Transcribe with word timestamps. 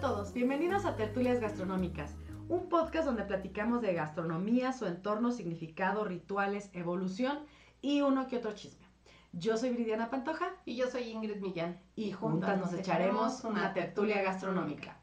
A 0.00 0.02
todos, 0.02 0.32
bienvenidos 0.32 0.86
a 0.86 0.96
Tertulias 0.96 1.40
Gastronómicas, 1.40 2.14
un 2.48 2.70
podcast 2.70 3.04
donde 3.04 3.22
platicamos 3.24 3.82
de 3.82 3.92
gastronomía, 3.92 4.72
su 4.72 4.86
entorno, 4.86 5.30
significado, 5.30 6.04
rituales, 6.04 6.70
evolución 6.72 7.40
y 7.82 8.00
uno 8.00 8.26
que 8.26 8.38
otro 8.38 8.52
chisme. 8.52 8.86
Yo 9.34 9.58
soy 9.58 9.68
Viridiana 9.68 10.08
Pantoja 10.08 10.54
Y 10.64 10.76
yo 10.76 10.86
soy 10.86 11.02
Ingrid 11.02 11.36
Millán. 11.42 11.78
y 11.96 12.12
juntas 12.12 12.58
nos 12.58 12.72
echaremos 12.72 13.44
una 13.44 13.74
tertulia 13.74 14.22
gastronómica. 14.22 14.96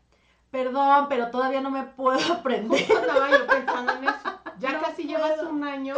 Perdón, 0.50 1.06
pero 1.10 1.30
todavía 1.30 1.62
no 1.62 1.70
me 1.70 1.84
puedo 1.84 2.34
aprender. 2.34 2.80
Justo 2.88 3.28
yo 3.30 3.46
pensando 3.46 3.92
en 3.94 4.04
eso. 4.06 4.40
Ya 4.58 4.72
No 4.72 4.82
casi 4.82 5.04
puedo. 5.04 5.18
llevas 5.20 5.44
un 5.44 5.64
año 5.64 5.94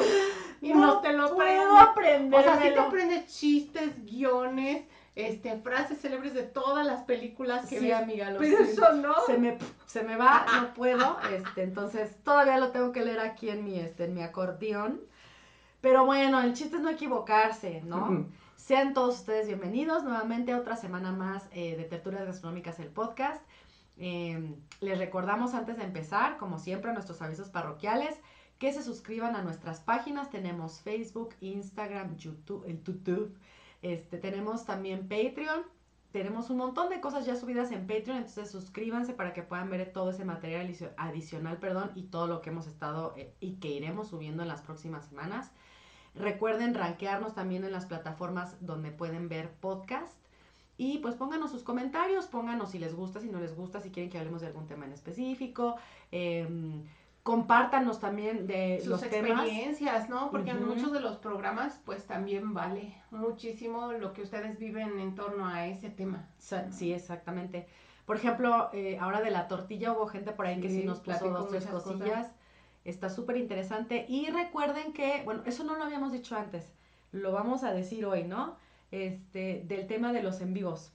y 0.59 0.73
no, 0.73 0.99
te 0.99 1.13
lo 1.13 1.33
puedo 1.33 1.77
aprendes. 1.77 2.37
O 2.37 2.43
sea, 2.43 2.61
sí 2.61 2.67
te 2.73 2.79
aprendes 2.79 3.33
chistes, 3.33 4.05
guiones, 4.05 4.83
este, 5.27 5.57
frases 5.59 5.99
célebres 6.01 6.33
de 6.33 6.43
todas 6.43 6.85
las 6.85 7.03
películas 7.03 7.67
que 7.67 7.79
Sí, 7.79 7.85
ves. 7.87 7.95
amiga, 7.95 8.31
lo 8.31 8.41
eso 8.41 8.93
no. 8.93 9.13
se 9.25 9.37
me, 9.37 9.57
se 9.85 10.03
me 10.03 10.15
va, 10.15 10.45
no 10.61 10.73
puedo, 10.73 11.17
este, 11.35 11.63
entonces 11.63 12.15
todavía 12.23 12.57
lo 12.57 12.71
tengo 12.71 12.91
que 12.91 13.03
leer 13.03 13.19
aquí 13.19 13.49
en 13.49 13.63
mi, 13.63 13.79
este, 13.79 14.05
en 14.05 14.13
mi 14.13 14.21
acordeón. 14.23 15.01
Pero 15.81 16.05
bueno, 16.05 16.41
el 16.41 16.53
chiste 16.53 16.75
es 16.77 16.81
no 16.81 16.89
equivocarse, 16.89 17.81
¿no? 17.85 18.27
Sean 18.57 18.93
todos 18.93 19.19
ustedes 19.19 19.47
bienvenidos 19.47 20.03
nuevamente 20.03 20.51
a 20.51 20.57
otra 20.59 20.75
semana 20.75 21.11
más 21.13 21.47
eh, 21.53 21.77
de 21.77 21.85
Tertulias 21.85 22.25
Gastronómicas, 22.25 22.79
el 22.79 22.89
podcast. 22.89 23.41
Eh, 23.97 24.55
les 24.81 24.97
recordamos 24.97 25.53
antes 25.53 25.77
de 25.77 25.83
empezar, 25.83 26.37
como 26.37 26.59
siempre, 26.59 26.91
nuestros 26.93 27.21
avisos 27.21 27.49
parroquiales, 27.49 28.15
que 28.57 28.73
se 28.73 28.83
suscriban 28.83 29.37
a 29.37 29.41
nuestras 29.41 29.79
páginas. 29.79 30.29
Tenemos 30.29 30.81
Facebook, 30.81 31.33
Instagram, 31.39 32.17
YouTube, 32.17 32.65
el 32.67 32.83
YouTube. 32.83 33.33
Este, 33.81 34.17
tenemos 34.17 34.65
también 34.65 35.07
Patreon. 35.07 35.63
Tenemos 36.11 36.49
un 36.49 36.57
montón 36.57 36.89
de 36.89 37.01
cosas 37.01 37.25
ya 37.27 37.35
subidas 37.35 37.71
en 37.71 37.85
Patreon, 37.85 38.17
entonces 38.17 38.49
suscríbanse 38.49 39.13
para 39.13 39.31
que 39.31 39.43
puedan 39.43 39.69
ver 39.69 39.93
todo 39.93 40.09
ese 40.09 40.25
material 40.25 40.65
adicio- 40.67 40.91
adicional, 40.97 41.57
perdón, 41.59 41.91
y 41.93 42.03
todo 42.03 42.25
lo 42.25 42.41
que 42.41 42.49
hemos 42.49 42.65
estado 42.65 43.13
eh, 43.15 43.31
y 43.39 43.57
que 43.57 43.67
iremos 43.67 44.07
subiendo 44.07 44.41
en 44.41 44.47
las 44.49 44.63
próximas 44.63 45.05
semanas. 45.05 45.51
Recuerden 46.15 46.73
rankearnos 46.73 47.35
también 47.35 47.63
en 47.63 47.71
las 47.71 47.85
plataformas 47.85 48.57
donde 48.65 48.91
pueden 48.91 49.29
ver 49.29 49.51
podcast. 49.51 50.17
Y 50.77 50.97
pues 50.99 51.13
pónganos 51.15 51.51
sus 51.51 51.61
comentarios, 51.61 52.25
pónganos 52.25 52.71
si 52.71 52.79
les 52.79 52.95
gusta, 52.95 53.19
si 53.19 53.29
no 53.29 53.39
les 53.39 53.53
gusta, 53.55 53.79
si 53.81 53.91
quieren 53.91 54.09
que 54.09 54.17
hablemos 54.17 54.41
de 54.41 54.47
algún 54.47 54.65
tema 54.65 54.85
en 54.85 54.93
específico. 54.93 55.75
em, 56.11 56.85
compártanos 57.29 57.99
también 57.99 58.47
de 58.47 58.79
Sus 58.79 58.87
los 58.89 59.01
temas. 59.01 59.43
experiencias, 59.43 60.09
¿no? 60.09 60.31
Porque 60.31 60.49
en 60.51 60.65
muchos 60.67 60.91
de 60.91 60.99
los 60.99 61.17
programas, 61.17 61.79
pues 61.85 62.05
también 62.07 62.53
vale 62.55 62.95
muchísimo 63.11 63.91
lo 63.93 64.13
que 64.13 64.23
ustedes 64.23 64.57
viven 64.57 64.99
en 64.99 65.13
torno 65.13 65.45
a 65.47 65.67
ese 65.67 65.89
tema. 65.89 66.27
Sí, 66.71 66.91
exactamente. 66.91 67.67
Por 68.05 68.15
ejemplo, 68.17 68.69
eh, 68.73 68.97
ahora 68.99 69.21
de 69.21 69.29
la 69.29 69.47
tortilla 69.47 69.91
hubo 69.93 70.07
gente 70.07 70.31
por 70.31 70.47
ahí 70.47 70.59
que 70.59 70.69
sí 70.69 70.83
nos 70.83 70.99
puso 70.99 71.03
platicó 71.19 71.29
dos, 71.39 71.49
tres 71.49 71.67
cosillas. 71.67 72.09
cosas. 72.09 72.31
Está 72.83 73.09
súper 73.09 73.37
interesante. 73.37 74.05
Y 74.09 74.29
recuerden 74.31 74.93
que, 74.93 75.21
bueno, 75.23 75.43
eso 75.45 75.63
no 75.63 75.75
lo 75.75 75.83
habíamos 75.83 76.11
dicho 76.11 76.35
antes. 76.35 76.73
Lo 77.11 77.31
vamos 77.31 77.63
a 77.63 77.71
decir 77.73 78.05
hoy, 78.07 78.23
¿no? 78.23 78.55
Este, 78.91 79.63
del 79.67 79.85
tema 79.85 80.11
de 80.13 80.23
los 80.23 80.41
en 80.41 80.53
vivos. 80.53 80.91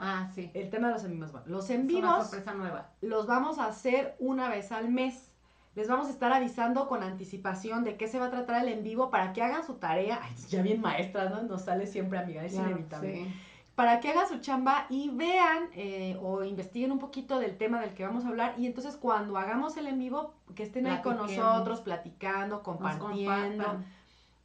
Ah, 0.00 0.28
sí. 0.34 0.50
El 0.54 0.70
tema 0.70 0.88
de 0.88 0.94
los 0.94 1.04
en 1.04 1.12
vivos. 1.12 1.30
Bueno, 1.32 1.46
los 1.48 1.70
en 1.70 1.82
Es 1.82 1.94
una 1.94 2.00
vivos 2.00 2.22
sorpresa 2.30 2.54
nueva. 2.54 2.90
los 3.00 3.26
vamos 3.26 3.58
a 3.58 3.66
hacer 3.66 4.16
una 4.18 4.48
vez 4.48 4.72
al 4.72 4.88
mes. 4.90 5.32
Les 5.78 5.86
vamos 5.86 6.08
a 6.08 6.10
estar 6.10 6.32
avisando 6.32 6.88
con 6.88 7.04
anticipación 7.04 7.84
de 7.84 7.96
qué 7.96 8.08
se 8.08 8.18
va 8.18 8.26
a 8.26 8.30
tratar 8.30 8.64
el 8.64 8.72
en 8.72 8.82
vivo 8.82 9.10
para 9.10 9.32
que 9.32 9.42
hagan 9.42 9.64
su 9.64 9.74
tarea. 9.74 10.18
Ay, 10.20 10.34
ya 10.48 10.60
bien 10.60 10.80
maestra, 10.80 11.28
¿no? 11.28 11.40
Nos 11.42 11.62
sale 11.62 11.86
siempre, 11.86 12.18
amiga, 12.18 12.44
es 12.44 12.54
Ya, 12.54 12.62
inevitable 12.62 13.14
sí. 13.14 13.32
para 13.76 14.00
que 14.00 14.08
hagan 14.08 14.26
su 14.28 14.40
chamba 14.40 14.86
y 14.90 15.10
vean 15.10 15.68
eh, 15.74 16.18
o 16.20 16.42
investiguen 16.42 16.90
un 16.90 16.98
poquito 16.98 17.38
del 17.38 17.56
tema 17.56 17.80
del 17.80 17.94
que 17.94 18.04
vamos 18.04 18.24
a 18.24 18.28
hablar 18.28 18.54
y 18.58 18.66
entonces 18.66 18.96
cuando 18.96 19.38
hagamos 19.38 19.76
el 19.76 19.86
en 19.86 20.00
vivo 20.00 20.34
que 20.56 20.64
estén 20.64 20.88
ahí 20.88 21.00
con 21.00 21.16
nosotros 21.16 21.80
platicando, 21.82 22.64
compartiendo. 22.64 23.76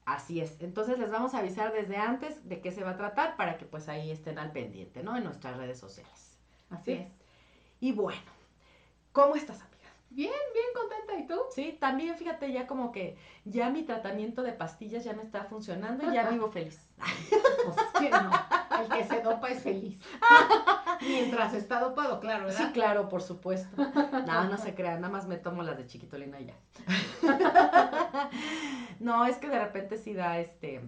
Así 0.06 0.40
es. 0.40 0.62
Entonces 0.62 1.00
les 1.00 1.10
vamos 1.10 1.34
a 1.34 1.40
avisar 1.40 1.74
desde 1.74 1.98
antes 1.98 2.48
de 2.48 2.62
qué 2.62 2.72
se 2.72 2.84
va 2.84 2.92
a 2.92 2.98
tratar 2.98 3.36
para 3.38 3.58
que 3.58 3.66
pues 3.66 3.90
ahí 3.90 4.12
estén 4.12 4.38
al 4.38 4.52
pendiente, 4.52 5.02
¿no? 5.02 5.18
En 5.18 5.24
nuestras 5.24 5.58
redes 5.58 5.80
sociales. 5.80 6.38
Así 6.70 6.92
Sí. 6.92 6.92
es. 7.02 7.08
Y 7.80 7.92
bueno, 7.94 8.22
¿cómo 9.14 9.36
estás, 9.36 9.62
amiga? 9.62 9.73
Bien, 10.14 10.32
bien 10.54 10.66
contenta. 10.76 11.20
¿Y 11.20 11.28
tú? 11.28 11.42
Sí, 11.56 11.78
también 11.80 12.16
fíjate 12.16 12.52
ya 12.52 12.68
como 12.68 12.92
que 12.92 13.18
ya 13.46 13.70
mi 13.70 13.84
tratamiento 13.84 14.44
de 14.44 14.54
pastillas 14.54 15.04
ya 15.04 15.14
me 15.14 15.24
está 15.24 15.46
funcionando 15.46 16.10
y 16.10 16.14
ya 16.14 16.30
vivo 16.30 16.50
feliz. 16.50 16.88
Pues 17.64 17.78
¿quién 17.98 18.12
no? 18.12 18.30
El 18.82 18.90
que 18.90 19.06
se 19.06 19.22
dopa 19.22 19.50
es 19.50 19.64
feliz. 19.64 19.98
Mientras 21.02 21.54
está 21.54 21.80
dopado, 21.80 22.20
claro, 22.20 22.46
¿verdad? 22.46 22.60
Sí, 22.60 22.74
claro, 22.74 23.08
por 23.08 23.22
supuesto. 23.22 23.82
No, 24.28 24.44
no 24.50 24.58
se 24.58 24.76
crean, 24.76 25.00
nada 25.00 25.12
más 25.12 25.28
me 25.28 25.38
tomo 25.38 25.64
las 25.64 25.78
de 25.78 25.88
chiquitolina 25.88 26.42
y 26.42 26.48
ya. 26.48 26.56
No, 29.00 29.26
es 29.26 29.38
que 29.38 29.50
de 29.50 29.60
repente 29.60 29.98
sí 29.98 30.14
da 30.14 30.40
este. 30.40 30.82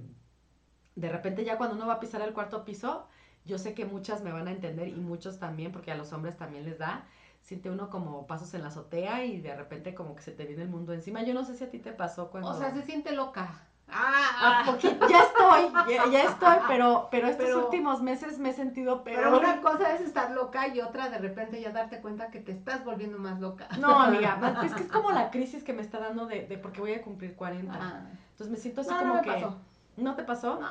De 0.96 1.10
repente 1.10 1.46
ya 1.46 1.58
cuando 1.58 1.76
uno 1.76 1.88
va 1.88 1.94
a 1.94 2.00
pisar 2.00 2.22
el 2.22 2.34
cuarto 2.34 2.66
piso, 2.66 3.08
yo 3.46 3.58
sé 3.58 3.74
que 3.74 3.86
muchas 3.86 4.22
me 4.22 4.32
van 4.32 4.48
a 4.48 4.52
entender 4.52 4.90
y 4.90 5.00
muchos 5.00 5.40
también, 5.40 5.72
porque 5.72 5.92
a 5.92 5.96
los 5.96 6.12
hombres 6.14 6.38
también 6.38 6.66
les 6.66 6.78
da. 6.78 7.06
Siente 7.46 7.70
uno 7.70 7.92
como 7.92 8.26
pasos 8.26 8.54
en 8.56 8.64
la 8.64 8.70
azotea 8.70 9.24
y 9.24 9.40
de 9.40 9.56
repente 9.56 9.94
como 9.94 10.16
que 10.16 10.24
se 10.24 10.32
te 10.32 10.46
viene 10.46 10.64
el 10.64 10.70
mundo 10.70 10.94
encima. 10.94 11.22
Yo 11.22 11.36
no 11.36 11.46
sé 11.46 11.56
si 11.56 11.64
a 11.64 11.70
ti 11.70 11.78
te 11.78 11.92
pasó 11.94 12.32
cuando. 12.32 12.50
O 12.50 12.54
sea, 12.56 12.74
se 12.74 12.82
siente 12.82 13.12
loca. 13.12 13.48
Ah, 13.88 14.24
Ah, 14.42 14.64
poquito- 14.66 15.08
ya 15.08 15.20
estoy, 15.22 15.72
ya, 15.94 16.10
ya 16.12 16.24
estoy, 16.24 16.58
pero, 16.68 17.08
pero 17.12 17.28
estos 17.28 17.46
Pero- 17.46 17.66
últimos 17.66 18.02
meses 18.02 18.40
me 18.40 18.50
he 18.50 18.54
sentido 18.54 19.04
peor. 19.04 19.18
pero 19.24 19.38
una 19.38 19.62
cosa 19.62 19.94
es 19.94 20.02
estar 20.02 20.32
loca 20.32 20.68
y 20.70 20.82
otra 20.82 21.10
de 21.10 21.20
repente 21.20 21.62
ya 21.62 21.70
darte 21.72 22.02
cuenta 22.02 22.32
que 22.32 22.40
te 22.40 22.52
estás 22.52 22.84
volviendo 22.84 23.20
más 23.20 23.40
loca. 23.40 23.68
No, 23.80 24.00
amiga, 24.02 24.40
es 24.66 24.74
que 24.74 24.82
es 24.82 24.92
como 24.92 25.12
la 25.12 25.30
crisis 25.30 25.64
que 25.64 25.74
me 25.74 25.84
está 25.84 26.00
dando 26.00 26.26
de, 26.26 26.48
de 26.48 26.58
porque 26.58 26.82
voy 26.82 26.94
a 26.94 27.04
cumplir 27.04 27.36
40. 27.36 27.78
Ah. 27.80 28.08
Entonces 28.32 28.50
me 28.52 28.58
siento 28.58 28.82
así 28.82 28.90
No, 28.90 28.98
como 28.98 29.14
no 29.14 29.22
me 29.22 29.22
que. 29.22 29.34
pasó. 29.34 29.58
¿No 29.98 30.16
te 30.16 30.24
pasó? 30.24 30.60
No, 30.60 30.68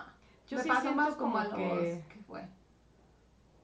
Yo 0.49 0.57
me 0.57 0.63
sí 0.65 0.69
pasó 0.69 0.81
siento 0.81 1.01
más 1.03 1.15
como 1.15 1.39
a 1.39 1.45
los, 1.45 1.55
que. 1.55 2.05
¿qué 2.13 2.19
fue? 2.27 2.45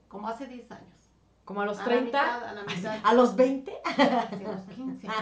Como 0.07 0.29
hace 0.29 0.47
10 0.47 0.71
años. 0.71 1.00
Como 1.45 1.61
a 1.61 1.65
los 1.65 1.77
A 1.79 1.81
la 1.81 1.85
30. 1.87 2.05
mitad, 2.05 2.43
a 2.43 2.53
la 2.53 2.63
mitad. 2.63 2.99
¿A 3.03 3.13
los 3.13 3.35
20? 3.35 3.73
Hace 3.85 4.39
los 4.43 4.61
15. 4.75 5.07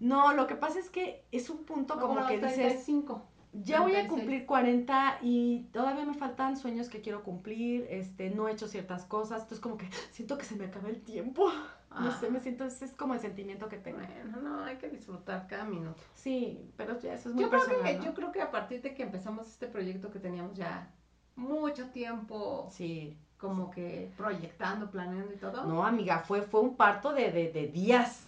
No, 0.00 0.32
lo 0.32 0.46
que 0.48 0.56
pasa 0.56 0.78
es 0.80 0.90
que 0.90 1.24
es 1.30 1.48
un 1.48 1.64
punto 1.64 1.98
como 2.00 2.16
los 2.16 2.26
que 2.26 2.34
dices, 2.38 2.54
35. 2.56 3.22
ya 3.52 3.80
voy 3.82 3.92
a 3.92 4.00
36. 4.00 4.08
cumplir 4.10 4.46
40 4.46 5.18
y 5.22 5.68
todavía 5.72 6.04
me 6.04 6.14
faltan 6.14 6.56
sueños 6.56 6.88
que 6.88 7.00
quiero 7.00 7.22
cumplir, 7.22 7.86
este, 7.88 8.28
no 8.30 8.48
he 8.48 8.52
hecho 8.52 8.66
ciertas 8.66 9.04
cosas, 9.04 9.42
entonces 9.42 9.60
como 9.60 9.76
que 9.78 9.88
siento 10.10 10.36
que 10.38 10.44
se 10.44 10.56
me 10.56 10.64
acaba 10.66 10.88
el 10.88 11.00
tiempo. 11.02 11.48
No 11.92 12.08
Ah. 12.08 12.16
sé, 12.18 12.30
me 12.30 12.40
siento, 12.40 12.64
ese 12.64 12.86
es 12.86 12.92
como 12.92 13.12
el 13.12 13.20
sentimiento 13.20 13.68
que 13.68 13.76
tengo. 13.76 13.98
Bueno, 13.98 14.40
no, 14.40 14.64
hay 14.64 14.78
que 14.78 14.88
disfrutar 14.88 15.46
cada 15.46 15.64
minuto. 15.64 16.00
Sí, 16.14 16.70
pero 16.78 16.98
ya 16.98 17.12
eso 17.12 17.28
es 17.28 17.34
muy 17.34 17.44
Yo 17.44 17.50
creo, 17.50 17.60
personal, 17.66 17.92
que, 17.92 17.98
¿no? 17.98 18.04
yo 18.06 18.14
creo 18.14 18.32
que 18.32 18.40
a 18.40 18.50
partir 18.50 18.80
de 18.80 18.94
que 18.94 19.02
empezamos 19.02 19.46
este 19.46 19.66
proyecto 19.66 20.10
que 20.10 20.18
teníamos 20.18 20.56
ya 20.56 20.90
mucho 21.36 21.90
tiempo 21.90 22.66
Sí. 22.70 23.18
Como 23.42 23.72
que 23.72 24.12
proyectando, 24.16 24.88
planeando 24.88 25.34
y 25.34 25.36
todo. 25.36 25.64
No, 25.64 25.84
amiga, 25.84 26.20
fue, 26.20 26.42
fue 26.42 26.60
un 26.60 26.76
parto 26.76 27.12
de, 27.12 27.32
de, 27.32 27.50
de 27.50 27.66
días. 27.66 28.24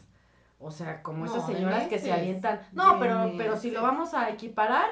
O 0.59 0.73
sea, 0.73 1.03
como 1.05 1.25
esas 1.25 1.47
No, 1.49 1.55
señoras 1.55 1.87
que 1.87 2.01
se 2.01 2.13
avientan. 2.13 2.61
No, 2.73 2.99
pero, 2.99 3.33
pero 3.39 3.57
si 3.57 3.71
lo 3.71 3.81
vamos 3.81 4.13
a 4.13 4.29
equiparar, 4.29 4.89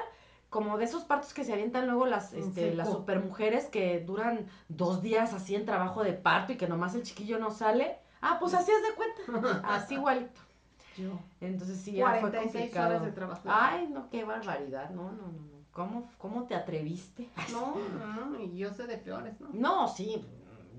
como 0.49 0.77
de 0.77 0.85
esos 0.85 1.03
partos 1.03 1.33
que 1.33 1.43
se 1.43 1.51
avientan 1.51 1.87
luego 1.87 2.05
las, 2.05 2.31
este, 2.33 2.73
las 2.73 2.87
seco. 2.87 2.99
supermujeres 2.99 3.65
que 3.65 3.99
duran 3.99 4.47
dos 4.69 5.01
días 5.01 5.33
así 5.33 5.55
en 5.55 5.65
trabajo 5.65 6.03
de 6.03 6.13
parto 6.13 6.53
y 6.53 6.57
que 6.57 6.69
nomás 6.69 6.95
el 6.95 7.03
chiquillo 7.03 7.37
no 7.37 7.51
sale. 7.51 7.97
Ah, 8.21 8.37
pues 8.39 8.53
así 8.53 8.71
es 8.71 8.81
de 8.81 8.95
cuenta. 8.95 9.61
Así 9.67 9.95
igualito. 9.95 10.39
Yo. 10.95 11.19
Entonces 11.41 11.79
sí, 11.81 11.91
ya 11.93 12.11
fue 12.11 12.19
46 12.21 12.53
complicado. 12.53 12.89
horas 12.91 13.03
de 13.03 13.11
trabajo. 13.11 13.41
Ay, 13.45 13.89
no, 13.91 14.09
qué 14.09 14.23
barbaridad. 14.23 14.89
No, 14.91 15.11
no, 15.11 15.27
no. 15.27 15.52
¿Cómo, 15.73 16.11
¿Cómo 16.19 16.43
te 16.45 16.55
atreviste? 16.55 17.29
No, 17.51 17.75
no, 17.99 18.29
no, 18.29 18.39
y 18.39 18.55
yo 18.57 18.71
sé 18.71 18.85
de 18.87 18.97
peores, 18.97 19.39
¿no? 19.41 19.49
No, 19.53 19.87
sí. 19.87 20.23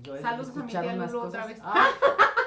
Yo 0.01 0.15
he 0.15 0.21
Saludos 0.21 0.55
a 0.57 0.63
mi 0.63 0.71
tía 0.71 0.95
Lulu 0.95 1.19
otra 1.19 1.45
vez. 1.45 1.59
Ah, 1.61 1.89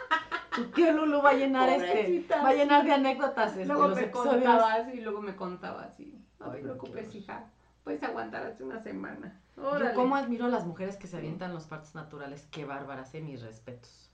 tu 0.55 0.65
tío 0.71 0.93
Lulu 0.93 1.23
va 1.23 1.31
a 1.31 1.35
llenar 1.35 1.69
este, 1.69 2.27
va 2.33 2.49
a 2.49 2.55
llenar 2.55 2.85
de 2.85 2.93
anécdotas 2.93 3.53
este, 3.53 3.67
Luego 3.67 3.89
los 3.89 3.97
me 3.99 4.05
episodios. 4.05 4.35
contabas 4.35 4.95
y 4.95 5.01
luego 5.01 5.21
me 5.21 5.37
contabas 5.37 6.01
y 6.01 6.19
no 6.41 6.51
te 6.51 6.59
preocupes, 6.59 7.15
hija. 7.15 7.45
puedes 7.85 8.03
aguantar 8.03 8.47
hasta 8.47 8.65
una 8.65 8.81
semana. 8.83 9.41
Yo 9.57 9.71
Órale. 9.71 9.95
cómo 9.95 10.15
admiro 10.17 10.47
a 10.47 10.49
las 10.49 10.67
mujeres 10.67 10.97
que 10.97 11.07
se 11.09 11.17
avientan 11.17 11.53
los 11.53 11.67
partos 11.67 11.95
naturales. 11.95 12.47
Qué 12.51 12.65
bárbaras, 12.65 13.15
eh, 13.15 13.21
mis 13.21 13.43
respetos. 13.43 14.11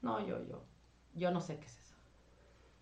No, 0.00 0.20
yo, 0.26 0.42
yo, 0.44 0.62
yo 1.14 1.30
no 1.30 1.40
sé 1.40 1.58
qué 1.58 1.66
es 1.66 1.78
eso. 1.78 1.94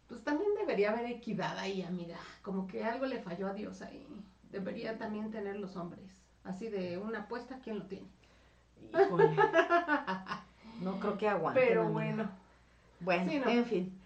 Pues 0.09 0.23
también 0.23 0.55
debería 0.55 0.93
haber 0.93 1.07
equidad 1.07 1.59
ahí, 1.59 1.83
amiga. 1.83 2.17
Como 2.43 2.67
que 2.69 2.85
algo 2.85 3.07
le 3.07 3.21
falló 3.21 3.49
a 3.49 3.53
Dios 3.53 3.83
ahí. 3.83 4.07
Debería 4.55 4.97
también 4.99 5.33
tener 5.33 5.57
los 5.57 5.75
hombres. 5.75 6.23
Así 6.45 6.69
de 6.69 6.97
una 6.97 7.23
apuesta, 7.23 7.59
¿quién 7.63 7.81
lo 7.81 7.87
tiene? 7.87 8.07
Híjole. 8.93 9.35
No 10.81 10.99
creo 10.99 11.17
que 11.17 11.29
aguanten. 11.29 11.63
Pero 11.69 11.89
bueno. 11.89 12.29
Bueno, 13.01 13.31
Sí, 13.31 13.39
no. 13.39 13.49
en 13.49 13.65
fin. 13.65 14.01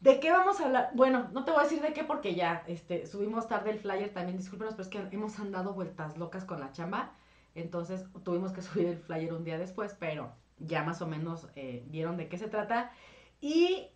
¿De 0.00 0.20
qué 0.20 0.30
vamos 0.30 0.58
a 0.60 0.64
hablar? 0.64 0.90
Bueno, 0.94 1.28
no 1.32 1.44
te 1.44 1.50
voy 1.50 1.60
a 1.60 1.64
decir 1.64 1.82
de 1.82 1.92
qué 1.92 2.02
porque 2.02 2.34
ya 2.34 2.64
este, 2.66 3.06
subimos 3.06 3.46
tarde 3.46 3.70
el 3.70 3.78
flyer 3.78 4.08
también, 4.12 4.38
discúlpenos, 4.38 4.74
pero 4.74 4.82
es 4.84 4.88
que 4.88 5.14
hemos 5.14 5.38
andado 5.38 5.74
vueltas 5.74 6.16
locas 6.16 6.44
con 6.46 6.60
la 6.60 6.72
chamba. 6.72 7.12
Entonces 7.54 8.04
tuvimos 8.24 8.52
que 8.52 8.62
subir 8.62 8.86
el 8.88 8.98
flyer 8.98 9.32
un 9.34 9.44
día 9.44 9.58
después, 9.58 9.94
pero 9.98 10.32
ya 10.58 10.82
más 10.82 11.02
o 11.02 11.06
menos 11.06 11.46
eh, 11.56 11.84
vieron 11.88 12.16
de 12.16 12.28
qué 12.28 12.38
se 12.38 12.48
trata. 12.48 12.90
Y 13.40 13.88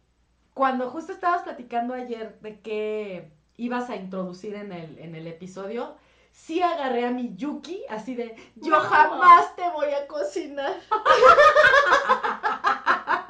cuando 0.54 0.90
justo 0.90 1.12
estabas 1.12 1.42
platicando 1.42 1.94
ayer 1.94 2.38
de 2.40 2.60
qué 2.60 3.32
ibas 3.56 3.90
a 3.90 3.96
introducir 3.96 4.54
en 4.54 4.72
el, 4.72 4.98
en 4.98 5.14
el 5.14 5.26
episodio, 5.26 5.94
sí 6.32 6.62
agarré 6.62 7.06
a 7.06 7.10
mi 7.10 7.34
Yuki, 7.36 7.82
así 7.88 8.14
de, 8.14 8.36
yo 8.56 8.70
No. 8.70 8.80
jamás 8.80 9.54
te 9.56 9.68
voy 9.70 9.88
a 9.90 10.06
cocinar. 10.06 10.74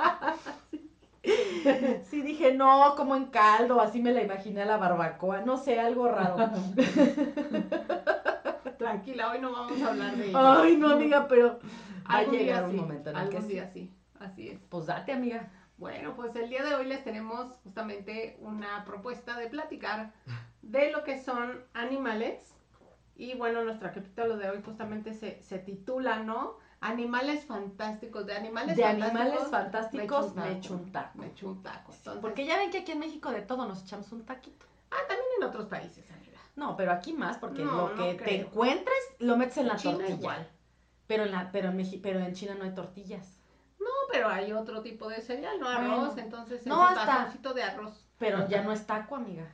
Sí, 2.08 2.23
dije, 2.23 2.55
no, 2.55 2.94
como 2.96 3.17
en 3.17 3.26
caldo, 3.26 3.81
así 3.81 4.00
me 4.00 4.12
la 4.12 4.23
imaginé 4.23 4.62
a 4.62 4.67
la 4.67 4.76
barbacoa, 4.76 5.40
no 5.40 5.56
sé, 5.56 5.81
algo 5.81 6.06
raro. 6.06 6.37
Tranquila, 8.79 9.32
hoy 9.32 9.40
no 9.40 9.50
vamos 9.50 9.82
a 9.82 9.88
hablar 9.88 10.17
de 10.17 10.29
ello. 10.29 10.38
Ay, 10.38 10.76
no, 10.76 10.90
amiga, 10.90 11.26
pero 11.26 11.58
va 12.08 12.19
a 12.19 12.22
llegar 12.25 12.64
un 12.64 12.70
sí, 12.70 12.76
momento 12.76 13.11
en 13.11 13.17
el 13.17 13.29
que 13.29 13.37
algún 13.37 13.49
sí. 13.49 13.55
día 13.55 13.70
sí. 13.72 13.90
Así 14.20 14.49
es. 14.49 14.61
Pues 14.69 14.87
date, 14.87 15.12
amiga. 15.12 15.50
Bueno, 15.78 16.17
pues 16.17 16.34
el 16.37 16.49
día 16.49 16.64
de 16.64 16.75
hoy 16.75 16.87
les 16.87 17.05
tenemos 17.05 17.52
justamente 17.62 18.37
una 18.40 18.84
propuesta 18.84 19.38
de 19.38 19.49
platicar 19.49 20.12
de 20.62 20.90
lo 20.90 21.05
que 21.05 21.23
son 21.23 21.62
animales. 21.75 22.55
Y 23.14 23.34
bueno, 23.34 23.62
nuestro 23.64 23.88
capítulo 23.93 24.37
de 24.37 24.50
hoy 24.50 24.62
justamente 24.64 25.14
se, 25.14 25.43
se 25.43 25.58
titula, 25.58 26.20
¿no? 26.20 26.56
Animales 26.81 27.44
fantásticos. 27.46 28.26
De 28.26 28.34
animales 28.34 28.76
De 28.76 28.82
fantásticos. 28.82 29.20
animales 29.20 29.49
fantásticos 29.50 30.34
me 30.34 30.43
me 30.43 30.49
echo 30.52 30.58
echo 30.58 30.75
un 30.75 30.93
taco. 30.93 31.19
Me 31.19 31.26
echo 31.28 31.49
un 31.49 31.62
taco. 31.62 31.93
Entonces, 31.94 32.20
Porque 32.22 32.46
ya 32.46 32.56
ven 32.58 32.70
que 32.70 32.79
aquí 32.79 32.93
en 32.93 32.99
México 32.99 33.31
de 33.31 33.43
todo 33.43 33.67
nos 33.67 33.82
echamos 33.82 34.11
un 34.12 34.25
taquito. 34.25 34.67
Ah, 34.90 34.96
también 35.08 35.26
en 35.38 35.44
otros 35.44 35.67
países, 35.67 36.05
amiga. 36.11 36.38
No, 36.56 36.76
pero 36.76 36.93
aquí 36.93 37.12
más, 37.12 37.38
porque 37.38 37.64
No, 37.64 37.88
lo 37.88 37.96
no 37.96 38.02
que 38.02 38.14
te 38.25 38.40
encuentres 38.40 38.96
lo 39.19 39.37
metes 39.37 39.58
en 39.58 39.69
la 39.69 39.76
China 39.76 39.94
tortilla. 39.99 40.14
igual. 40.19 40.49
Pero 41.06 41.25
en 41.25 41.32
la, 41.32 41.50
pero 41.52 41.69
en 41.70 41.76
Meji- 41.79 42.00
pero 42.02 42.19
en 42.20 42.34
China 42.34 42.55
no 42.55 42.64
hay 42.64 42.75
tortillas. 42.75 43.38
Pero 44.17 44.29
hay 44.29 44.53
otro 44.53 44.83
tipo 44.83 45.09
de 45.09 45.21
cereal, 45.21 45.59
no 45.61 45.67
Bueno. 45.67 45.95
arroz, 46.03 46.19
entonces 46.19 46.61
es 46.61 46.67
un 46.67 46.73
hasta- 46.73 47.53
de 47.55 47.63
arroz. 47.63 48.07
Pero 48.19 48.49
ya 48.49 48.63
no 48.63 48.73
es 48.73 48.87
taco, 48.87 49.17
amiga. 49.17 49.47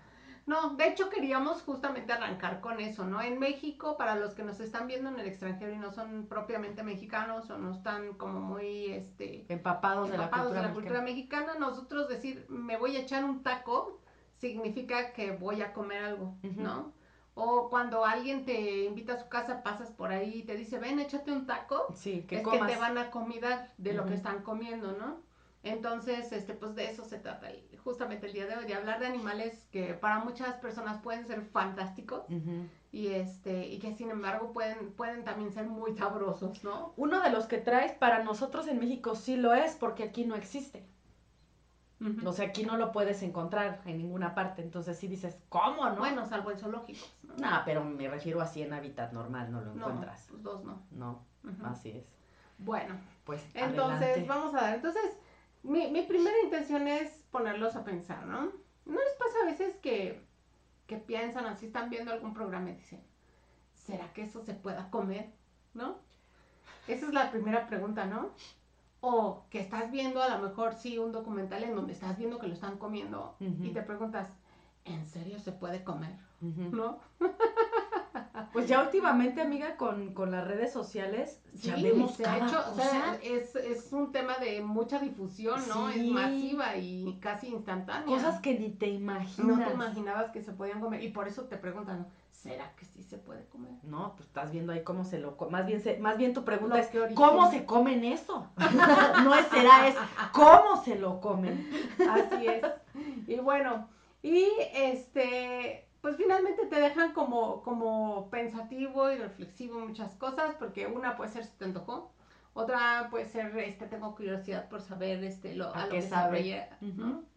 No, 0.45 0.71
de 0.75 0.89
hecho 0.89 1.09
queríamos 1.09 1.63
justamente 1.63 2.13
arrancar 2.13 2.61
con 2.61 2.81
eso, 2.81 3.05
¿no? 3.05 3.23
En 3.23 3.39
México, 3.39 3.97
para 3.97 4.17
los 4.17 4.35
que 4.35 4.43
nos 4.43 4.59
están 4.59 4.89
viendo 4.89 5.09
en 5.09 5.19
el 5.21 5.27
extranjero 5.27 5.73
y 5.73 5.79
no 5.79 5.93
son 5.93 6.27
propiamente 6.27 6.83
mexicanos 6.83 7.49
o 7.51 7.59
no 7.59 7.71
están 7.73 8.15
como 8.15 8.41
muy, 8.41 8.87
este, 8.87 9.47
Empapados 9.49 10.11
de 10.11 10.19
la 10.19 10.31
cultura 10.31 10.55
de 10.63 10.63
la 10.69 10.73
cultura 10.75 11.01
mexicana. 11.01 11.55
nosotros 11.61 12.09
decir, 12.09 12.45
me 12.49 12.77
voy 12.77 12.97
a 12.97 13.01
echar 13.01 13.25
un 13.25 13.43
taco, 13.45 14.01
significa 14.39 15.13
que 15.13 15.31
voy 15.31 15.63
a 15.63 15.73
comer 15.73 16.05
algo. 16.05 16.35
¿no? 16.43 16.93
O 17.35 17.71
cuando 17.71 18.05
alguien 18.05 18.45
te 18.45 18.85
invita 18.85 19.15
a 19.15 19.19
su 19.19 19.29
casa, 19.29 19.63
pasas 19.63 19.91
por 19.91 20.11
ahí 20.11 20.41
y 20.41 20.43
te 20.43 20.55
dice, 20.55 20.79
ven, 20.79 20.99
échate 21.01 21.33
un 21.33 21.47
taco, 21.47 21.87
Sí, 21.95 22.25
que 22.29 22.37
es 22.37 22.43
comas. 22.43 22.69
que 22.69 22.75
te 22.75 22.81
van 22.81 22.99
a 22.99 23.11
comidar 23.11 23.73
de 23.79 23.95
lo 23.95 24.05
que 24.05 24.15
están 24.15 24.43
comiendo, 24.43 24.93
¿no? 24.93 25.17
Entonces, 25.65 26.33
este, 26.33 26.55
pues 26.55 26.75
de 26.75 26.91
eso 26.91 27.05
se 27.05 27.19
trata 27.19 27.49
justamente 27.85 28.27
el 28.27 28.33
día 28.33 28.47
de 28.47 28.57
hoy, 28.57 28.67
de 28.67 28.75
hablar 28.75 28.99
de 29.01 29.07
animales 29.07 29.67
que 29.71 29.95
para 29.95 30.19
muchas 30.19 30.55
personas 30.57 31.01
pueden 31.01 31.25
ser 31.27 31.41
fantásticos 31.43 32.25
y 32.91 33.09
este, 33.09 33.67
y 33.69 33.79
que 33.79 33.95
sin 33.95 34.11
embargo 34.11 34.53
pueden, 34.53 34.93
pueden 34.93 35.25
también 35.25 35.53
ser 35.53 35.67
muy 35.67 35.95
sabrosos, 35.97 36.63
¿no? 36.65 36.93
Uno 36.97 37.21
de 37.23 37.31
los 37.31 37.47
que 37.47 37.59
traes 37.59 37.93
para 37.93 38.23
nosotros 38.25 38.67
en 38.69 38.79
México 38.81 39.15
sí 39.15 39.37
lo 39.37 39.55
es 39.55 39.75
porque 39.77 40.03
aquí 40.03 40.25
no 40.25 40.35
existe. 40.35 40.85
O 42.25 42.33
sea, 42.33 42.49
aquí 42.49 42.65
no 42.65 42.77
lo 42.77 42.91
puedes 42.93 43.23
encontrar 43.23 43.81
en 43.87 43.99
ninguna 43.99 44.35
parte. 44.35 44.63
Entonces 44.63 44.99
sí 44.99 45.07
dices, 45.09 45.37
¿cómo 45.49 45.89
no? 45.91 45.97
Bueno, 45.97 46.27
salvo 46.27 46.51
en 46.51 46.59
zoológicos, 46.59 47.13
¿no? 47.23 47.35
No, 47.37 47.63
pero 47.65 47.85
me 47.85 48.09
refiero 48.09 48.41
así 48.41 48.63
en 48.63 48.73
hábitat 48.73 49.13
normal, 49.13 49.53
no 49.53 49.61
lo 49.61 49.75
no, 49.75 49.87
encuentras. 49.87 50.27
pues 50.31 50.43
dos 50.43 50.65
no. 50.65 50.83
No, 50.91 51.25
así 51.65 51.91
es. 51.91 52.05
Bueno, 52.59 52.95
Pues 53.25 53.43
entonces 53.55 54.03
adelante. 54.03 54.25
vamos 54.29 54.55
a 54.55 54.61
dar, 54.63 54.75
entonces 54.75 55.03
mi, 55.63 55.91
mi 55.91 56.03
primera 56.03 56.37
intención 56.45 56.87
es 56.89 57.25
ponerlos 57.31 57.77
a 57.77 57.85
pensar, 57.85 58.25
¿no? 58.27 58.53
¿No 58.85 58.99
les 58.99 59.15
pasa 59.19 59.37
a 59.43 59.47
veces 59.47 59.77
que, 59.77 60.25
que 60.87 60.97
piensan 60.99 61.47
así, 61.47 61.67
están 61.67 61.89
viendo 61.91 62.13
algún 62.13 62.35
programa 62.35 62.71
y 62.71 62.75
dicen, 62.75 63.01
¿será 63.75 64.13
que 64.13 64.23
eso 64.23 64.43
se 64.45 64.55
pueda 64.55 64.91
comer? 64.91 65.31
¿No? 65.75 65.99
Esa 66.89 67.07
es 67.07 67.13
la 67.15 67.31
primera 67.31 67.67
pregunta, 67.69 68.07
¿no? 68.07 68.31
O 69.05 69.43
que 69.51 69.59
estás 69.59 69.91
viendo 69.91 70.23
a 70.23 70.29
lo 70.29 70.39
mejor 70.39 70.75
sí 70.75 70.97
un 70.97 71.11
documental 71.13 71.65
en 71.65 71.75
donde 71.75 71.93
estás 71.93 72.17
viendo 72.17 72.39
que 72.39 72.47
lo 72.47 72.55
están 72.55 72.79
comiendo 72.79 73.35
y 73.41 73.71
te 73.71 73.83
preguntas, 73.83 74.29
¿en 74.85 75.05
serio 75.07 75.39
se 75.41 75.53
puede 75.53 75.83
comer? 75.85 76.17
¿No? 76.41 76.99
Pues 78.53 78.69
ya 78.69 78.83
últimamente, 78.83 79.41
amiga, 79.41 79.77
con, 79.79 80.13
con 80.13 80.31
las 80.31 80.47
redes 80.47 80.73
sociales, 80.73 81.41
ya 81.55 81.77
vemos 81.77 82.15
se 82.15 82.27
ha 82.27 82.39
cada 82.39 82.47
hecho, 82.47 82.61
o 82.61 82.75
cosa. 82.75 82.91
sea, 82.91 83.19
es, 83.23 83.57
es 83.57 83.93
un 83.93 84.13
tema 84.13 84.37
de 84.39 84.61
mucha 84.61 84.99
difusión, 84.99 85.59
¿no? 85.69 85.91
Sí. 85.91 86.01
Es 86.09 86.13
masiva 86.13 86.77
y 86.77 87.19
casi 87.21 87.49
instantánea. 87.49 88.05
cosas 88.05 88.41
que 88.41 88.59
ni 88.59 88.71
te 88.71 88.89
imaginas. 88.89 89.59
no 89.59 89.65
te 89.65 89.73
imaginabas 89.73 90.31
que 90.33 90.43
se 90.43 90.53
podían 90.53 90.81
comer. 90.81 91.03
Y 91.03 91.09
por 91.09 91.29
eso 91.29 91.45
te 91.45 91.57
preguntan, 91.57 92.07
¿será 92.31 92.75
que 92.77 92.85
sí 92.85 93.03
se 93.03 93.17
puede 93.17 93.32
comer? 93.63 93.85
No, 93.85 94.15
pues 94.17 94.29
estás 94.29 94.51
viendo 94.53 94.73
ahí 94.73 94.83
cómo 94.83 95.05
se 95.05 95.19
lo 95.19 95.37
más 95.51 95.67
bien 95.67 95.81
se, 95.81 95.99
más 95.99 96.17
bien 96.17 96.35
tu 96.35 96.45
pregunta 96.45 96.79
es. 96.79 96.91
¿cómo 97.15 97.51
se 97.51 97.65
comen 97.65 98.05
eso? 98.05 98.49
no 99.25 99.35
es 99.35 99.47
será 99.47 99.89
es 99.89 99.97
¿cómo 100.33 100.83
se 100.85 100.99
lo 100.99 101.21
comen? 101.21 101.69
Así 102.11 102.47
es. 102.47 102.63
Y 103.27 103.37
bueno, 103.37 103.89
y 104.23 104.47
este, 104.75 105.87
pues 106.01 106.17
finalmente 106.17 106.67
te 106.67 106.81
dejan 106.81 107.13
como, 107.13 107.63
como 107.63 108.29
pensativo 108.31 109.11
y 109.11 109.19
reflexivo 109.19 109.81
en 109.81 109.89
muchas 109.89 110.15
cosas, 110.17 110.55
porque 110.59 110.87
una 110.87 111.17
puede 111.17 111.31
ser 111.31 111.45
si 111.45 111.57
te 111.57 111.65
antojó, 111.65 112.13
otra 112.55 113.09
puede 113.11 113.25
ser, 113.25 113.57
este, 113.59 113.87
tengo 113.87 114.15
curiosidad 114.15 114.69
por 114.69 114.83
saber, 114.83 115.25
este, 115.25 115.55
lo, 115.55 115.75
¿A 115.75 115.83
a, 115.83 115.87
lo 115.87 115.93
que 115.93 116.03
sabe? 116.03 116.69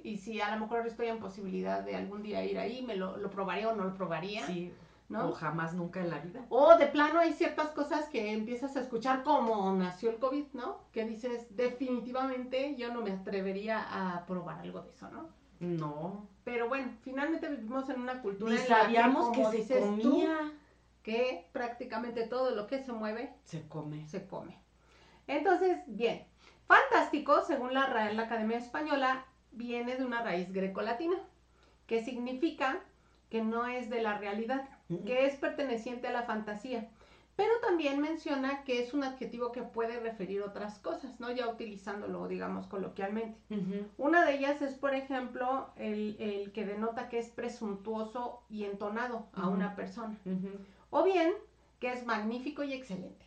Y 0.04 0.18
si 0.18 0.42
a 0.42 0.54
lo 0.54 0.62
mejor 0.62 0.86
estoy 0.86 1.08
en 1.08 1.20
posibilidad 1.20 1.84
de 1.84 1.96
algún 1.96 2.22
día 2.22 2.44
ir 2.44 2.60
ahí, 2.60 2.84
me 2.84 2.96
lo, 2.96 3.18
lo 3.18 3.30
probaría 3.30 3.70
o 3.70 3.76
no 3.76 3.86
lo 3.86 3.94
probaría, 3.94 4.46
Sí, 4.46 4.74
¿no? 5.10 5.30
o 5.30 5.32
jamás 5.34 5.74
nunca 5.74 6.00
en 6.02 6.10
la 6.10 6.20
vida. 6.20 6.46
O 6.50 6.76
de 6.78 6.88
plano 6.88 7.20
hay 7.20 7.34
ciertas 7.34 7.70
cosas 7.70 8.10
que 8.10 8.32
empiezas 8.32 8.76
a 8.76 8.82
escuchar 8.82 9.24
como 9.24 9.72
nació 9.74 10.10
el 10.10 10.18
COVID, 10.18 10.46
¿no? 10.54 10.80
Que 10.92 11.06
dices, 11.06 11.56
definitivamente 11.56 12.76
yo 12.76 12.94
no 12.94 13.02
me 13.02 13.12
atrevería 13.12 13.86
a 13.90 14.26
probar 14.26 14.60
algo 14.60 14.82
de 14.82 14.90
eso, 14.92 15.10
¿no? 15.12 15.30
No, 15.60 16.28
Pero 16.44 16.68
bueno, 16.68 16.92
finalmente 17.02 17.48
vivimos 17.48 17.90
en 17.90 18.02
una 18.02 18.22
cultura 18.22 18.54
ni 18.54 18.60
en 18.60 18.70
la 18.70 18.82
sabíamos 18.84 19.30
que, 19.30 19.36
como 19.38 19.52
se 19.52 19.58
dices 19.58 19.80
comía. 19.80 20.52
que 21.02 21.48
prácticamente 21.54 22.28
todo 22.28 22.52
lo 22.52 22.68
que 22.68 22.84
se 22.84 22.92
mueve 22.92 23.34
Se 23.46 23.68
come. 23.68 24.06
se 24.08 24.28
come. 24.28 24.60
Entonces, 25.28 25.78
bien, 25.88 26.26
fantástico, 26.68 27.42
según 27.46 27.74
la 27.74 27.86
Real 27.88 28.20
Academia 28.20 28.58
Española, 28.58 29.26
viene 29.52 29.96
de 29.96 30.06
una 30.06 30.22
raíz 30.24 30.52
grecolatina, 30.52 31.16
que 31.88 32.04
significa 32.04 32.82
que 33.30 33.42
no 33.42 33.66
es 33.66 33.90
de 33.90 34.02
la 34.02 34.18
realidad, 34.18 34.68
que 35.06 35.26
es 35.26 35.36
perteneciente 35.36 36.08
a 36.08 36.12
la 36.12 36.24
fantasía. 36.24 36.90
Pero 37.36 37.52
también 37.62 38.00
menciona 38.00 38.64
que 38.64 38.82
es 38.82 38.94
un 38.94 39.04
adjetivo 39.04 39.52
que 39.52 39.62
puede 39.62 40.00
referir 40.00 40.42
otras 40.42 40.80
cosas, 40.80 41.20
¿no? 41.20 41.30
Ya 41.32 41.50
utilizándolo, 41.50 42.30
digamos, 42.30 42.66
coloquialmente. 42.68 43.38
Una 43.98 44.26
de 44.26 44.36
ellas 44.36 44.62
es, 44.62 44.76
por 44.76 44.96
ejemplo, 44.96 45.70
el, 45.76 46.16
el 46.20 46.54
que 46.54 46.66
denota 46.66 47.10
que 47.10 47.20
es 47.20 47.30
presuntuoso 47.30 48.42
y 48.50 48.64
entonado 48.64 49.28
a 49.34 49.50
una 49.50 49.76
persona. 49.76 50.18
O 50.92 51.04
bien, 51.04 51.34
que 51.82 51.92
es 51.92 52.06
magnífico 52.06 52.64
y 52.64 52.72
excelente. 52.72 53.26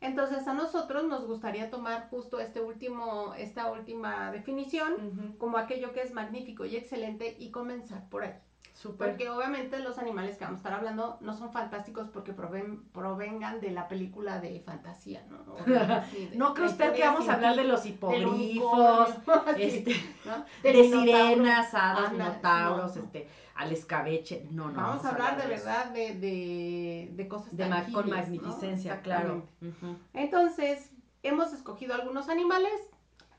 Entonces, 0.00 0.48
a 0.48 0.54
nosotros 0.54 1.04
nos 1.04 1.26
gustaría 1.26 1.68
tomar 1.68 2.08
justo 2.08 2.40
este 2.40 2.62
último, 2.62 3.34
esta 3.34 3.70
última 3.70 4.32
definición 4.32 5.36
como 5.36 5.58
aquello 5.58 5.92
que 5.92 6.00
es 6.00 6.14
magnífico 6.14 6.64
y 6.64 6.76
excelente 6.76 7.36
y 7.38 7.50
comenzar 7.50 8.08
por 8.08 8.24
ahí. 8.24 8.32
Súper. 8.76 9.08
Porque 9.08 9.30
obviamente 9.30 9.78
los 9.78 9.96
animales 9.96 10.36
que 10.36 10.44
vamos 10.44 10.58
a 10.58 10.60
estar 10.60 10.74
hablando 10.74 11.16
no 11.22 11.32
son 11.34 11.50
fantásticos 11.50 12.08
porque 12.08 12.36
proven- 12.36 12.82
provengan 12.92 13.58
de 13.62 13.70
la 13.70 13.88
película 13.88 14.38
de 14.38 14.60
fantasía, 14.60 15.24
¿no? 15.30 15.38
O 15.54 15.92
así, 15.94 16.26
de- 16.26 16.36
No 16.36 16.52
cree 16.52 16.66
usted 16.68 16.92
que 16.92 17.02
vamos 17.02 17.26
a 17.28 17.34
hablar 17.34 17.56
de 17.56 17.64
los 17.64 17.86
hipogrifos, 17.86 19.08
este, 19.56 19.96
¿no? 20.26 20.44
de 20.62 20.84
sirenas, 20.90 21.72
hadas, 21.72 22.10
Ándale, 22.10 22.30
minotauros, 22.30 22.96
no. 22.96 23.02
este, 23.02 23.28
al 23.54 23.72
escabeche. 23.72 24.46
No, 24.50 24.68
no. 24.70 24.74
Vamos 24.82 25.04
a 25.06 25.08
hablar 25.08 25.40
de 25.40 25.48
verdad 25.48 25.86
de, 25.92 26.14
de, 26.16 27.08
de 27.12 27.28
cosas 27.28 27.56
De 27.56 27.66
ma- 27.66 27.86
con 27.90 28.10
magnificencia, 28.10 29.00
claro. 29.00 29.42
Entonces, 30.12 30.90
hemos 31.22 31.52
escogido 31.54 31.94
algunos 31.94 32.28
animales, 32.28 32.72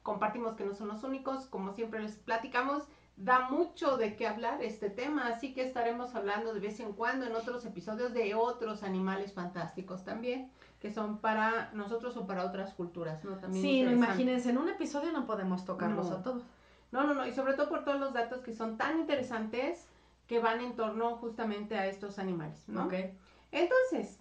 compartimos 0.02 0.56
que 0.56 0.64
no 0.66 0.74
son 0.74 0.88
los 0.88 1.04
únicos, 1.04 1.46
como 1.46 1.74
siempre 1.74 2.00
les 2.02 2.16
platicamos, 2.16 2.84
da 3.18 3.50
mucho 3.50 3.98
de 3.98 4.16
qué 4.16 4.28
hablar 4.28 4.62
este 4.64 4.90
tema, 4.92 5.28
así 5.28 5.54
que 5.54 5.66
estaremos 5.66 6.14
hablando 6.16 6.54
de 6.54 6.60
vez 6.60 6.80
en 6.80 6.94
cuando 6.94 7.26
en 7.26 7.36
otros 7.36 7.66
episodios 7.66 8.14
de 8.14 8.36
otros 8.36 8.84
animales 8.84 9.34
fantásticos 9.34 10.04
también, 10.06 10.52
que 10.80 10.94
son 10.94 11.18
para 11.18 11.72
nosotros 11.74 12.16
o 12.16 12.28
para 12.28 12.46
otras 12.46 12.74
culturas, 12.76 13.24
¿no? 13.26 13.38
También 13.38 13.62
Sí, 13.64 13.82
no, 13.84 13.92
imagínense, 13.92 14.52
en 14.52 14.60
un 14.60 14.70
episodio 14.70 15.12
no 15.12 15.26
podemos 15.26 15.66
tocarlos 15.66 16.10
No. 16.12 16.16
a 16.18 16.22
todos. 16.22 16.44
No, 16.92 17.04
no, 17.06 17.16
no, 17.16 17.26
y 17.28 17.34
sobre 17.34 17.56
todo 17.56 17.68
por 17.70 17.84
todos 17.84 18.00
los 18.00 18.14
datos 18.14 18.42
que 18.42 18.54
son 18.54 18.78
tan 18.78 19.00
interesantes 19.00 19.88
que 20.28 20.40
van 20.40 20.62
en 20.62 20.76
torno 20.76 21.16
justamente 21.18 21.76
a 21.78 21.88
estos 21.88 22.20
animales, 22.20 22.64
¿no? 22.68 22.86
Ok, 22.86 22.94
Entonces, 23.52 24.20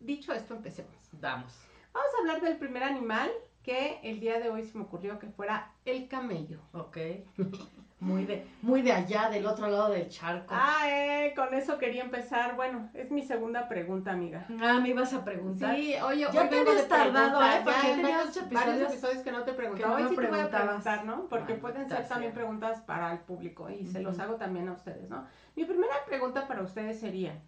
dicho 0.00 0.32
esto, 0.32 0.54
empecemos. 0.54 0.92
damos. 1.12 1.52
Vamos 1.92 2.10
a 2.16 2.20
hablar 2.20 2.40
del 2.40 2.56
primer 2.56 2.82
animal 2.82 3.30
que 3.62 4.00
el 4.02 4.20
día 4.20 4.38
de 4.40 4.48
hoy 4.50 4.64
se 4.64 4.78
me 4.78 4.84
ocurrió 4.84 5.18
que 5.18 5.26
fuera 5.28 5.72
el 5.84 6.08
camello. 6.08 6.60
Ok. 6.72 6.96
Muy 8.00 8.24
de, 8.26 8.46
muy 8.62 8.82
de 8.82 8.92
allá, 8.92 9.28
del 9.28 9.44
otro 9.44 9.66
lado 9.68 9.90
del 9.90 10.08
charco. 10.08 10.54
Ah, 10.56 10.84
eh, 10.88 11.32
con 11.34 11.52
eso 11.52 11.78
quería 11.78 12.04
empezar. 12.04 12.54
Bueno, 12.54 12.88
es 12.94 13.10
mi 13.10 13.22
segunda 13.24 13.68
pregunta, 13.68 14.12
amiga. 14.12 14.46
Ah, 14.62 14.78
me 14.80 14.90
ibas 14.90 15.12
a 15.12 15.24
preguntar. 15.24 15.74
Sí, 15.74 15.94
oye, 16.04 16.26
Ya 16.32 16.48
te 16.48 16.60
habías 16.60 16.86
tardado, 16.88 17.42
¿eh? 17.42 17.60
Porque 17.64 17.80
ya 17.82 17.82
ya 17.82 17.90
en 17.90 17.96
tenías 17.96 18.18
varios, 18.26 18.36
episodios 18.36 18.92
episodios 18.92 19.22
que 19.24 19.32
no 19.32 19.42
te 19.42 19.50
que 19.50 19.56
preguntaba. 19.56 19.88
no 19.90 19.96
Hoy 19.96 20.02
me 20.04 20.08
sí 20.10 20.16
te 20.16 20.26
voy 20.28 20.40
a 20.40 20.48
preguntar, 20.50 21.04
¿no? 21.04 21.26
Porque 21.28 21.54
Maldita 21.54 21.60
pueden 21.60 21.88
ser 21.88 21.98
sea. 21.98 22.08
también 22.08 22.32
preguntas 22.34 22.80
para 22.82 23.12
el 23.12 23.18
público 23.20 23.68
y 23.68 23.86
se 23.86 24.00
los 24.00 24.18
hago 24.20 24.36
también 24.36 24.68
a 24.68 24.72
ustedes, 24.72 25.10
¿no? 25.10 25.26
Mi 25.56 25.64
primera 25.64 26.04
pregunta 26.06 26.46
para 26.46 26.62
ustedes 26.62 27.00
sería, 27.00 27.42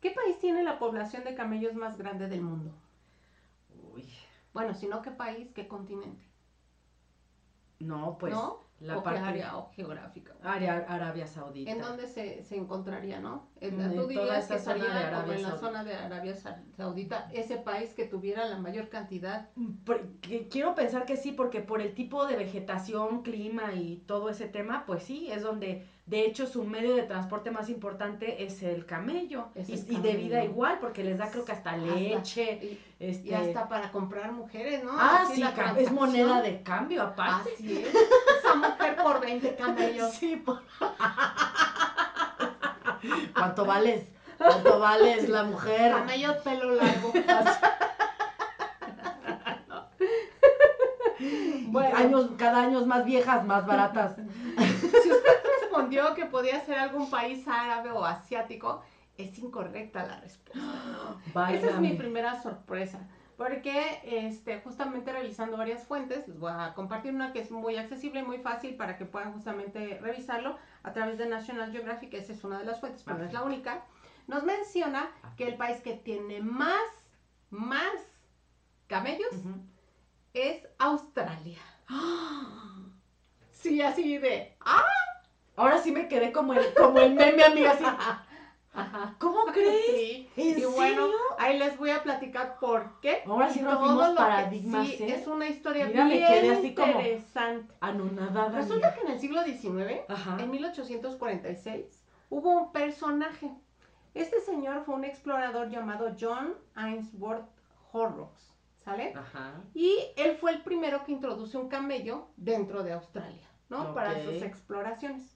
¿qué 0.00 0.10
país 0.10 0.38
tiene 0.40 0.64
la 0.64 0.78
población 0.80 1.22
de 1.24 1.34
camellos 1.36 1.74
más 1.74 1.96
grande 1.98 2.26
del 2.28 2.40
mundo? 2.42 2.72
Uy, 3.92 4.08
Bueno, 4.52 4.74
si 4.74 4.86
no, 4.88 5.02
¿qué 5.02 5.12
país? 5.12 5.52
¿Qué 5.54 5.68
continente? 5.68 6.26
no, 7.80 8.16
pues 8.18 8.32
¿No? 8.32 8.60
La 8.82 8.98
¿O 8.98 9.02
parte 9.02 9.20
área 9.20 9.56
o 9.56 9.70
geográfica? 9.70 10.34
área 10.42 10.84
Arabia 10.88 11.26
Saudita. 11.26 11.70
¿En 11.70 11.80
dónde 11.80 12.06
se, 12.06 12.42
se 12.42 12.56
encontraría, 12.56 13.20
no? 13.20 13.48
En, 13.60 13.80
En 13.80 13.90
tú 13.90 13.96
toda 13.96 14.08
dirías 14.08 14.44
esa 14.44 14.54
que 14.54 14.60
zona 14.60 14.74
de 14.84 14.90
como 14.90 14.98
Arabia 15.06 15.34
en 15.36 15.42
la 15.42 15.56
zona 15.56 15.84
de 15.84 15.94
Arabia 15.94 16.34
Sa- 16.34 16.62
Saudita, 16.76 17.30
ese 17.32 17.56
país 17.58 17.94
que 17.94 18.04
tuviera 18.06 18.46
la 18.46 18.58
mayor 18.58 18.88
cantidad. 18.88 19.48
Que- 20.20 20.48
quiero 20.48 20.74
pensar 20.74 21.06
que 21.06 21.16
sí, 21.16 21.32
porque 21.32 21.60
por 21.60 21.80
el 21.80 21.94
tipo 21.94 22.26
de 22.26 22.36
vegetación, 22.36 23.22
clima 23.22 23.72
y 23.74 23.98
todo 24.06 24.28
ese 24.30 24.46
tema, 24.48 24.84
pues 24.86 25.04
sí, 25.04 25.30
es 25.30 25.42
donde, 25.42 25.86
de 26.04 26.26
hecho, 26.26 26.46
su 26.46 26.64
medio 26.64 26.96
de 26.96 27.02
transporte 27.04 27.50
más 27.52 27.68
importante 27.68 28.42
es 28.44 28.62
el 28.62 28.86
camello. 28.86 29.48
Es 29.54 29.68
y, 29.68 29.74
el 29.74 29.92
y 29.92 29.96
de 30.00 30.14
vida 30.16 30.36
camello. 30.36 30.50
igual, 30.52 30.78
porque 30.80 31.04
les 31.04 31.18
da 31.18 31.30
creo 31.30 31.44
que 31.44 31.52
hasta 31.52 31.76
leche. 31.76 32.58
Y, 32.62 32.80
este... 32.98 33.28
y 33.28 33.34
hasta 33.34 33.68
para 33.68 33.92
comprar 33.92 34.32
mujeres, 34.32 34.82
¿no? 34.82 34.90
Ah, 34.98 35.20
Así 35.22 35.34
sí, 35.36 35.40
la 35.40 35.50
es 35.78 35.92
moneda 35.92 36.42
de 36.42 36.62
cambio 36.62 37.02
aparte. 37.02 37.50
Así 37.54 37.82
es. 37.82 37.94
Esa 37.94 38.54
mujer 38.56 38.96
por 38.96 39.20
20 39.20 39.54
camellos. 39.54 40.10
Sí, 40.18 40.36
por- 40.36 40.62
¿Cuánto 43.34 43.64
vales? 43.64 44.06
¿Cuánto 44.38 44.78
vales 44.80 45.28
la 45.28 45.44
mujer? 45.44 45.92
Camellos 45.92 46.36
pelo 46.38 46.72
largo. 46.72 47.12
Bueno, 51.68 51.96
años, 51.96 52.30
cada 52.36 52.62
año 52.62 52.84
más 52.84 53.04
viejas, 53.04 53.44
más 53.46 53.64
baratas. 53.66 54.16
Si 54.16 55.10
usted 55.10 55.36
respondió 55.82 56.14
que 56.14 56.26
podía 56.26 56.64
ser 56.64 56.78
algún 56.78 57.10
país 57.10 57.46
árabe 57.48 57.90
o 57.90 58.04
asiático, 58.04 58.82
es 59.16 59.38
incorrecta 59.38 60.06
la 60.06 60.20
respuesta. 60.20 60.60
Esa 61.50 61.70
es 61.70 61.78
mi 61.78 61.94
primera 61.94 62.40
sorpresa. 62.42 63.08
Porque 63.36 64.00
este, 64.04 64.60
justamente 64.60 65.12
revisando 65.12 65.56
varias 65.56 65.84
fuentes, 65.84 66.28
les 66.28 66.38
voy 66.38 66.52
a 66.54 66.74
compartir 66.74 67.12
una 67.12 67.32
que 67.32 67.40
es 67.40 67.50
muy 67.50 67.76
accesible 67.76 68.20
y 68.20 68.24
muy 68.24 68.38
fácil 68.38 68.76
para 68.76 68.96
que 68.96 69.04
puedan 69.04 69.32
justamente 69.32 69.98
revisarlo 70.00 70.56
a 70.82 70.92
través 70.92 71.18
de 71.18 71.26
National 71.26 71.72
Geographic, 71.72 72.14
esa 72.14 72.32
es 72.32 72.44
una 72.44 72.58
de 72.58 72.66
las 72.66 72.78
fuentes, 72.78 73.02
pero 73.02 73.18
no 73.18 73.24
es 73.24 73.32
la 73.32 73.42
única. 73.42 73.84
Nos 74.28 74.44
menciona 74.44 75.10
que 75.36 75.48
el 75.48 75.56
país 75.56 75.80
que 75.80 75.94
tiene 75.94 76.40
más, 76.40 76.82
más 77.50 77.92
camellos 78.86 79.32
es 80.34 80.62
Australia. 80.78 81.58
Sí, 83.50 83.80
así 83.80 84.18
de, 84.18 84.56
ah, 84.60 84.84
Ahora 85.56 85.78
sí 85.78 85.92
me 85.92 86.08
quedé 86.08 86.32
como 86.32 86.52
el, 86.54 86.72
como 86.74 86.98
el 86.98 87.14
meme, 87.14 87.42
amiga, 87.44 87.72
así. 87.72 87.84
Ajá. 87.84 89.14
¿Cómo 89.18 89.44
crees? 89.52 89.84
Sí. 89.86 90.30
¿En 90.36 90.58
y 90.60 90.64
bueno, 90.64 91.06
ahí 91.38 91.58
les 91.58 91.76
voy 91.78 91.90
a 91.90 92.02
platicar 92.02 92.58
por 92.58 93.00
qué. 93.00 93.22
Ahora 93.26 93.50
sí 93.50 93.60
rompimos 93.60 94.10
paradigmas, 94.16 94.86
sí, 94.86 94.94
¿eh? 95.00 95.14
es 95.16 95.26
una 95.26 95.46
historia 95.46 95.86
Mira, 95.86 96.04
me 96.06 96.14
bien 96.16 96.26
quedé 96.26 96.50
así 96.52 96.74
como- 96.74 96.92
interesante. 96.92 97.74
Anonadada. 97.80 98.48
Resulta 98.58 98.94
que 98.94 99.02
en 99.02 99.08
el 99.08 99.20
siglo 99.20 99.42
XIX, 99.44 100.00
Ajá. 100.08 100.38
en 100.40 100.50
1846, 100.50 102.02
hubo 102.30 102.50
un 102.50 102.72
personaje. 102.72 103.50
Este 104.14 104.40
señor 104.40 104.84
fue 104.84 104.94
un 104.94 105.04
explorador 105.04 105.68
llamado 105.68 106.14
John 106.18 106.54
Ainsworth 106.74 107.46
Horrocks, 107.92 108.54
¿sale? 108.84 109.12
Ajá. 109.14 109.54
Y 109.74 109.98
él 110.16 110.36
fue 110.38 110.50
el 110.52 110.62
primero 110.62 111.04
que 111.04 111.12
introduce 111.12 111.56
un 111.58 111.68
camello 111.68 112.28
dentro 112.36 112.82
de 112.82 112.92
Australia, 112.92 113.46
¿no? 113.68 113.94
Para 113.94 114.22
sus 114.24 114.40
exploraciones. 114.42 115.31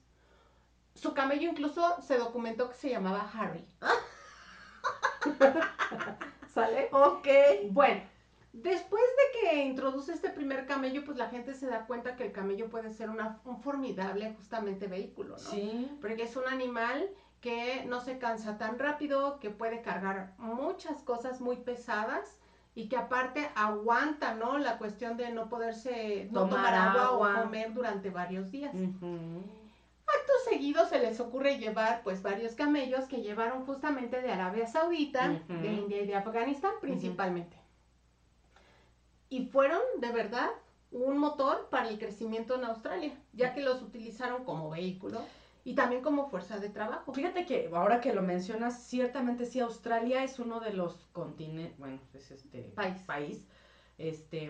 Su 0.97 1.13
camello 1.13 1.49
incluso 1.49 2.01
se 2.01 2.17
documentó 2.17 2.69
que 2.69 2.75
se 2.75 2.89
llamaba 2.89 3.29
Harry. 3.33 3.65
¿Sale? 6.53 6.89
Ok. 6.91 7.27
Bueno, 7.71 8.01
después 8.53 9.03
de 9.03 9.39
que 9.39 9.55
introduce 9.65 10.11
este 10.11 10.29
primer 10.29 10.65
camello, 10.65 11.03
pues 11.05 11.17
la 11.17 11.29
gente 11.29 11.53
se 11.53 11.67
da 11.67 11.85
cuenta 11.85 12.15
que 12.15 12.25
el 12.25 12.31
camello 12.31 12.69
puede 12.69 12.91
ser 12.91 13.09
una- 13.09 13.39
un 13.45 13.61
formidable 13.61 14.33
justamente 14.37 14.87
vehículo, 14.87 15.35
¿no? 15.37 15.49
Sí. 15.51 15.91
Porque 16.01 16.23
es 16.23 16.35
un 16.35 16.47
animal 16.47 17.07
que 17.41 17.85
no 17.85 18.01
se 18.01 18.17
cansa 18.17 18.57
tan 18.57 18.79
rápido, 18.79 19.39
que 19.39 19.51
puede 19.51 19.81
cargar 19.83 20.33
muchas 20.39 21.03
cosas 21.03 21.39
muy 21.41 21.57
pesadas 21.57 22.39
y 22.73 22.89
que 22.89 22.97
aparte 22.97 23.49
aguanta, 23.55 24.33
¿no? 24.33 24.57
La 24.57 24.77
cuestión 24.79 25.15
de 25.17 25.31
no 25.31 25.47
poderse 25.47 26.27
no 26.31 26.41
Tomar 26.41 26.55
tomar 26.55 26.73
agua, 26.73 27.03
agua. 27.05 27.39
o 27.39 27.43
comer 27.43 27.73
durante 27.73 28.09
varios 28.09 28.49
días. 28.51 28.73
Ujú. 28.73 29.43
Acto 30.07 30.33
seguido 30.49 30.87
se 30.87 30.99
les 30.99 31.19
ocurre 31.19 31.57
llevar 31.57 32.01
pues 32.03 32.21
varios 32.21 32.55
camellos 32.55 33.05
que 33.05 33.21
llevaron 33.21 33.65
justamente 33.65 34.21
de 34.21 34.31
Arabia 34.31 34.67
Saudita, 34.67 35.27
de 35.47 35.67
India 35.67 36.01
y 36.01 36.07
de 36.07 36.15
Afganistán 36.15 36.73
principalmente. 36.79 37.57
Y 39.29 39.47
fueron 39.47 39.81
de 39.99 40.11
verdad 40.11 40.49
un 40.91 41.17
motor 41.17 41.67
para 41.69 41.89
el 41.89 41.99
crecimiento 41.99 42.55
en 42.55 42.63
Australia, 42.63 43.11
ya 43.33 43.53
que 43.53 43.61
los 43.61 43.81
utilizaron 43.81 44.45
como 44.45 44.69
vehículo 44.69 45.21
y 45.65 45.75
también 45.75 46.01
como 46.01 46.29
fuerza 46.29 46.59
de 46.59 46.69
trabajo. 46.69 47.11
Fíjate 47.13 47.45
que 47.45 47.69
ahora 47.73 47.99
que 47.99 48.13
lo 48.13 48.21
mencionas, 48.21 48.83
ciertamente 48.83 49.45
sí, 49.45 49.59
Australia 49.59 50.23
es 50.23 50.39
uno 50.39 50.61
de 50.61 50.71
los 50.71 51.07
continentes, 51.11 51.77
bueno, 51.77 51.99
es 52.13 52.31
este 52.31 52.61
País. 52.73 53.01
país, 53.01 53.45
este, 53.97 54.49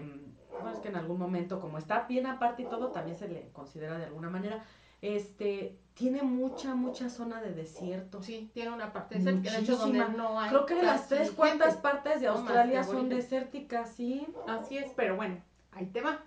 bueno, 0.51 0.71
es 0.71 0.79
que 0.79 0.89
en 0.89 0.95
algún 0.95 1.17
momento, 1.17 1.59
como 1.59 1.79
está 1.79 2.05
bien 2.07 2.27
aparte 2.27 2.61
y 2.61 2.65
todo, 2.65 2.91
también 2.91 3.17
se 3.17 3.27
le 3.27 3.49
considera 3.51 3.97
de 3.97 4.05
alguna 4.05 4.29
manera, 4.29 4.63
este, 5.01 5.77
tiene 5.93 6.21
mucha, 6.21 6.75
mucha 6.75 7.09
zona 7.09 7.41
de 7.41 7.53
desierto. 7.53 8.21
Sí, 8.21 8.51
tiene 8.53 8.71
una 8.71 8.93
parte 8.93 9.15
desértica, 9.15 9.51
de 9.51 9.59
hecho 9.59 9.77
donde 9.77 10.07
no 10.09 10.39
hay 10.39 10.49
Creo 10.49 10.65
que 10.65 10.75
de 10.75 10.83
las 10.83 11.07
tres 11.07 11.31
cuartas 11.31 11.77
partes 11.77 12.21
de 12.21 12.27
Australia 12.27 12.83
son 12.83 13.09
desérticas, 13.09 13.91
sí. 13.91 14.27
Así 14.47 14.77
es, 14.77 14.91
pero 14.95 15.15
bueno, 15.15 15.41
ahí 15.71 15.87
te 15.87 16.01
va. 16.01 16.23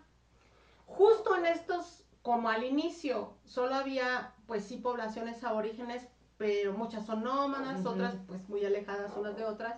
Justo 0.87 1.37
en 1.37 1.47
estos, 1.47 2.05
como 2.23 2.49
al 2.49 2.65
inicio, 2.65 3.35
solo 3.45 3.77
había, 3.77 4.33
pues 4.47 4.65
sí, 4.65 4.77
poblaciones 4.77 5.45
aborígenes, 5.45 6.05
pero 6.37 6.73
muchas 6.73 7.07
son 7.07 7.23
nómadas, 7.23 7.85
otras 7.85 8.17
pues 8.27 8.49
muy 8.49 8.65
alejadas 8.65 9.15
unas 9.17 9.37
de 9.37 9.45
otras, 9.45 9.77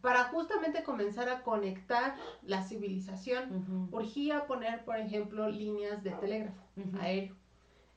para 0.00 0.24
justamente 0.24 0.82
comenzar 0.82 1.28
a 1.28 1.42
conectar 1.42 2.16
la 2.42 2.64
civilización. 2.64 3.88
Urgía 3.92 4.46
poner, 4.46 4.84
por 4.84 4.96
ejemplo, 4.96 5.48
líneas 5.48 6.02
de 6.02 6.10
telégrafo 6.12 6.58
aéreo. 6.98 7.36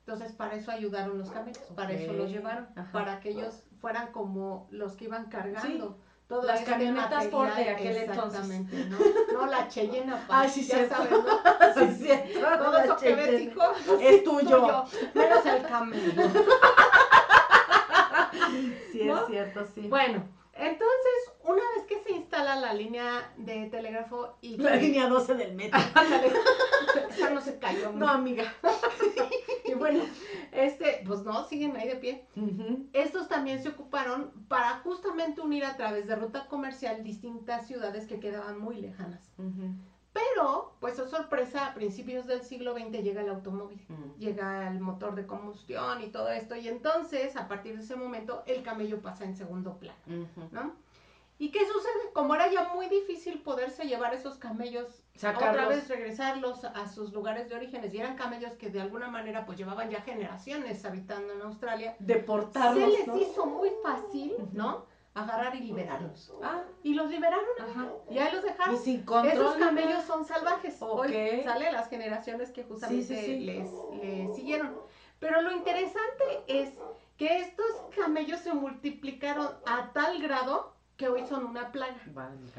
Entonces, 0.05 0.31
para 0.33 0.55
eso 0.55 0.71
ayudaron 0.71 1.17
los 1.19 1.29
camellos, 1.29 1.63
para 1.75 1.93
eso 1.93 2.11
los 2.13 2.29
llevaron, 2.31 2.67
ajá. 2.75 2.91
para 2.91 3.19
que 3.19 3.29
ellos 3.29 3.63
fueran 3.79 4.11
como 4.11 4.67
los 4.71 4.93
que 4.95 5.05
iban 5.05 5.25
cargando. 5.29 5.99
todo 6.27 6.43
las 6.43 6.59
este 6.59 6.71
camionetas 6.71 7.27
Ford 7.27 7.53
de 7.55 7.69
aquel 7.69 7.97
entonces. 7.97 8.39
Exactamente, 8.49 8.85
¿no? 8.85 8.97
No, 9.41 9.45
la 9.47 9.67
Cheyenne, 9.67 10.13
Ay, 10.29 10.49
sí, 10.49 10.63
ya 10.63 10.75
cierto. 10.77 10.95
sabes, 10.95 11.11
¿no? 11.11 11.19
Sí, 11.95 12.03
cierto. 12.03 12.39
Todo 12.39 12.71
la 12.71 12.83
eso 12.83 12.95
que 12.97 13.15
ves, 13.15 13.41
hijo, 13.41 13.61
Es 14.01 14.23
tuyo. 14.23 14.85
menos 15.13 15.45
el 15.45 15.61
camello. 15.63 16.21
es 18.93 19.27
cierto, 19.27 19.65
sí. 19.75 19.87
Bueno, 19.87 20.23
entonces, 20.53 21.10
la 22.43 22.73
línea 22.73 23.31
de 23.37 23.67
telégrafo 23.67 24.37
y... 24.41 24.57
La 24.57 24.75
línea 24.75 25.07
12 25.07 25.35
del 25.35 25.55
metro. 25.55 25.79
Esa 27.09 27.29
no 27.29 27.41
se 27.41 27.59
cayó. 27.59 27.91
No, 27.91 28.07
amiga. 28.07 28.53
Y 29.63 29.73
bueno, 29.73 30.03
este, 30.51 31.01
pues 31.05 31.21
no, 31.21 31.45
siguen 31.45 31.77
ahí 31.77 31.87
de 31.87 31.95
pie. 31.95 32.25
Ujú. 32.35 32.87
Estos 32.91 33.29
también 33.29 33.63
se 33.63 33.69
ocuparon 33.69 34.31
para 34.49 34.79
justamente 34.79 35.39
unir 35.39 35.63
a 35.63 35.77
través 35.77 36.07
de 36.07 36.15
ruta 36.17 36.47
comercial 36.47 37.03
distintas 37.03 37.67
ciudades 37.67 38.05
que 38.05 38.19
quedaban 38.19 38.59
muy 38.59 38.81
lejanas. 38.81 39.21
Ujú. 39.37 39.73
Pero, 40.11 40.75
pues, 40.81 40.99
oh 40.99 41.07
sorpresa, 41.07 41.67
a 41.67 41.73
principios 41.73 42.27
del 42.27 42.41
siglo 42.41 42.73
XX 42.73 43.01
llega 43.01 43.21
el 43.21 43.29
automóvil. 43.29 43.81
Mm. 43.87 44.19
llega 44.19 44.67
el 44.67 44.81
motor 44.81 45.15
de 45.15 45.25
combustión 45.25 46.01
y 46.01 46.07
todo 46.07 46.29
esto, 46.29 46.55
y 46.57 46.67
entonces 46.67 47.37
a 47.37 47.47
partir 47.47 47.77
de 47.77 47.83
ese 47.83 47.95
momento 47.95 48.43
el 48.45 48.61
camello 48.63 49.01
pasa 49.01 49.23
en 49.23 49.37
segundo 49.37 49.77
plano. 49.77 49.99
¿no? 50.51 50.73
¿Y 51.41 51.49
qué 51.49 51.65
sucede? 51.65 52.13
Como 52.13 52.35
era 52.35 52.51
ya 52.51 52.69
muy 52.75 52.87
difícil 52.87 53.41
poderse 53.41 53.85
llevar 53.87 54.13
esos 54.13 54.37
camellos, 54.37 55.01
otra 55.27 55.67
vez 55.67 55.87
regresarlos 55.89 56.63
a 56.65 56.87
sus 56.87 57.13
lugares 57.13 57.49
de 57.49 57.55
orígenes, 57.55 57.91
y 57.91 57.97
eran 57.97 58.15
camellos 58.15 58.53
que 58.53 58.69
de 58.69 58.79
alguna 58.79 59.07
manera 59.07 59.43
pues 59.43 59.57
llevaban 59.57 59.89
ya 59.89 60.01
generaciones 60.01 60.85
habitando 60.85 61.33
en 61.33 61.41
Australia, 61.41 61.95
Deportarlos, 61.97 62.91
se 62.91 62.97
les 62.99 63.07
¿no? 63.07 63.17
hizo 63.17 63.47
muy 63.47 63.71
fácil. 63.81 64.35
¿no? 64.53 64.85
Agarrar 65.15 65.55
y 65.55 65.61
liberarlos. 65.61 66.31
Ah, 66.43 66.61
Y 66.83 66.93
los 66.93 67.09
liberaron, 67.09 67.43
ajá. 67.59 67.87
y 68.11 68.19
ahí 68.19 68.31
los 68.31 68.43
dejaron. 68.43 68.75
Y 68.75 68.77
sin 68.77 69.01
control. 69.03 69.33
Esos 69.33 69.55
camellos 69.55 70.03
son 70.03 70.23
salvajes. 70.25 70.79
Ok. 70.79 70.99
Hoy 70.99 71.41
sale 71.43 71.71
las 71.71 71.89
generaciones 71.89 72.51
que 72.51 72.65
justamente 72.65 73.03
Sí, 73.03 73.15
sí, 73.15 73.25
sí. 73.25 73.39
Les, 73.39 73.67
les 73.99 74.35
siguieron. 74.35 74.77
Pero 75.17 75.41
lo 75.41 75.51
interesante 75.51 76.43
es 76.45 76.69
que 77.17 77.39
estos 77.39 77.65
camellos 77.95 78.41
se 78.41 78.53
multiplicaron 78.53 79.49
a 79.65 79.91
tal 79.91 80.21
grado 80.21 80.79
que 81.01 81.09
hoy 81.09 81.25
son 81.25 81.45
una 81.45 81.71
plaga. 81.71 81.95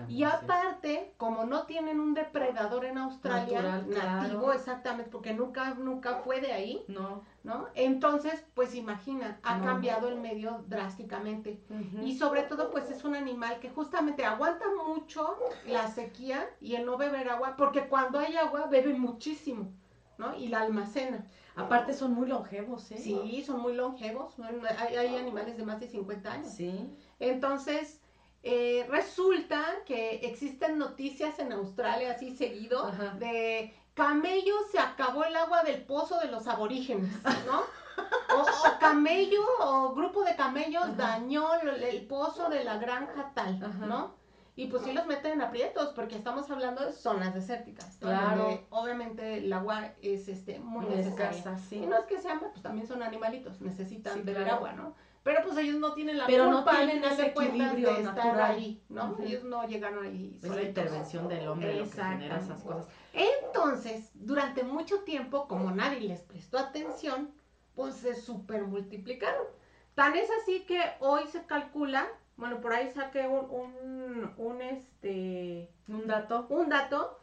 Y 0.09 0.25
aparte, 0.25 1.15
como 1.17 1.45
no 1.45 1.63
tienen 1.63 2.01
un 2.01 2.13
depredador 2.13 2.85
en 2.85 2.99
Australia, 2.99 3.63
Natural, 3.63 3.89
nativo 3.91 4.41
claro. 4.43 4.53
exactamente, 4.53 5.09
porque 5.13 5.33
nunca, 5.33 5.75
nunca 5.75 6.17
fue 6.17 6.41
de 6.41 6.53
ahí, 6.53 6.85
No. 6.89 7.23
¿no? 7.45 7.69
Entonces, 7.75 8.45
pues 8.55 8.75
imagina, 8.75 9.39
ha 9.45 9.59
No. 9.59 9.65
cambiado 9.65 10.09
el 10.09 10.17
medio 10.19 10.65
drásticamente. 10.67 11.63
Y 12.03 12.19
sobre 12.19 12.43
todo, 12.43 12.73
pues 12.73 12.91
es 12.91 13.05
un 13.05 13.15
animal 13.15 13.61
que 13.61 13.71
justamente 13.71 14.25
aguanta 14.25 14.65
mucho 14.89 15.37
la 15.69 15.87
sequía 15.89 16.49
y 16.61 16.75
el 16.75 16.85
no 16.85 16.97
beber 16.97 17.29
agua, 17.31 17.55
porque 17.57 17.87
cuando 17.87 18.19
hay 18.19 18.37
agua 18.37 18.67
bebe 18.67 18.93
muchísimo, 18.95 19.71
¿no? 20.19 20.35
Y 20.37 20.49
la 20.49 20.63
almacena. 20.63 21.25
Aparte 21.55 21.93
son 21.93 22.15
muy 22.15 22.27
longevos, 22.29 22.91
¿eh? 22.93 22.97
Sí, 22.99 23.45
son 23.47 23.61
muy 23.61 23.75
longevos, 23.75 24.35
hay, 24.79 24.97
hay 24.97 25.17
animales 25.17 25.57
de 25.59 25.65
más 25.65 25.79
de 25.81 25.87
50 25.87 26.33
años. 26.33 26.49
Sí. 26.49 26.91
Entonces, 27.21 28.02
eh, 28.43 28.87
resulta 28.91 29.65
que 29.87 30.17
existen 30.23 30.79
noticias 30.79 31.39
en 31.39 31.53
Australia 31.53 32.13
así 32.13 32.35
seguido 32.37 32.87
Ajá. 32.87 33.15
de 33.19 33.73
camello 33.95 34.55
se 34.71 34.79
acabó 34.79 35.25
el 35.25 35.37
agua 35.37 35.63
del 35.63 35.83
pozo 35.83 36.19
de 36.19 36.29
los 36.29 36.47
aborígenes, 36.49 37.11
¿no? 37.47 37.61
O, 38.35 38.41
o 38.41 38.79
camello 38.81 39.43
o 39.61 39.95
grupo 39.95 40.25
de 40.25 40.35
camellos 40.35 40.83
Ajá. 40.85 40.93
dañó 40.97 41.53
el 41.61 42.07
pozo 42.07 42.49
de 42.49 42.65
la 42.65 42.79
granja 42.79 43.33
tal, 43.35 43.63
Ajá. 43.63 43.87
¿no? 43.87 44.15
Y 44.55 44.67
pues 44.67 44.83
sí 44.83 44.93
los 44.93 45.07
meten 45.07 45.33
en 45.33 45.43
aprietos 45.43 45.91
porque 45.95 46.15
estamos 46.17 46.51
hablando 46.51 46.85
de 46.85 46.93
zonas 46.93 47.33
desérticas. 47.35 47.99
Donde 48.01 48.67
obviamente 48.71 49.39
el 49.39 49.51
agua 49.53 49.93
es 50.03 50.29
este, 50.29 50.59
muy 50.59 50.85
Muy 50.85 50.97
necesaria. 50.97 51.31
escasa, 51.31 51.59
sí. 51.59 51.77
Y 51.77 51.87
no 51.87 51.97
es 51.97 52.05
que 52.05 52.21
sean, 52.21 52.39
pues 52.41 52.61
también 52.63 52.87
son 52.87 53.03
animalitos, 53.03 53.61
necesitan 53.63 54.13
Sí, 54.15 54.21
beber 54.21 54.43
claro. 54.43 54.57
agua, 54.59 54.73
¿no? 54.73 54.95
Pero 55.23 55.41
pues 55.45 55.57
ellos 55.59 55.77
no 55.77 55.95
tienen 55.95 56.19
la 56.19 56.27
Pero 56.27 56.47
no 56.47 56.57
culpa 56.65 56.79
tienen 56.79 57.05
ese 57.05 57.27
equilibrio 57.27 57.95
de 57.95 58.01
estar 58.01 58.15
natural. 58.17 58.41
ahí, 58.51 58.83
¿no? 58.89 59.17
Ellos 59.23 59.45
no 59.45 59.67
llegaron 59.69 60.05
ahí 60.05 60.37
Es 60.43 60.51
la 60.51 60.63
intervención 60.63 61.29
del 61.29 61.47
hombre 61.47 61.77
lo 61.77 61.85
que 61.85 61.91
genera 61.91 62.39
esas 62.39 62.61
cosas. 62.63 62.87
Entonces, 63.13 64.11
durante 64.15 64.65
mucho 64.65 65.01
tiempo, 65.05 65.47
como 65.47 65.71
nadie 65.71 66.01
les 66.01 66.21
prestó 66.23 66.59
atención, 66.59 67.31
pues 67.75 67.95
se 67.95 68.15
super 68.17 68.65
multiplicaron. 68.67 69.47
Tan 69.95 70.17
es 70.17 70.29
así 70.43 70.65
que 70.65 70.81
hoy 71.01 71.23
se 71.31 71.45
calcula, 71.47 72.09
bueno, 72.37 72.61
por 72.61 72.73
ahí 72.73 72.91
saqué 72.91 73.29
un, 73.29 73.49
un, 73.51 74.33
un, 74.37 74.63
este, 74.63 75.71
Un 75.89 76.07
dato. 76.07 76.47
un 76.49 76.69
dato 76.69 77.19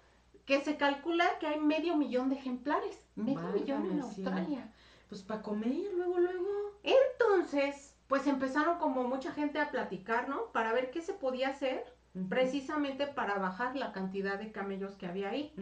que 0.45 0.61
se 0.61 0.77
calcula 0.77 1.37
que 1.39 1.47
hay 1.47 1.59
medio 1.59 1.95
millón 1.95 2.29
de 2.29 2.35
ejemplares, 2.35 3.03
medio 3.15 3.35
Válgame, 3.41 3.59
millón 3.59 3.85
en 3.87 3.91
sí. 3.91 4.23
Australia. 4.23 4.73
Pues 5.09 5.21
para 5.23 5.41
comer, 5.41 5.91
luego, 5.95 6.19
luego. 6.19 6.79
Entonces, 6.83 7.88
pues 8.09 8.27
empezaron 8.27 8.79
como 8.79 9.03
mucha 9.05 9.31
gente 9.31 9.59
a 9.59 9.69
platicar, 9.69 10.27
¿no? 10.27 10.47
Para 10.51 10.73
ver 10.73 10.91
qué 10.91 11.01
se 11.01 11.13
podía 11.13 11.49
hacer 11.49 11.85
precisamente 12.27 13.05
para 13.07 13.35
bajar 13.37 13.75
la 13.75 13.91
cantidad 13.93 14.37
de 14.39 14.51
camellos 14.51 14.95
que 14.95 15.05
había 15.05 15.29
ahí. 15.29 15.53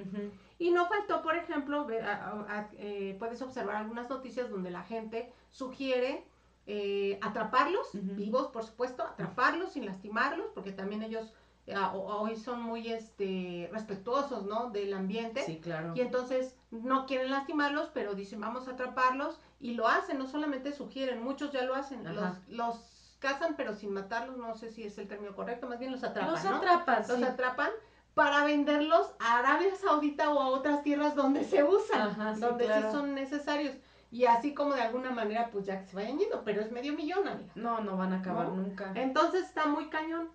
Y 0.58 0.72
no 0.72 0.88
faltó, 0.88 1.22
por 1.22 1.36
ejemplo, 1.36 1.86
ver- 1.86 2.04
a- 2.06 2.24
a- 2.32 2.60
a- 2.60 2.70
eh, 2.78 3.16
puedes 3.20 3.42
observar 3.42 3.76
algunas 3.76 4.10
noticias 4.10 4.50
donde 4.50 4.72
la 4.72 4.82
gente 4.84 5.32
sugiere 5.52 6.24
eh, 6.70 7.18
atraparlos, 7.22 7.90
vivos 7.94 8.48
por 8.48 8.64
supuesto, 8.66 9.02
atraparlos 9.04 9.72
sin 9.72 9.86
lastimarlos, 9.86 10.48
porque 10.54 10.74
también 10.74 11.02
ellos 11.02 11.34
eh, 11.66 11.76
hoy 11.94 12.36
son 12.36 12.62
muy 12.62 12.90
este, 12.92 13.70
respetuosos, 13.72 14.46
¿no? 14.46 14.70
Del 14.70 14.94
ambiente. 14.94 15.44
Sí, 15.44 15.60
claro. 15.60 15.94
Y 15.96 16.02
entonces 16.02 16.57
no 16.72 17.06
quieren 17.06 17.32
lastimarlos, 17.32 17.90
pero 17.94 18.14
dicen 18.14 18.42
vamos 18.42 18.68
a 18.68 18.72
atraparlos 18.72 19.40
y 19.60 19.74
lo 19.74 19.88
hacen, 19.88 20.18
no 20.20 20.28
solamente 20.28 20.74
sugieren, 20.74 21.24
muchos 21.24 21.52
ya 21.52 21.64
lo 21.64 21.76
hacen, 21.76 22.06
Ajá. 22.06 22.42
los, 22.48 22.50
los 22.50 23.16
cazan 23.20 23.56
pero 23.56 23.74
sin 23.74 23.94
matarlos, 23.94 24.38
no 24.38 24.56
sé 24.56 24.72
si 24.72 24.84
es 24.84 24.98
el 24.98 25.08
término 25.08 25.34
correcto, 25.36 25.68
más 25.68 25.80
bien 25.80 25.92
los 25.92 26.04
atrapan, 26.04 26.34
Los 26.34 26.44
¿no? 26.44 26.56
atrapas, 26.58 27.08
Los 27.10 27.18
sí. 27.20 27.24
atrapan 27.24 27.70
para 28.14 28.44
venderlos 28.44 29.12
a 29.20 29.40
Arabia 29.40 29.76
Saudita 29.76 30.30
o 30.32 30.40
a 30.42 30.48
otras 30.48 30.84
tierras 30.84 31.16
donde 31.16 31.44
se 31.44 31.64
usan, 31.64 32.02
Ajá, 32.02 32.34
sí, 32.36 32.42
donde 32.42 32.66
claro. 32.66 32.90
sí 32.90 32.96
son 32.96 33.14
necesarios. 33.16 33.76
Y 34.10 34.26
así 34.26 34.54
como 34.54 34.74
de 34.74 34.82
alguna 34.82 35.12
manera 35.12 35.50
pues 35.52 35.66
ya 35.66 35.80
que 35.82 35.86
se 35.88 35.96
vayan 35.96 36.18
yendo, 36.18 36.44
pero 36.44 36.62
es 36.62 36.72
medio 36.72 36.94
millón, 36.94 37.28
amiga. 37.28 37.52
No, 37.56 37.82
no 37.82 37.98
van 37.98 38.14
a 38.14 38.20
acabar 38.20 38.48
¿No? 38.48 38.56
nunca. 38.56 38.92
Entonces 38.96 39.44
está 39.46 39.66
muy 39.68 39.90
cañón. 39.90 40.30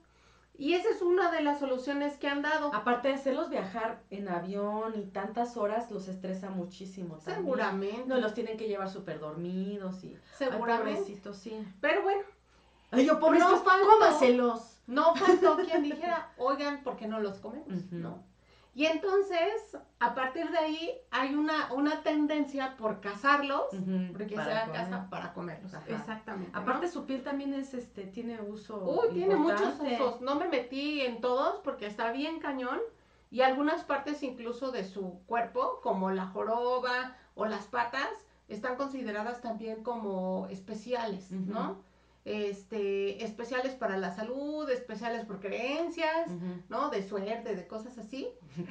Y 0.62 0.74
esa 0.74 0.90
es 0.90 1.02
una 1.02 1.32
de 1.32 1.42
las 1.42 1.58
soluciones 1.58 2.16
que 2.18 2.28
han 2.28 2.40
dado. 2.40 2.72
Aparte 2.72 3.08
de 3.08 3.14
hacerlos 3.14 3.50
viajar 3.50 4.00
en 4.10 4.28
avión 4.28 4.92
y 4.96 5.06
tantas 5.06 5.56
horas, 5.56 5.90
los 5.90 6.06
estresa 6.06 6.50
muchísimo 6.50 7.16
también. 7.16 7.36
Seguramente. 7.38 8.04
No, 8.06 8.20
los 8.20 8.32
tienen 8.32 8.56
que 8.56 8.68
llevar 8.68 8.88
súper 8.88 9.18
dormidos 9.18 10.04
y... 10.04 10.14
Ay, 10.14 10.20
seguramente. 10.38 11.00
pobrecitos, 11.00 11.36
sí. 11.36 11.66
Pero 11.80 12.04
bueno, 12.04 12.22
Ay, 12.92 13.06
yo, 13.06 13.18
pobrecitos, 13.18 13.58
No 13.58 13.64
faltó. 13.64 13.88
cómaselos. 13.88 14.78
No 14.86 15.16
faltó 15.16 15.56
quien 15.56 15.82
dijera, 15.82 16.30
oigan, 16.36 16.84
¿por 16.84 16.94
qué 16.96 17.08
no 17.08 17.18
los 17.18 17.40
comemos? 17.40 17.90
¿No? 17.90 18.22
Y 18.74 18.86
entonces, 18.86 19.76
a 20.00 20.14
partir 20.14 20.50
de 20.50 20.56
ahí, 20.56 20.90
hay 21.10 21.34
una, 21.34 21.72
una 21.74 22.02
tendencia 22.02 22.74
por 22.78 23.00
cazarlos, 23.00 23.66
porque 24.12 24.34
sea 24.34 24.66
comer. 24.66 24.72
caza 24.72 25.10
para 25.10 25.34
comerlos. 25.34 25.74
Ajá. 25.74 25.84
Exactamente. 25.88 26.52
¿no? 26.52 26.58
Aparte 26.58 26.88
su 26.88 27.04
piel 27.04 27.22
también 27.22 27.52
es, 27.52 27.74
este, 27.74 28.04
tiene 28.04 28.40
uso 28.40 28.82
Uy, 28.82 29.12
tiene 29.12 29.36
muchos 29.36 29.78
usos. 29.78 30.22
No 30.22 30.36
me 30.36 30.48
metí 30.48 31.02
en 31.02 31.20
todos 31.20 31.60
porque 31.60 31.86
está 31.86 32.12
bien 32.12 32.40
cañón. 32.40 32.80
Y 33.30 33.40
algunas 33.40 33.84
partes 33.84 34.22
incluso 34.22 34.72
de 34.72 34.84
su 34.84 35.20
cuerpo, 35.26 35.80
como 35.82 36.10
la 36.10 36.26
joroba 36.26 37.16
o 37.34 37.46
las 37.46 37.66
patas, 37.66 38.10
están 38.48 38.76
consideradas 38.76 39.40
también 39.40 39.82
como 39.82 40.46
especiales. 40.50 41.30
¿no? 41.30 41.82
Este, 42.24 43.24
especiales 43.24 43.74
para 43.74 43.96
la 43.96 44.14
salud, 44.14 44.70
especiales 44.70 45.24
por 45.24 45.40
creencias. 45.40 46.28
¿no? 46.68 46.90
De 46.90 47.02
suerte, 47.02 47.56
de 47.56 47.66
cosas 47.66 47.98
así. 47.98 48.28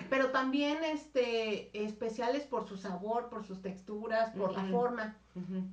Pero 0.10 0.32
también 0.32 0.84
este, 0.84 1.86
especiales 1.86 2.44
por 2.44 2.68
su 2.68 2.78
sabor, 2.78 3.30
por 3.30 3.46
sus 3.46 3.62
texturas, 3.62 4.32
por 4.32 4.54
la 4.54 4.64
forma. 4.66 5.18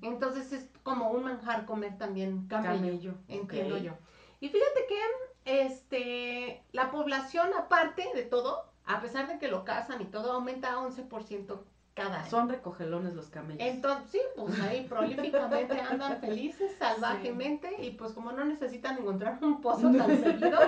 Entonces 0.03 0.53
es 0.53 0.69
como 0.83 1.11
un 1.11 1.25
manjar 1.25 1.67
comer 1.67 1.99
también 1.99 2.47
camello. 2.49 2.77
Camello. 2.77 3.15
Entiendo 3.29 3.79
yo. 3.79 3.93
Y 4.41 4.49
fíjate 4.49 4.87
que 4.89 5.65
este, 5.67 6.63
la 6.73 6.91
población, 6.91 7.49
aparte 7.59 8.09
de 8.15 8.23
todo, 8.23 8.65
a 8.85 9.01
pesar 9.01 9.29
de 9.29 9.39
que 9.39 9.49
lo 9.49 9.65
cazan 9.65 10.01
y 10.01 10.07
todo, 10.07 10.33
aumenta 10.33 10.73
a 10.73 10.79
11% 10.79 11.61
cada 11.99 12.21
año. 12.21 12.31
Son 12.31 12.49
recogelones 12.49 13.15
los 13.15 13.29
camellos. 13.29 13.61
Entonces, 13.67 14.11
sí, 14.11 14.21
pues 14.37 14.59
ahí 14.61 14.87
prolíficamente 14.89 15.81
andan 15.81 16.19
felices, 16.21 16.73
salvajemente, 16.79 17.75
y 17.83 17.91
pues 17.91 18.13
como 18.13 18.33
no 18.33 18.45
necesitan 18.45 18.99
encontrar 18.99 19.39
un 19.43 19.61
pozo 19.61 19.91
tan 19.91 20.07
seguido, 20.19 20.59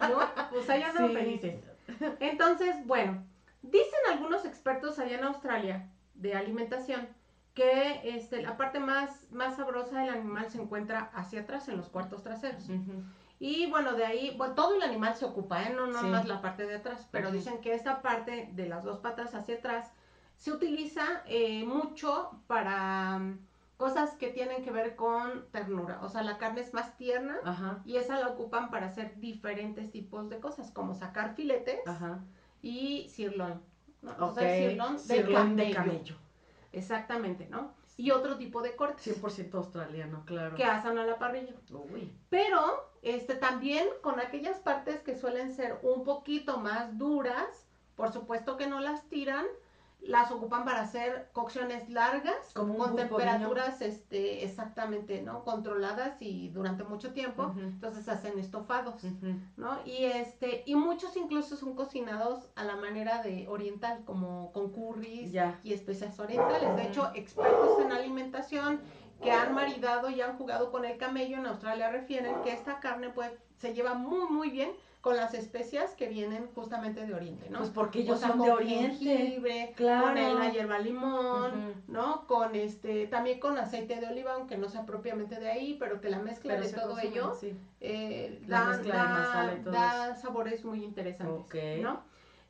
¿no? 0.00 0.18
Pues 0.50 0.68
ahí 0.70 0.82
andan 0.82 1.08
Sí. 1.08 1.14
felices. 1.14 1.64
Entonces, 2.20 2.74
bueno, 2.86 3.24
dicen 3.62 4.00
algunos 4.12 4.44
expertos 4.44 4.98
allá 4.98 5.16
en 5.18 5.24
Australia 5.24 5.88
de 6.14 6.34
alimentación 6.34 7.08
que 7.54 8.00
este, 8.04 8.42
la 8.42 8.56
parte 8.56 8.80
más, 8.80 9.26
más 9.30 9.56
sabrosa 9.56 10.00
del 10.00 10.10
animal 10.10 10.50
se 10.50 10.60
encuentra 10.60 11.10
hacia 11.14 11.42
atrás, 11.42 11.68
en 11.68 11.76
los 11.76 11.88
cuartos 11.88 12.22
traseros. 12.22 12.68
Ujú. 12.68 13.02
Y 13.38 13.70
bueno, 13.70 13.92
de 13.92 14.04
ahí, 14.04 14.34
bueno, 14.36 14.54
todo 14.54 14.74
el 14.74 14.82
animal 14.82 15.14
se 15.14 15.24
ocupa, 15.24 15.62
¿eh? 15.62 15.72
no 15.74 15.86
nada 15.86 16.00
Sí. 16.00 16.06
más 16.08 16.26
la 16.26 16.40
parte 16.40 16.66
de 16.66 16.76
atrás, 16.76 17.08
pero 17.12 17.28
Ujú. 17.28 17.36
dicen 17.38 17.60
que 17.60 17.74
esta 17.74 18.02
parte 18.02 18.48
de 18.52 18.68
las 18.68 18.82
dos 18.84 18.98
patas 18.98 19.34
hacia 19.34 19.56
atrás 19.56 19.92
se 20.44 20.52
utiliza 20.52 21.22
eh, 21.24 21.64
mucho 21.64 22.38
para, 22.46 23.18
cosas 23.78 24.14
que 24.16 24.28
tienen 24.28 24.62
que 24.62 24.70
ver 24.70 24.94
con 24.94 25.46
ternura. 25.52 26.00
O 26.02 26.10
sea, 26.10 26.22
la 26.22 26.36
carne 26.36 26.60
es 26.60 26.74
más 26.74 26.98
tierna 26.98 27.38
Ajá. 27.44 27.80
y 27.86 27.96
esa 27.96 28.20
la 28.20 28.28
ocupan 28.28 28.70
para 28.70 28.88
hacer 28.88 29.18
diferentes 29.20 29.90
tipos 29.90 30.28
de 30.28 30.40
cosas, 30.40 30.70
como 30.70 30.92
sacar 30.92 31.34
filetes 31.34 31.80
Ajá. 31.86 32.20
y 32.60 33.08
sirloin. 33.08 33.58
¿no? 34.02 34.10
O 34.18 34.26
Ok. 34.26 34.38
sea, 34.38 34.54
sirloin 34.68 34.92
de 34.92 34.98
Sirloin 34.98 35.56
de 35.56 35.70
camello. 35.70 35.74
camello. 35.76 36.16
Exactamente, 36.72 37.46
¿no? 37.48 37.72
Y 37.96 38.10
otro 38.10 38.36
tipo 38.36 38.60
de 38.60 38.76
cortes 38.76 39.22
100% 39.22 39.54
australiano, 39.54 40.24
claro. 40.26 40.56
que 40.56 40.64
asan 40.64 40.98
a 40.98 41.06
la 41.06 41.18
parrilla. 41.18 41.54
Uy. 41.70 42.12
Pero 42.28 42.90
este 43.00 43.34
también 43.34 43.88
con 44.02 44.20
aquellas 44.20 44.58
partes 44.58 45.00
que 45.00 45.16
suelen 45.16 45.54
ser 45.54 45.78
un 45.82 46.04
poquito 46.04 46.58
más 46.60 46.98
duras, 46.98 47.66
por 47.96 48.12
supuesto 48.12 48.58
que 48.58 48.66
no 48.66 48.80
las 48.80 49.08
tiran, 49.08 49.46
las 50.06 50.30
ocupan 50.30 50.64
para 50.64 50.82
hacer 50.82 51.30
cocciones 51.32 51.88
largas 51.88 52.52
Como 52.54 52.76
con 52.76 52.94
temperaturas 52.94 53.80
este 53.80 54.44
exactamente, 54.44 55.22
¿no? 55.22 55.44
controladas 55.44 56.20
y 56.20 56.50
durante 56.50 56.84
mucho 56.84 57.12
tiempo. 57.12 57.54
Entonces 57.56 58.08
hacen 58.08 58.38
estofados. 58.38 59.02
¿no? 59.56 59.78
Y 59.84 60.04
este 60.04 60.62
y 60.66 60.74
muchos 60.74 61.16
incluso 61.16 61.56
son 61.56 61.74
cocinados 61.74 62.50
a 62.56 62.64
la 62.64 62.76
manera 62.76 63.22
de 63.22 63.48
oriental, 63.48 64.04
como 64.04 64.52
con 64.52 64.70
curries 64.72 65.32
Ya. 65.32 65.58
y 65.62 65.72
especias 65.72 66.18
orientales. 66.20 66.76
De 66.76 66.84
hecho, 66.88 67.10
expertos 67.14 67.80
en 67.80 67.92
alimentación 67.92 68.80
que 69.22 69.30
han 69.32 69.54
maridado 69.54 70.10
y 70.10 70.20
han 70.20 70.36
jugado 70.36 70.70
con 70.70 70.84
el 70.84 70.98
camello 70.98 71.38
en 71.38 71.46
Australia 71.46 71.90
refieren 71.90 72.42
que 72.42 72.52
esta 72.52 72.80
carne 72.80 73.08
pues 73.10 73.30
se 73.56 73.72
lleva 73.72 73.94
muy 73.94 74.28
muy 74.28 74.50
bien 74.50 74.70
con 75.04 75.18
las 75.18 75.34
especias 75.34 75.90
que 75.96 76.08
vienen 76.08 76.48
justamente 76.54 77.04
de 77.06 77.12
Oriente, 77.12 77.50
¿no? 77.50 77.58
Pues 77.58 77.68
porque 77.68 77.98
O 77.98 78.02
ellos 78.02 78.20
sea, 78.20 78.30
son 78.30 78.40
de 78.40 78.50
Oriente. 78.52 78.96
jengibre, 79.04 79.74
Claro. 79.76 80.06
con 80.06 80.16
el- 80.16 80.38
la 80.38 80.50
hierba 80.50 80.78
limón. 80.78 81.74
¿no? 81.88 82.26
Con 82.26 82.54
este, 82.54 83.06
también 83.08 83.38
con 83.38 83.58
aceite 83.58 84.00
de 84.00 84.06
oliva, 84.06 84.32
aunque 84.32 84.56
no 84.56 84.70
sea 84.70 84.86
propiamente 84.86 85.38
de 85.38 85.50
ahí, 85.50 85.76
pero 85.78 86.00
que 86.00 86.08
la 86.08 86.20
mezcla 86.20 86.56
de 86.58 86.72
todo 86.72 86.98
ello 86.98 87.34
Sí. 87.38 87.54
eh, 87.82 88.40
La 88.46 88.60
da, 88.60 88.78
da- 88.78 89.54
y 89.54 89.62
da 89.70 90.16
sabores 90.16 90.64
muy 90.64 90.82
interesantes. 90.82 91.50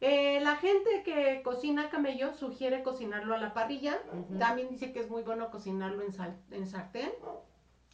Eh, 0.00 0.38
la 0.40 0.54
gente 0.56 1.02
que 1.04 1.40
cocina 1.42 1.88
camello 1.90 2.34
sugiere 2.34 2.84
cocinarlo 2.84 3.34
a 3.34 3.38
la 3.38 3.52
parrilla. 3.52 3.98
También 4.38 4.68
dice 4.68 4.92
que 4.92 5.00
es 5.00 5.10
muy 5.10 5.22
bueno 5.24 5.50
cocinarlo 5.50 6.02
en, 6.04 6.12
sal- 6.12 6.36
en 6.52 6.66
sartén. 6.68 7.10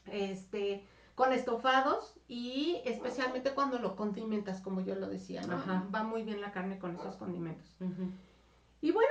Este, 0.06 0.84
con 1.14 1.32
estofados 1.32 2.14
y 2.30 2.80
especialmente 2.84 3.50
cuando 3.54 3.80
lo 3.80 3.96
condimentas, 3.96 4.60
como 4.60 4.80
yo 4.80 4.94
lo 4.94 5.08
decía, 5.08 5.42
¿no? 5.42 5.56
Ajá. 5.56 5.84
Va 5.92 6.04
muy 6.04 6.22
bien 6.22 6.40
la 6.40 6.52
carne 6.52 6.78
con 6.78 6.94
esos 6.94 7.16
condimentos. 7.16 7.74
Ujú. 7.80 8.08
Y 8.80 8.92
bueno, 8.92 9.10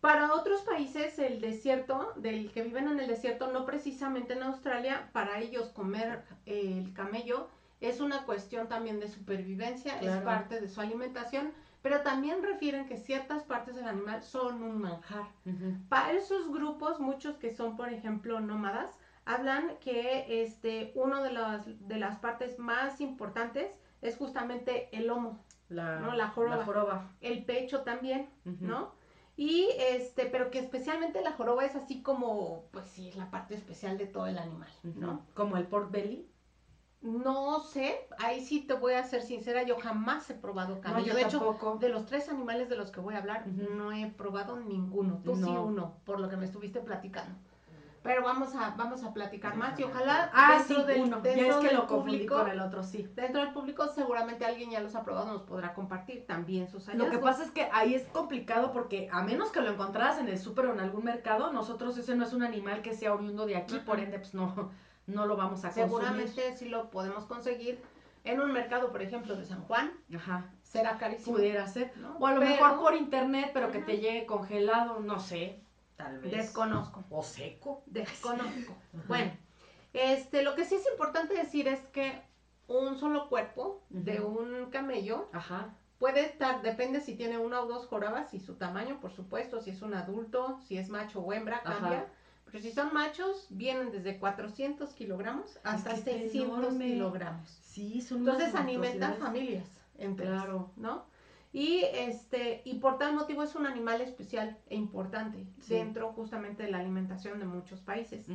para 0.00 0.32
otros 0.32 0.62
países 0.62 1.18
el 1.18 1.42
desierto, 1.42 2.14
del 2.16 2.50
que 2.52 2.62
viven 2.62 2.88
en 2.88 3.00
el 3.00 3.06
desierto, 3.06 3.52
no 3.52 3.66
precisamente 3.66 4.32
en 4.32 4.44
Australia, 4.44 5.10
para 5.12 5.40
ellos 5.40 5.68
comer 5.68 6.24
eh, 6.46 6.78
el 6.82 6.94
camello 6.94 7.48
es 7.82 8.00
una 8.00 8.24
cuestión 8.24 8.66
también 8.66 8.98
de 8.98 9.08
supervivencia, 9.08 9.96
es 9.96 10.06
Claro. 10.06 10.24
parte 10.24 10.58
de 10.58 10.68
su 10.68 10.80
alimentación, 10.80 11.52
pero 11.82 12.00
también 12.00 12.42
refieren 12.42 12.86
que 12.86 12.96
ciertas 12.96 13.42
partes 13.42 13.76
del 13.76 13.86
animal 13.86 14.22
son 14.22 14.62
un 14.62 14.80
manjar. 14.80 15.26
Ujú. 15.44 15.74
Para 15.90 16.12
esos 16.12 16.50
grupos, 16.50 16.98
muchos 16.98 17.36
que 17.36 17.50
son, 17.50 17.76
por 17.76 17.90
ejemplo, 17.90 18.40
nómadas, 18.40 18.98
hablan 19.26 19.76
que 19.80 20.42
este, 20.42 20.92
una 20.94 21.22
de 21.22 21.32
las, 21.32 21.66
de 21.88 21.98
las 21.98 22.18
partes 22.18 22.58
más 22.58 23.00
importantes 23.00 23.80
es 24.02 24.16
justamente 24.16 24.88
el 24.96 25.06
lomo, 25.06 25.42
La, 25.68 25.98
No, 25.98 26.12
la 26.14 26.28
joroba. 26.28 26.56
La 26.58 26.64
joroba. 26.64 27.10
el 27.20 27.44
pecho 27.44 27.82
también. 27.82 28.28
¿no? 28.44 28.92
Y 29.36 29.68
este, 29.90 30.26
pero 30.26 30.50
que 30.50 30.58
especialmente 30.60 31.20
la 31.22 31.32
joroba 31.32 31.64
es 31.64 31.74
así 31.74 32.02
como, 32.02 32.66
pues 32.70 32.86
sí, 32.86 33.08
es 33.08 33.16
la 33.16 33.30
parte 33.30 33.54
especial 33.54 33.98
de 33.98 34.06
todo 34.06 34.26
el 34.26 34.38
animal. 34.38 34.68
¿no? 34.82 35.22
Como 35.34 35.56
el 35.56 35.66
pork 35.66 35.90
belly. 35.90 36.28
No 37.00 37.60
sé, 37.60 38.06
ahí 38.18 38.42
sí 38.42 38.60
te 38.60 38.72
voy 38.72 38.94
a 38.94 39.04
ser 39.04 39.20
sincera, 39.20 39.62
yo 39.64 39.78
jamás 39.78 40.30
he 40.30 40.34
probado 40.34 40.80
camello. 40.80 41.08
yo 41.08 41.14
de 41.14 41.20
hecho, 41.22 41.38
tampoco. 41.38 41.76
de 41.76 41.90
los 41.90 42.06
tres 42.06 42.30
animales 42.30 42.70
de 42.70 42.76
los 42.76 42.90
que 42.90 43.00
voy 43.00 43.14
a 43.14 43.18
hablar, 43.18 43.46
no 43.46 43.92
he 43.92 44.06
probado 44.10 44.58
ninguno. 44.58 45.20
Tú 45.22 45.34
sí 45.36 45.42
No. 45.42 45.64
uno, 45.64 45.98
por 46.06 46.18
lo 46.18 46.30
que 46.30 46.38
me 46.38 46.46
estuviste 46.46 46.80
platicando. 46.80 47.34
Pero 48.04 48.22
vamos 48.22 48.54
a, 48.54 48.74
vamos 48.76 49.02
a 49.02 49.14
platicar 49.14 49.56
más 49.56 49.80
y 49.80 49.82
ojalá. 49.82 50.30
Ah, 50.34 50.56
dentro 50.58 50.80
sí, 50.82 50.86
del, 50.86 51.00
uno. 51.00 51.16
Ya 51.24 51.30
dentro 51.30 51.48
es 51.48 51.56
que 51.56 51.66
del 51.68 51.76
lo 51.76 51.86
confundí 51.86 52.16
público, 52.18 52.36
con 52.36 52.48
el 52.50 52.60
otro, 52.60 52.82
sí. 52.82 53.08
dentro 53.16 53.40
del 53.40 53.52
público 53.54 53.88
seguramente 53.88 54.44
alguien 54.44 54.70
ya 54.70 54.80
los 54.80 54.94
ha 54.94 55.02
probado, 55.02 55.32
nos 55.32 55.42
podrá 55.42 55.72
compartir 55.72 56.26
también 56.26 56.68
sus 56.68 56.86
Lo 56.86 56.92
hallazgos. 56.92 57.10
que 57.10 57.18
pasa 57.18 57.44
es 57.44 57.50
que 57.50 57.66
ahí 57.72 57.94
es 57.94 58.06
complicado 58.08 58.72
porque 58.72 59.08
a 59.10 59.22
menos 59.22 59.50
que 59.50 59.62
lo 59.62 59.70
encontraras 59.70 60.18
en 60.18 60.28
el 60.28 60.38
súper 60.38 60.66
o 60.66 60.72
en 60.74 60.80
algún 60.80 61.02
mercado, 61.04 61.50
nosotros 61.50 61.96
ese 61.96 62.14
no 62.14 62.24
es 62.26 62.34
un 62.34 62.42
animal 62.42 62.82
que 62.82 62.92
sea 62.94 63.14
oriundo 63.14 63.46
de 63.46 63.56
aquí, 63.56 63.78
por 63.78 63.98
ende 63.98 64.18
pues 64.18 64.34
no, 64.34 64.70
no 65.06 65.24
lo 65.24 65.36
vamos 65.36 65.64
a 65.64 65.68
consumir. 65.68 65.88
Seguramente 65.88 66.56
sí 66.58 66.68
lo 66.68 66.90
podemos 66.90 67.24
conseguir 67.24 67.80
en 68.24 68.38
un 68.40 68.52
mercado, 68.52 68.92
por 68.92 69.00
ejemplo, 69.00 69.34
de 69.34 69.46
San 69.46 69.62
Juan. 69.62 69.92
Ajá, 70.14 70.50
Será 70.62 70.98
carísimo. 70.98 71.36
pudiera 71.36 71.66
ser. 71.68 71.90
¿no? 71.96 72.16
O 72.18 72.26
a 72.26 72.32
lo 72.34 72.40
Pero 72.40 72.50
mejor 72.52 72.80
por 72.80 72.94
internet, 72.94 73.50
pero 73.54 73.70
que 73.70 73.78
te 73.80 73.96
llegue 73.98 74.26
congelado, 74.26 75.00
no 75.00 75.18
sé, 75.20 75.63
tal 76.04 76.18
vez. 76.20 76.30
Desconozco. 76.32 77.04
O 77.10 77.22
seco. 77.22 77.82
Desconozco. 77.86 78.76
Bueno, 79.08 79.32
este, 79.92 80.42
lo 80.42 80.54
que 80.54 80.64
sí 80.64 80.74
es 80.76 80.86
importante 80.90 81.34
decir 81.34 81.68
es 81.68 81.80
que 81.88 82.20
un 82.66 82.96
solo 82.98 83.28
cuerpo 83.28 83.82
de 83.90 84.20
un 84.20 84.70
camello 84.70 85.28
Ajá, 85.32 85.74
puede 85.98 86.22
estar, 86.24 86.62
depende 86.62 87.00
si 87.00 87.14
tiene 87.14 87.38
una 87.38 87.60
o 87.62 87.66
dos 87.66 87.86
jorobas 87.86 88.32
y 88.34 88.40
su 88.40 88.54
tamaño, 88.54 89.00
por 89.00 89.12
supuesto, 89.12 89.60
si 89.60 89.70
es 89.70 89.82
un 89.82 89.94
adulto, 89.94 90.58
si 90.66 90.78
es 90.78 90.88
macho 90.88 91.20
o 91.20 91.32
hembra, 91.32 91.60
Ajá. 91.64 91.78
cambia. 91.80 92.06
Pero 92.46 92.62
si 92.62 92.72
son 92.72 92.92
machos, 92.94 93.46
vienen 93.50 93.90
desde 93.90 94.18
400 94.18 94.92
kilogramos 94.94 95.58
hasta 95.64 95.90
que 95.90 95.96
está 95.96 96.10
600 96.12 96.58
enorme. 96.58 96.86
kilogramos. 96.86 97.50
sí, 97.62 98.00
son 98.00 98.18
Entonces 98.18 98.54
alimentan 98.54 99.16
familias 99.16 99.68
enteras, 99.98 100.42
Claro. 100.44 100.70
¿no? 100.76 101.06
Y 101.54 101.82
este 101.84 102.62
y 102.64 102.80
por 102.80 102.98
tal 102.98 103.14
motivo 103.14 103.44
es 103.44 103.54
un 103.54 103.64
animal 103.64 104.00
especial 104.00 104.58
e 104.66 104.74
importante 104.74 105.46
Sí. 105.60 105.74
dentro 105.74 106.12
justamente 106.12 106.64
de 106.64 106.70
la 106.72 106.78
alimentación 106.80 107.38
de 107.38 107.44
muchos 107.46 107.80
países. 107.80 108.26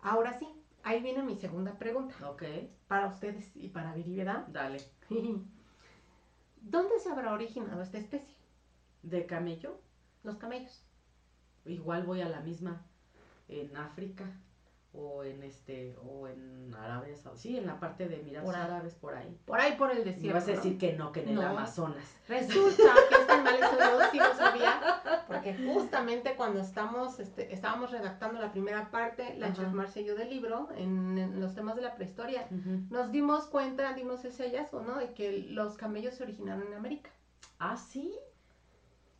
Ahora 0.00 0.32
sí, 0.38 0.48
ahí 0.82 1.02
viene 1.02 1.22
mi 1.22 1.36
segunda 1.36 1.78
pregunta 1.78 2.14
Ok, 2.30 2.42
para 2.88 3.08
ustedes 3.08 3.54
y 3.54 3.68
para 3.68 3.92
Viri, 3.92 4.16
¿verdad? 4.16 4.46
dale. 4.48 4.78
¿Dónde 6.62 6.98
se 7.00 7.10
habrá 7.10 7.32
originado 7.34 7.82
esta 7.82 7.98
especie? 7.98 8.34
¿De 9.02 9.26
camello? 9.26 9.78
Los 10.24 10.36
camellos. 10.38 10.82
Igual 11.66 12.04
voy 12.04 12.22
a 12.22 12.28
la 12.30 12.40
misma 12.40 12.82
en 13.48 13.76
África 13.76 14.24
o 14.92 15.22
en 15.22 15.42
este 15.44 15.96
o 16.02 16.26
en 16.26 16.74
Arabia 16.74 17.16
Saudí, 17.16 17.38
sí, 17.38 17.56
en 17.56 17.66
la 17.66 17.78
parte 17.78 18.08
de 18.08 18.20
Emiratos 18.20 18.46
Por. 18.52 18.56
Árabes 18.60 18.94
por 18.96 19.14
ahí. 19.14 19.38
Por 19.44 19.60
ahí 19.60 19.76
por 19.76 19.90
el 19.92 19.98
Me 19.98 20.04
desierto. 20.04 20.34
vas 20.34 20.48
a 20.48 20.52
decir 20.52 20.78
que 20.78 20.94
no, 20.94 21.12
que 21.12 21.22
en 21.22 21.28
el. 21.30 21.42
Amazonas. 21.42 22.04
Resulta 22.28 22.82
que 23.08 23.14
este 23.14 23.32
animal 23.32 23.54
eso 23.54 23.78
yo 23.78 24.10
sí 24.10 24.18
lo 24.18 24.34
sabía, 24.34 25.24
porque 25.28 25.54
justamente 25.72 26.34
cuando 26.34 26.60
estamos, 26.60 27.20
este, 27.20 27.52
estábamos 27.54 27.92
redactando 27.92 28.40
la 28.40 28.50
primera 28.50 28.90
parte, 28.90 29.34
la. 29.38 29.52
Chef 29.52 29.72
Marcello 29.72 30.16
del 30.16 30.28
libro, 30.30 30.68
en, 30.76 31.16
en 31.18 31.40
los 31.40 31.54
temas 31.54 31.76
de 31.76 31.82
la 31.82 31.94
prehistoria, 31.94 32.48
nos 32.90 33.12
dimos 33.12 33.46
cuenta, 33.46 33.92
dimos 33.94 34.24
ese 34.24 34.44
hallazgo, 34.44 34.80
¿no? 34.82 34.96
De 34.98 35.12
que 35.14 35.46
los 35.50 35.76
camellos 35.76 36.14
se 36.14 36.24
originaron 36.24 36.66
en 36.66 36.74
América 36.74 37.10
Ah, 37.60 37.76
sí. 37.76 38.12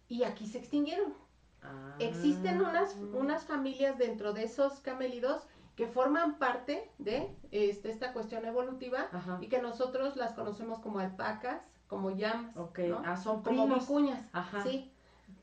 y 0.08 0.24
aquí 0.24 0.46
se 0.46 0.58
extinguieron. 0.58 1.14
Ah. 1.62 1.94
Existen 1.98 2.60
unas, 2.60 2.96
unas 3.12 3.44
familias 3.44 3.98
dentro 3.98 4.32
de 4.32 4.44
esos 4.44 4.80
camelidos 4.80 5.46
que 5.76 5.86
forman 5.86 6.38
parte 6.38 6.90
de 6.98 7.34
este, 7.50 7.90
esta 7.90 8.12
cuestión 8.12 8.44
evolutiva 8.44 9.08
Ajá. 9.12 9.38
y 9.40 9.48
que 9.48 9.62
nosotros 9.62 10.16
las 10.16 10.32
conocemos 10.34 10.78
como 10.80 10.98
alpacas, 10.98 11.62
como 11.86 12.10
llamas, 12.10 12.56
Ok. 12.56 12.78
¿no? 12.80 13.02
Ah, 13.04 13.16
son 13.16 13.42
como 13.42 13.66
vicuñas, 13.66 14.22
Ajá. 14.32 14.62
sí, 14.62 14.92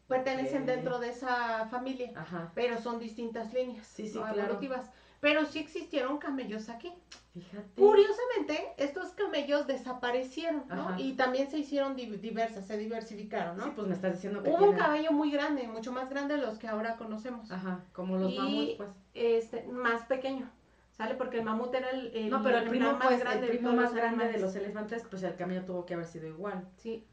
pertenecen 0.07 0.65
dentro 0.65 0.99
de 0.99 1.09
esa 1.09 1.67
familia, 1.69 2.11
Ajá. 2.15 2.51
pero 2.55 2.77
son 2.79 2.99
distintas 2.99 3.53
líneas 3.53 3.85
Sí, 3.87 4.07
sí, 4.07 4.17
¿no? 4.17 4.23
claro. 4.25 4.41
evolutivas. 4.43 4.89
Pero 5.19 5.45
sí 5.45 5.59
existieron 5.59 6.19
camellos 6.19 6.69
aquí. 6.69 6.93
Fíjate. 7.41 7.81
Curiosamente, 7.81 8.73
estos 8.77 9.09
camellos 9.11 9.67
desaparecieron, 9.67 10.63
¿no? 10.69 10.89
Ajá. 10.89 10.99
Y 10.99 11.13
también 11.13 11.49
se 11.49 11.57
hicieron 11.59 11.95
di- 11.95 12.05
diversas, 12.17 12.65
se 12.67 12.77
diversificaron, 12.77 13.57
¿no? 13.57 13.65
Sí, 13.65 13.71
pues 13.75 13.87
me 13.87 13.93
estás 13.95 14.13
diciendo 14.13 14.43
que 14.43 14.49
Hubo 14.49 14.65
un 14.69 14.75
cabello 14.75 15.11
muy 15.11 15.31
grande, 15.31 15.67
mucho 15.67 15.91
más 15.91 16.09
grande 16.09 16.35
de 16.35 16.41
los 16.41 16.57
que 16.59 16.67
ahora 16.67 16.95
conocemos. 16.97 17.51
Ajá, 17.51 17.83
como 17.93 18.17
los 18.17 18.33
Y- 18.33 18.37
mamuts, 18.37 18.73
pues. 18.77 18.89
Este, 19.13 19.63
más 19.67 20.03
pequeño, 20.05 20.49
¿sale? 20.91 21.15
Porque 21.15 21.37
el 21.39 21.43
mamut 21.45 21.73
era 21.73 21.89
el, 21.89 22.07
el 22.15 22.29
No, 22.29 22.41
pero 22.43 22.57
el 22.57 22.63
ejemplar 22.67 22.97
primo, 22.97 23.09
pues, 23.09 23.35
el 23.35 23.41
de 23.41 23.47
primo 23.47 23.63
todos 23.69 23.75
más 23.75 23.85
los 23.91 23.95
grande 23.95 24.27
de 24.31 24.39
los 24.39 24.55
elefantes, 24.55 25.03
pues 25.09 25.23
el 25.23 25.35
camello 25.35 25.65
tuvo 25.65 25.85
que 25.85 25.93
haber 25.95 26.05
sido 26.05 26.27
igual. 26.27 26.67
Sí. 26.77 27.05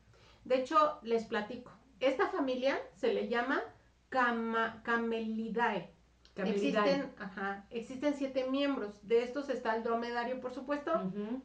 De 0.45 0.57
hecho, 0.57 0.99
les 1.03 1.25
platico. 1.25 1.71
Esta 2.01 2.29
familia 2.29 2.79
se 2.97 3.15
le 3.15 3.29
llama 3.29 3.63
Cama- 4.11 4.83
Camelidae. 4.85 5.94
Existen, 6.37 7.13
ajá, 7.19 7.65
existen 7.71 8.15
siete 8.15 8.49
miembros. 8.51 9.07
De 9.07 9.23
estos 9.23 9.49
está 9.49 9.77
el 9.77 9.85
dromedario, 9.85 10.41
por 10.41 10.53
supuesto, 10.53 10.93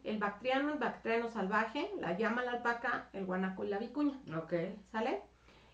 el 0.04 0.18
bactriano, 0.18 0.74
el 0.74 0.80
bactriano 0.80 1.30
salvaje, 1.30 1.90
la 2.00 2.18
llama, 2.18 2.44
la 2.44 2.52
alpaca, 2.54 3.10
el 3.14 3.26
guanaco 3.26 3.64
y 3.64 3.68
la 3.70 3.78
vicuña. 3.78 4.20
Ok. 4.36 4.54
¿Sale? 4.92 5.22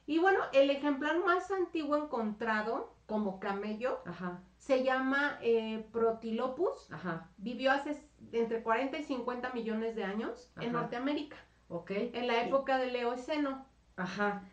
Y 0.06 0.20
bueno, 0.20 0.40
el 0.54 0.70
ejemplar 0.70 1.18
más 1.24 1.50
antiguo 1.50 1.98
encontrado 1.98 2.94
como 3.08 3.40
camello, 3.40 4.02
Ajá, 4.06 4.40
se 4.58 4.84
llama 4.84 5.38
eh, 5.42 5.86
Protilopus. 5.92 6.92
ajá, 6.92 7.30
Vivió 7.38 7.72
hace 7.72 8.00
entre 8.32 8.62
40 8.64 8.98
y 9.00 9.04
50 9.04 9.52
millones 9.54 9.96
de 9.96 10.04
años 10.04 10.52
en. 10.60 10.74
Norteamérica, 10.74 11.38
ok. 11.70 11.92
en 11.92 12.28
la 12.28 12.44
época 12.44 12.78
del 12.78 12.96
Eoceno. 12.96 13.66
Ajá. 13.96 14.44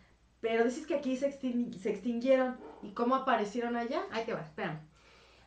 Pero 0.42 0.64
dices 0.64 0.86
que 0.86 0.96
aquí 0.96 1.16
se, 1.16 1.30
extin- 1.30 1.72
se 1.78 1.90
extinguieron. 1.90 2.58
¿Y 2.82 2.90
cómo 2.90 3.14
aparecieron 3.14 3.76
allá? 3.76 4.02
Ahí 4.10 4.24
te 4.26 4.34
va, 4.34 4.40
espérame. 4.42 4.80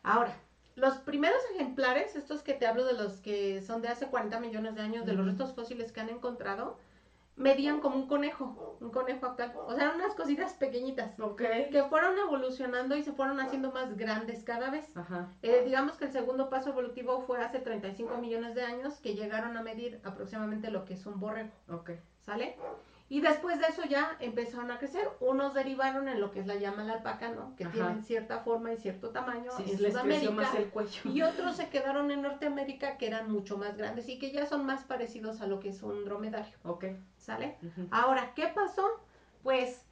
Ahora, 0.02 0.34
los 0.74 0.96
primeros 0.98 1.38
ejemplares, 1.54 2.16
estos 2.16 2.42
que 2.42 2.54
te 2.54 2.66
hablo 2.66 2.84
de 2.84 2.94
los 2.94 3.20
que 3.20 3.62
son 3.62 3.82
de 3.82 3.88
hace 3.88 4.06
40 4.08 4.40
millones 4.40 4.74
de 4.74 4.80
años, 4.82 5.06
de 5.06 5.12
los 5.12 5.26
restos 5.26 5.54
fósiles 5.54 5.92
que 5.92 6.00
han 6.00 6.08
encontrado, 6.08 6.78
medían 7.36 7.80
como 7.80 7.96
un 7.96 8.06
conejo, 8.08 8.78
un 8.80 8.88
conejo 8.90 9.26
actual. 9.26 9.52
O 9.66 9.74
sea, 9.74 9.84
eran 9.84 9.96
unas 9.96 10.14
cositas 10.14 10.54
pequeñitas 10.54 11.20
Ok. 11.20 11.42
que 11.70 11.84
fueron 11.90 12.18
evolucionando 12.18 12.96
y 12.96 13.02
se 13.04 13.12
fueron 13.12 13.38
haciendo 13.40 13.72
más 13.72 13.94
grandes 13.98 14.42
cada 14.44 14.70
vez. 14.70 14.86
Ajá. 14.96 15.28
Eh, 15.42 15.60
digamos 15.66 15.98
que 15.98 16.06
el 16.06 16.12
segundo 16.12 16.48
paso 16.48 16.70
evolutivo 16.70 17.20
fue 17.20 17.44
hace 17.44 17.58
35 17.58 18.16
millones 18.16 18.54
de 18.54 18.62
años 18.62 18.94
que 19.00 19.14
llegaron 19.14 19.58
a 19.58 19.62
medir 19.62 20.00
aproximadamente 20.04 20.70
lo 20.70 20.86
que 20.86 20.94
es 20.94 21.04
un 21.04 21.20
borrego, 21.20 21.50
Ok. 21.68 21.90
¿sale? 22.24 22.56
Y 23.08 23.20
después 23.20 23.60
de 23.60 23.66
eso 23.66 23.84
ya 23.84 24.16
empezaron 24.18 24.70
a 24.72 24.78
crecer. 24.78 25.08
Unos 25.20 25.54
derivaron 25.54 26.08
en 26.08 26.20
lo 26.20 26.32
que 26.32 26.40
es 26.40 26.46
la 26.48 26.56
llama 26.56 26.82
la 26.82 26.94
alpaca, 26.94 27.28
¿no? 27.28 27.54
Que 27.54 27.62
Ajá. 27.64 27.72
tienen 27.72 28.02
cierta 28.02 28.40
forma 28.40 28.72
y 28.72 28.76
cierto 28.78 29.10
tamaño 29.10 29.52
Sí, 29.56 29.62
en 29.70 29.78
Sudamérica. 29.78 30.32
más 30.32 30.54
el 30.56 30.70
cuello. 30.70 31.02
Y 31.04 31.22
otros 31.22 31.54
se 31.56 31.68
quedaron 31.68 32.10
en 32.10 32.22
Norteamérica 32.22 32.98
que 32.98 33.06
eran 33.06 33.30
mucho 33.30 33.58
más 33.58 33.76
grandes 33.76 34.08
y 34.08 34.18
que 34.18 34.32
ya 34.32 34.44
son 34.46 34.66
más 34.66 34.82
parecidos 34.82 35.40
a 35.40 35.46
lo 35.46 35.60
que 35.60 35.68
es 35.68 35.82
un 35.84 36.04
dromedario, 36.04 36.56
Ok. 36.64 36.86
¿sale? 37.16 37.56
Ahora, 37.92 38.32
¿qué 38.34 38.48
pasó? 38.48 38.84
Pues 39.44 39.85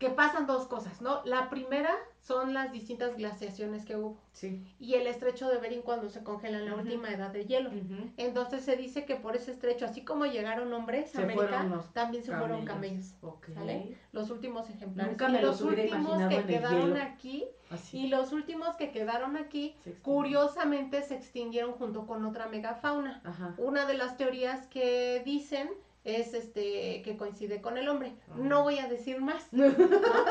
que 0.00 0.08
pasan 0.08 0.46
dos 0.46 0.66
cosas, 0.66 1.02
¿no? 1.02 1.20
La 1.26 1.50
primera 1.50 1.94
son 2.22 2.54
las 2.54 2.72
distintas 2.72 3.16
glaciaciones 3.18 3.84
que 3.84 3.96
hubo 3.96 4.16
Sí. 4.32 4.64
y 4.78 4.94
el 4.94 5.06
estrecho 5.06 5.48
de 5.50 5.58
Bering 5.58 5.82
cuando 5.82 6.08
se 6.08 6.22
congela 6.24 6.58
en 6.58 6.66
la 6.66 6.74
última 6.74 7.10
edad 7.10 7.30
de 7.30 7.44
hielo. 7.44 7.70
Entonces 8.16 8.64
se 8.64 8.76
dice 8.76 9.04
que 9.04 9.16
por 9.16 9.36
ese 9.36 9.50
estrecho, 9.52 9.84
así 9.84 10.02
como 10.02 10.24
llegaron 10.24 10.72
hombres 10.72 11.14
a 11.16 11.22
América, 11.22 11.66
también 11.92 12.24
se 12.24 12.34
fueron 12.34 12.64
camellos. 12.64 13.14
¿Sale? 13.54 13.94
Los 14.12 14.30
últimos 14.30 14.70
ejemplares. 14.70 15.12
Nunca 15.12 15.28
Y 15.28 15.32
me 15.32 15.42
los 15.42 15.60
últimos 15.60 16.28
que 16.28 16.44
quedaron 16.44 16.94
hielo. 16.94 17.02
aquí 17.02 17.44
Así. 17.70 17.98
y 17.98 18.08
los 18.08 18.32
últimos 18.32 18.76
que 18.76 18.90
quedaron 18.92 19.36
aquí, 19.36 19.76
Se 19.84 19.92
curiosamente 19.96 21.02
se 21.02 21.14
extinguieron 21.16 21.72
junto 21.72 22.06
con 22.06 22.24
otra 22.24 22.48
megafauna. 22.48 23.20
Ajá. 23.24 23.54
Una 23.58 23.84
de 23.84 23.94
las 23.94 24.16
teorías 24.16 24.66
que 24.68 25.20
dicen 25.26 25.68
es 26.04 26.34
este 26.34 27.02
que 27.02 27.16
coincide 27.16 27.60
con 27.60 27.76
el 27.78 27.88
hombre. 27.88 28.14
No 28.36 28.62
voy 28.62 28.78
a 28.78 28.88
decir 28.88 29.20
más, 29.20 29.46
¿no? 29.52 29.64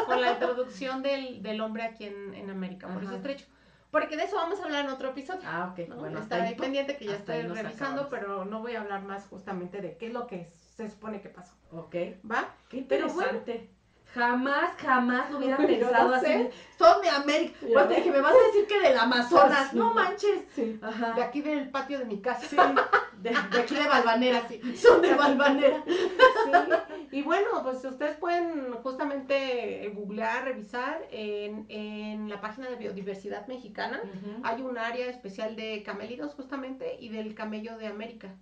con 0.07 0.21
la 0.21 0.33
introducción 0.33 1.01
del, 1.03 1.41
del 1.43 1.61
hombre 1.61 1.83
aquí 1.83 2.05
en, 2.05 2.33
en 2.33 2.49
América, 2.49 2.87
por 2.93 3.03
Ajá. 3.03 3.15
estrecho. 3.15 3.45
Porque 3.91 4.17
de 4.17 4.23
eso 4.23 4.35
vamos 4.35 4.59
a 4.59 4.65
hablar 4.65 4.85
en 4.85 4.91
otro 4.91 5.09
episodio. 5.09 5.41
Ah, 5.45 5.71
ok. 5.71 5.87
¿no? 5.89 5.95
Bueno, 5.95 6.19
Está 6.19 6.43
ahí 6.43 6.53
pendiente 6.55 6.95
que 6.95 7.05
ya 7.05 7.15
estoy 7.15 7.41
revisando, 7.41 8.01
acabamos. 8.03 8.07
pero 8.09 8.45
no 8.45 8.61
voy 8.61 8.75
a 8.75 8.81
hablar 8.81 9.01
más 9.03 9.25
justamente 9.25 9.81
de 9.81 9.97
qué 9.97 10.07
es 10.07 10.13
lo 10.13 10.27
que 10.27 10.51
se 10.75 10.87
supone 10.89 11.21
que 11.21 11.29
pasó. 11.29 11.55
Ok. 11.71 11.95
¿Va? 12.29 12.53
Qué 12.69 12.85
Pero 12.87 13.09
bueno. 13.09 13.39
Jamás, 14.13 14.71
jamás 14.77 15.29
lo 15.29 15.37
hubiera 15.37 15.57
Yo 15.59 15.67
pensado 15.67 16.09
no 16.09 16.15
así. 16.15 16.49
Son 16.77 17.01
de 17.01 17.09
América. 17.09 17.59
Pues 17.61 17.87
te 17.87 17.95
dije, 17.95 18.11
me 18.11 18.21
vas 18.21 18.33
a 18.33 18.47
decir 18.47 18.67
que 18.67 18.79
del 18.79 18.97
Amazonas. 18.97 19.69
Sí. 19.69 19.77
No 19.77 19.93
manches. 19.93 20.45
Sí. 20.55 20.79
Ajá. 20.81 21.13
De 21.13 21.21
aquí 21.21 21.41
del 21.41 21.69
patio 21.69 21.99
de 21.99 22.05
mi 22.05 22.19
casa. 22.19 22.47
Sí. 22.47 22.57
De, 23.19 23.29
de 23.29 23.59
aquí 23.59 23.75
de 23.75 23.87
Valvanera. 23.87 24.47
Sí. 24.47 24.77
Son 24.77 25.01
de 25.01 25.13
Valvanera. 25.13 25.83
Sí, 25.85 27.07
y 27.11 27.21
bueno, 27.21 27.47
pues 27.63 27.83
ustedes 27.85 28.17
pueden 28.17 28.73
justamente 28.81 29.91
googlear, 29.95 30.45
revisar 30.45 31.05
en, 31.11 31.65
en 31.69 32.29
la 32.29 32.41
página 32.41 32.69
de 32.69 32.77
Biodiversidad 32.77 33.45
Mexicana. 33.47 34.01
Hay 34.43 34.61
un 34.61 34.77
área 34.77 35.07
especial 35.07 35.55
de 35.55 35.83
camélidos 35.83 36.33
justamente 36.33 36.97
y 36.99 37.09
del 37.09 37.35
camello 37.35 37.77
de 37.77 37.87
América, 37.87 38.35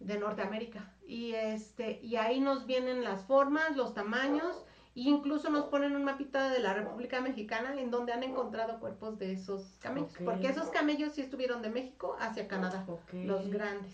de 0.00 0.18
Norteamérica. 0.18 0.92
Y 1.06 1.32
este 1.34 2.00
y 2.02 2.16
ahí 2.16 2.40
nos 2.40 2.66
vienen 2.66 3.04
las 3.04 3.24
formas, 3.24 3.76
los 3.76 3.94
tamaños 3.94 4.64
e 4.94 5.02
incluso 5.02 5.50
nos 5.50 5.64
ponen 5.64 5.96
un 5.96 6.04
mapita 6.04 6.50
de 6.50 6.60
la 6.60 6.72
República 6.72 7.20
Mexicana 7.20 7.74
en 7.80 7.90
donde 7.90 8.12
han 8.12 8.22
encontrado 8.22 8.78
cuerpos 8.78 9.18
de 9.18 9.32
esos 9.32 9.76
camellos, 9.80 10.12
porque 10.24 10.48
esos 10.48 10.68
camellos 10.68 11.12
sí 11.12 11.22
estuvieron 11.22 11.62
de 11.62 11.70
México 11.70 12.16
hacia 12.20 12.46
Canadá, 12.46 12.86
los 13.12 13.50
grandes. 13.50 13.92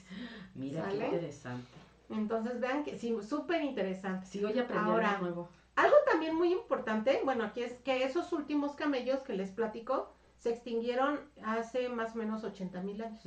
Mira 0.54 0.82
¿Sale? 0.82 0.98
qué 0.98 1.04
interesante. 1.06 1.68
Entonces 2.10 2.60
vean 2.60 2.82
que 2.84 2.98
sí, 2.98 3.16
súper 3.26 3.62
interesante. 3.62 4.26
Sí, 4.26 4.44
aprendí 4.44 4.90
Ahora, 4.90 5.12
algo 5.12 5.22
nuevo. 5.22 5.48
Algo 5.76 5.96
también 6.10 6.34
muy 6.34 6.52
importante, 6.52 7.20
bueno, 7.24 7.44
aquí 7.44 7.62
es 7.62 7.72
que 7.78 8.04
esos 8.04 8.32
últimos 8.32 8.74
camellos 8.74 9.20
que 9.20 9.32
les 9.32 9.50
platico 9.50 10.12
se 10.38 10.50
extinguieron 10.50 11.20
hace 11.42 11.88
más 11.88 12.14
o 12.14 12.18
menos 12.18 12.44
80 12.44 12.82
mil 12.82 13.00
años. 13.02 13.22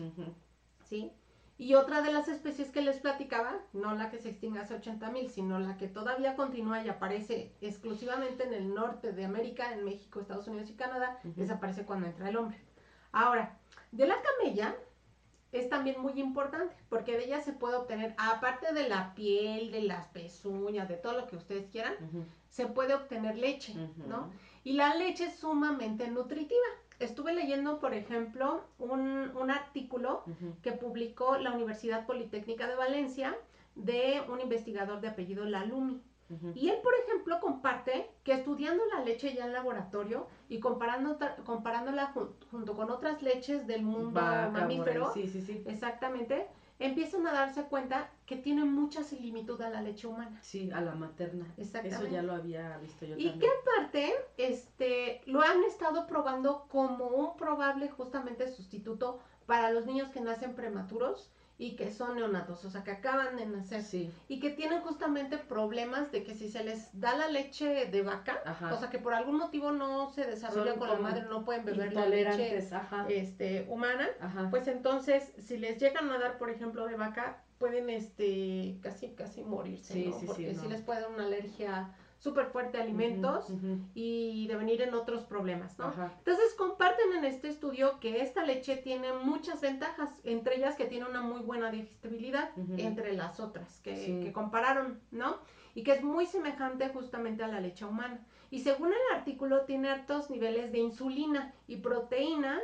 ¿sí? 0.84 1.12
Y 1.64 1.76
otra 1.76 2.02
de 2.02 2.12
las 2.12 2.28
especies 2.28 2.72
que 2.72 2.82
les 2.82 2.98
platicaba, 2.98 3.58
no 3.72 3.96
la 3.96 4.10
que 4.10 4.20
se 4.20 4.32
extingue 4.32 4.60
hace 4.60 4.74
80 4.74 5.10
mil, 5.12 5.30
sino 5.30 5.60
la 5.60 5.78
que 5.78 5.88
todavía 5.88 6.36
continúa 6.36 6.84
y 6.84 6.90
aparece 6.90 7.54
exclusivamente 7.62 8.44
en 8.44 8.54
el 8.54 8.74
norte 8.74 9.14
de 9.14 9.24
América, 9.24 9.72
en 9.72 9.86
México, 9.86 10.20
Estados 10.20 10.50
Unidos 10.50 10.70
y 10.70 10.74
Canadá, 10.74 11.22
desaparece 11.24 11.86
cuando 11.86 12.08
entra 12.08 12.28
el 12.28 12.36
hombre. 12.36 12.60
Ahora, 13.14 13.58
de 13.94 14.06
la 14.06 14.18
camella 14.22 14.76
es 15.54 15.70
también 15.70 16.02
muy 16.02 16.20
importante, 16.20 16.76
porque 16.90 17.14
de 17.16 17.28
ella 17.28 17.40
se 17.40 17.54
puede 17.54 17.78
obtener, 17.78 18.14
aparte 18.18 18.74
de 18.74 18.90
la 18.90 19.16
piel, 19.16 19.72
de 19.72 19.84
las 19.84 20.08
pezuñas, 20.08 20.90
de 20.90 20.98
todo 20.98 21.14
lo 21.14 21.28
que 21.28 21.38
ustedes 21.38 21.70
quieran, 21.72 21.96
se 22.50 22.68
puede 22.68 22.94
obtener 22.94 23.38
leche. 23.38 23.74
¿no? 24.06 24.32
Y 24.66 24.74
la 24.74 24.96
leche 24.96 25.28
es 25.28 25.36
sumamente 25.36 26.10
nutritiva. 26.10 26.68
Estuve 27.04 27.34
leyendo, 27.34 27.80
por 27.80 27.94
ejemplo, 27.94 28.62
un, 28.80 29.32
un 29.36 29.52
artículo 29.52 30.24
que 30.62 30.72
publicó 30.72 31.38
la 31.38 31.52
Universidad 31.52 32.06
Politécnica 32.06 32.68
de 32.68 32.76
Valencia 32.76 33.36
de 33.76 34.22
un 34.30 34.40
investigador 34.40 35.02
de 35.02 35.10
apellido 35.10 35.46
Lalumi. 35.46 36.02
Y 36.56 36.70
él, 36.70 36.78
por 36.82 36.94
ejemplo, 36.96 37.40
comparte 37.40 38.10
que 38.24 38.34
estudiando 38.34 38.82
la 38.96 39.04
leche 39.04 39.36
ya 39.36 39.46
en 39.46 39.54
laboratorio 39.54 40.26
y 40.50 40.60
comparando, 40.60 41.20
comparándola 41.46 42.12
jun- 42.14 42.32
junto 42.50 42.74
con 42.76 42.90
otras 42.90 43.22
leches 43.22 43.68
del 43.68 43.84
mundo 43.84 44.20
Vaca, 44.20 44.50
mamífero, 44.50 45.14
Sí, 45.14 45.28
sí, 45.28 45.42
sí. 45.42 45.64
exactamente, 45.68 46.48
empiezan 46.80 47.26
a 47.28 47.32
darse 47.34 47.64
cuenta 47.64 48.10
que 48.26 48.36
tiene 48.36 48.66
mucha 48.66 49.04
similitud 49.04 49.62
a 49.62 49.70
la 49.70 49.82
leche 49.82 50.08
humana. 50.08 50.40
Sí, 50.42 50.72
a 50.72 50.82
la 50.82 50.96
materna. 50.96 51.46
Exactamente. 51.58 52.04
Eso 52.06 52.14
ya 52.14 52.22
lo 52.24 52.34
había 52.34 52.78
visto 52.80 53.06
yo 53.06 53.16
Y 53.18 53.30
también. 53.30 53.40
que 53.40 53.48
aparte, 53.72 54.14
este, 54.38 55.22
lo 55.26 55.42
han 55.42 55.64
estado 55.64 56.08
probando 56.08 56.66
como 56.70 57.08
un 57.08 57.38
probable 57.38 57.90
justamente 57.90 58.48
sustituto 58.52 59.20
para 59.46 59.72
los 59.72 59.86
niños 59.86 60.10
que 60.10 60.22
nacen 60.22 60.56
prematuros 60.56 61.30
y 61.64 61.78
que 61.78 61.90
son 61.92 62.18
neonatos, 62.18 62.66
o 62.66 62.70
sea, 62.70 62.84
que 62.84 62.92
acaban 62.92 63.38
de 63.38 63.46
nacer 63.46 63.82
Sí, 63.84 64.12
y 64.28 64.42
que 64.42 64.50
tienen 64.50 64.82
justamente 64.82 65.38
problemas 65.38 66.12
de 66.12 66.26
que 66.26 66.36
si 66.36 66.50
se 66.50 66.62
les 66.62 66.90
da 67.00 67.16
la 67.16 67.30
leche 67.30 67.86
de 67.86 68.02
vaca, 68.02 68.42
ajá. 68.46 68.74
o 68.74 68.78
sea, 68.78 68.90
que 68.90 69.00
por 69.00 69.14
algún 69.14 69.38
motivo 69.38 69.72
no 69.72 70.10
se 70.12 70.26
desarrolla 70.26 70.76
con 70.76 70.90
la 70.90 70.98
madre, 70.98 71.24
no 71.30 71.46
pueden 71.46 71.64
beber 71.64 71.94
la 71.94 72.06
leche 72.06 72.68
ajá. 72.76 73.06
este, 73.08 73.66
humana, 73.70 74.10
Ajá. 74.20 74.50
pues 74.50 74.68
entonces 74.68 75.32
si 75.38 75.56
les 75.58 75.80
llegan 75.80 76.10
a 76.12 76.18
dar, 76.18 76.38
por 76.38 76.50
ejemplo, 76.50 76.86
de 76.86 76.96
vaca, 76.98 77.42
pueden 77.60 77.90
este 77.90 78.78
casi 78.82 79.08
casi 79.16 79.42
morirse, 79.42 79.94
Sí, 79.94 80.06
¿no? 80.08 80.14
sí, 80.16 80.20
sí, 80.20 80.26
Porque 80.26 80.54
sí 80.56 80.64
no. 80.66 80.70
les 80.72 80.82
puede 80.82 81.00
dar 81.00 81.12
una 81.12 81.24
alergia 81.24 81.94
súper 82.24 82.46
fuerte 82.46 82.80
alimentos 82.80 83.48
y 83.94 84.48
devenir 84.48 84.82
en 84.82 84.94
otros 84.94 85.26
problemas, 85.26 85.78
¿no? 85.78 85.88
Ajá. 85.88 86.14
Entonces 86.20 86.54
comparten 86.58 87.12
en 87.18 87.26
este 87.26 87.50
estudio 87.50 88.00
que 88.00 88.22
esta 88.22 88.46
leche 88.46 88.78
tiene 88.78 89.12
muchas 89.12 89.60
ventajas, 89.60 90.10
entre 90.24 90.56
ellas 90.56 90.76
que 90.78 90.86
tiene 90.86 91.06
una 91.06 91.22
muy 91.22 91.42
buena 91.42 91.70
digestibilidad 91.70 92.50
entre 92.78 93.12
las 93.12 93.42
otras 93.42 93.82
que, 93.82 93.98
Sí. 93.98 94.22
que 94.24 94.32
compararon, 94.32 95.02
¿no? 95.12 95.36
Y 95.76 95.84
que 95.84 95.92
es 95.92 96.02
muy 96.04 96.26
semejante 96.26 96.88
justamente 96.90 97.44
a 97.44 97.48
la 97.48 97.60
leche 97.60 97.84
humana. 97.84 98.20
Y 98.52 98.60
según 98.60 98.90
el 98.90 99.18
artículo 99.18 99.62
tiene 99.62 99.90
altos 99.90 100.30
niveles 100.30 100.72
de 100.72 100.78
insulina 100.78 101.52
y 101.68 101.78
proteínas 101.78 102.62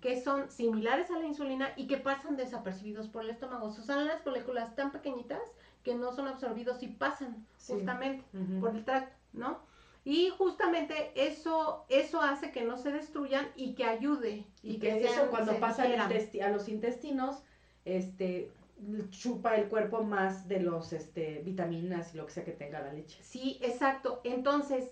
que 0.00 0.22
son 0.22 0.48
similares 0.50 1.10
a 1.10 1.18
la 1.18 1.26
insulina 1.26 1.72
y 1.76 1.86
que 1.86 1.98
pasan 1.98 2.36
desapercibidos 2.36 3.08
por 3.08 3.24
el 3.24 3.30
estómago. 3.30 3.66
O 3.66 3.72
sea, 3.72 3.84
son 3.84 4.06
las 4.06 4.24
moléculas 4.24 4.74
tan 4.76 4.90
pequeñitas 4.92 5.42
que 5.82 5.94
no 5.94 6.12
son 6.12 6.28
absorbidos 6.28 6.82
y 6.82 6.88
pasan 6.88 7.46
Sí. 7.56 7.74
justamente 7.74 8.24
por 8.60 8.74
el 8.74 8.84
tracto, 8.84 9.16
¿no? 9.32 9.60
Y 10.04 10.30
justamente 10.30 11.12
eso, 11.14 11.84
eso 11.88 12.20
hace 12.20 12.50
que 12.50 12.62
no 12.62 12.76
se 12.76 12.90
destruyan 12.90 13.46
y 13.54 13.74
que 13.74 13.84
ayude. 13.84 14.44
Y 14.62 14.78
que 14.78 15.04
eso 15.04 15.30
cuando 15.30 15.58
pasa 15.60 15.84
a 15.84 16.48
los 16.48 16.68
intestinos, 16.68 17.42
este, 17.84 18.50
chupa 19.10 19.54
el 19.56 19.68
cuerpo 19.68 20.02
más 20.02 20.48
de 20.48 20.60
los, 20.60 20.92
este, 20.92 21.40
vitaminas 21.44 22.14
y 22.14 22.16
lo 22.16 22.26
que 22.26 22.32
sea 22.32 22.44
que 22.44 22.52
tenga 22.52 22.80
la 22.80 22.92
leche. 22.92 23.22
Sí, 23.22 23.58
exacto. 23.62 24.20
Entonces, 24.24 24.90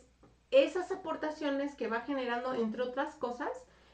esas 0.53 0.93
aportaciones 0.93 1.75
que 1.75 1.89
va 1.89 2.03
generando, 2.03 2.55
entre 2.55 2.83
otras 2.83 3.15
cosas, 3.17 3.51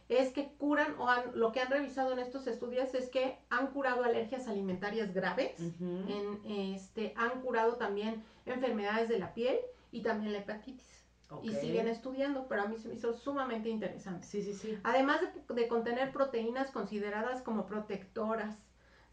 es 0.08 0.30
que 0.32 0.48
curan 0.58 0.94
o 0.98 1.08
han- 1.08 1.32
lo 1.34 1.50
que 1.52 1.60
han 1.60 1.70
revisado 1.70 2.12
en 2.12 2.18
estos 2.20 2.46
estudios 2.46 2.94
es 2.94 3.08
que 3.10 3.38
han 3.50 3.68
curado 3.68 4.04
alergias 4.04 4.46
alimentarias 4.48 5.12
graves, 5.12 5.58
en, 5.80 6.40
este, 6.74 7.12
han 7.16 7.40
curado 7.42 7.74
también 7.74 8.22
enfermedades 8.44 9.08
de 9.08 9.18
la 9.18 9.34
piel 9.34 9.58
y 9.90 10.02
también 10.02 10.32
la 10.32 10.38
hepatitis. 10.38 11.02
y 11.42 11.50
siguen 11.60 11.88
estudiando, 11.88 12.46
pero 12.46 12.62
a 12.62 12.66
mí 12.68 12.76
se 12.76 12.86
me 12.88 12.94
hizo 12.94 13.12
sumamente 13.12 13.68
interesante. 13.68 14.24
Sí, 14.24 14.42
sí, 14.42 14.52
sí. 14.54 14.78
Además 14.84 15.20
de, 15.22 15.54
de 15.54 15.66
contener 15.66 16.12
proteínas 16.12 16.70
consideradas 16.70 17.42
como 17.42 17.66
protectoras, 17.66 18.56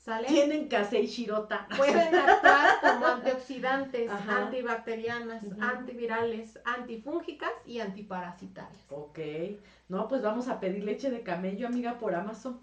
¿sale? 0.04 0.28
Tienen 0.28 0.68
casei 0.68 1.08
shirota. 1.08 1.68
Pueden 1.78 2.14
actuar 2.16 2.82
como 2.82 3.06
antioxidantes, 3.08 4.10
Ajá. 4.10 4.46
antibacterianas, 4.46 5.44
antivirales, 5.62 6.60
antifúngicas 6.66 7.52
y 7.66 7.80
antiparasitarias. 7.80 8.86
Ok. 8.90 9.20
No, 9.88 10.08
pues 10.08 10.22
vamos 10.22 10.48
a 10.50 10.60
pedir 10.60 10.84
leche 10.84 11.10
de 11.10 11.22
camello, 11.22 11.68
amiga, 11.68 11.98
por 12.00 12.16
Amazon. 12.16 12.60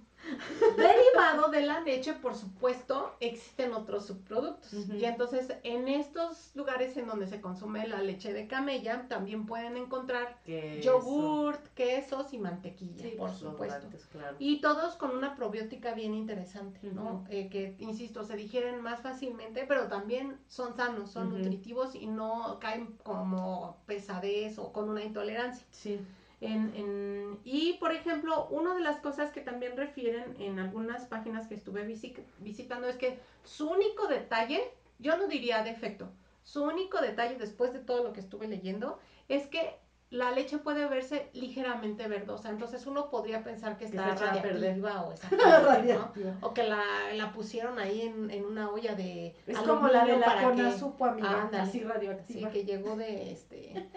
Derivado 0.76 1.50
de 1.50 1.62
la 1.62 1.80
leche, 1.80 2.12
por 2.14 2.34
supuesto, 2.34 3.14
existen 3.20 3.72
otros 3.72 4.06
subproductos. 4.06 4.72
Y 4.72 5.04
entonces, 5.04 5.52
en 5.62 5.88
estos 5.88 6.50
lugares 6.54 6.96
en 6.96 7.06
donde 7.06 7.26
se 7.26 7.40
consume 7.40 7.86
la 7.88 8.02
leche 8.02 8.32
de 8.32 8.46
camella, 8.46 9.06
también 9.08 9.46
pueden 9.46 9.76
encontrar 9.76 10.38
Que 10.44 10.80
yogurt, 10.82 11.66
quesos 11.74 12.32
y 12.32 12.38
mantequilla, 12.38 13.02
Sí, 13.02 13.14
por 13.16 13.28
pues, 13.30 13.40
supuesto. 13.40 13.88
claro. 14.12 14.36
Y 14.38 14.60
todos 14.60 14.94
con 14.96 15.16
una 15.16 15.34
probiótica 15.34 15.94
bien 15.94 16.14
interesante, 16.14 16.80
¿no? 16.92 17.24
Eh, 17.30 17.48
que, 17.48 17.76
insisto, 17.78 18.24
se 18.24 18.36
digieren 18.36 18.80
más 18.82 19.00
fácilmente, 19.00 19.64
pero 19.66 19.88
también 19.88 20.38
son 20.48 20.76
sanos, 20.76 21.10
son 21.10 21.30
nutritivos 21.30 21.94
y 21.94 22.06
no 22.06 22.58
caen 22.60 22.96
como 23.02 23.78
pesadez 23.86 24.58
o 24.58 24.72
con 24.72 24.88
una 24.88 25.02
intolerancia. 25.02 25.66
Sí. 25.70 26.00
En, 26.40 27.38
y, 27.44 27.74
por 27.74 27.92
ejemplo, 27.92 28.46
una 28.48 28.74
de 28.74 28.80
las 28.80 28.98
cosas 29.00 29.30
que 29.30 29.42
también 29.42 29.76
refieren 29.76 30.36
en 30.38 30.58
algunas 30.58 31.04
páginas 31.04 31.46
que 31.46 31.54
estuve 31.54 31.86
visi- 31.86 32.16
visitando 32.38 32.88
es 32.88 32.96
que 32.96 33.18
su 33.44 33.68
único 33.68 34.06
detalle, 34.06 34.62
yo 34.98 35.16
no 35.18 35.26
diría 35.26 35.62
defecto, 35.62 36.08
su 36.42 36.64
único 36.64 37.00
detalle 37.00 37.36
después 37.36 37.72
de 37.72 37.80
todo 37.80 38.02
lo 38.02 38.12
que 38.12 38.20
estuve 38.20 38.48
leyendo 38.48 38.98
es 39.28 39.46
que 39.48 39.76
la 40.10 40.32
leche 40.32 40.58
puede 40.58 40.86
verse 40.88 41.30
ligeramente 41.34 42.08
verdosa. 42.08 42.50
Entonces 42.50 42.84
uno 42.86 43.10
podría 43.10 43.44
pensar 43.44 43.76
que 43.78 43.84
está 43.84 44.14
radiactiva 44.14 45.02
o 45.02 45.14
¿no? 45.84 46.12
O 46.40 46.52
que 46.52 46.64
la, 46.64 46.82
la 47.14 47.32
pusieron 47.32 47.78
ahí 47.78 48.02
en, 48.02 48.28
en 48.30 48.44
una 48.44 48.70
olla 48.70 48.94
de 48.94 49.36
Es 49.46 49.58
como 49.58 49.86
la 49.88 50.04
de 50.04 50.18
la 50.18 50.42
Conazupo, 50.42 51.04
amiga. 51.04 51.42
Ándale. 51.42 51.62
Así 51.62 51.78
Sí, 51.78 51.84
radioactiva. 51.84 52.50
que 52.50 52.64
llegó 52.64 52.96
de 52.96 53.30
este 53.32 53.88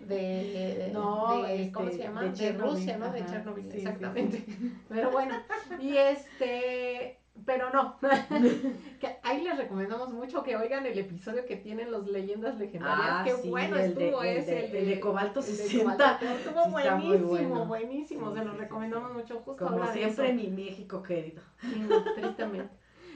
de, 0.00 0.90
No, 0.92 1.42
de- 1.46 1.72
¿cómo 1.72 1.88
este, 1.88 1.96
se 1.98 2.04
llama? 2.04 2.22
de 2.24 2.52
Rusia, 2.52 2.98
¿no? 2.98 3.10
De 3.10 3.24
Chernobyl, 3.24 3.64
sí, 3.64 3.70
sí, 3.70 3.76
exactamente. 3.78 4.44
Pero 4.90 5.10
bueno, 5.10 5.34
y 5.80 5.96
este, 5.96 7.18
pero 7.44 7.70
no. 7.70 7.98
que 9.00 9.16
ahí 9.22 9.42
les 9.42 9.56
recomendamos 9.56 10.10
mucho 10.12 10.42
que 10.42 10.56
oigan 10.56 10.86
el 10.86 10.98
episodio 10.98 11.44
que 11.46 11.56
tienen 11.56 11.90
los 11.90 12.06
leyendas 12.08 12.56
legendarias. 12.58 13.06
Ah, 13.10 13.22
Qué 13.24 13.32
sí, 13.34 13.50
bueno 13.50 13.76
el 13.76 13.94
de- 13.94 14.06
estuvo 14.06 14.22
el 14.22 14.36
ese, 14.38 14.54
de- 14.54 14.78
el 14.78 14.88
de 14.88 15.00
Cobalto 15.00 15.40
el 15.40 15.46
de 15.46 15.52
60. 15.52 15.92
Cobalto. 15.96 16.26
Estuvo 16.26 16.64
Sí, 16.64 16.70
buenísimo, 16.70 17.26
bueno. 17.28 17.66
buenísimo. 17.66 18.30
Sí, 18.32 18.38
Se 18.38 18.44
los 18.44 18.56
recomendamos 18.56 19.12
mucho, 19.12 19.40
justo 19.40 19.64
Como 19.66 19.84
de 19.86 19.92
siempre, 19.92 20.32
mi 20.32 20.48
México 20.48 21.02
querido. 21.02 21.42
Tristemente. 22.14 22.74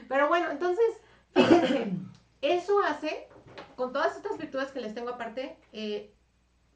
Pero 0.09 0.29
bueno, 0.29 0.51
entonces, 0.51 0.87
fíjense, 1.35 1.93
eso 2.41 2.81
hace, 2.83 3.29
con 3.77 3.93
todas 3.93 4.17
estas 4.17 4.39
virtudes 4.39 4.71
que 4.73 4.81
les 4.81 4.95
tengo 4.95 5.11
aparte, 5.11 5.57
eh, 5.73 6.13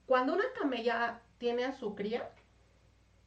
cuando 0.07 0.35
una 0.35 0.44
camella 0.61 1.20
tiene 1.38 1.64
a 1.64 1.72
su 1.72 1.94
cría, 1.94 2.28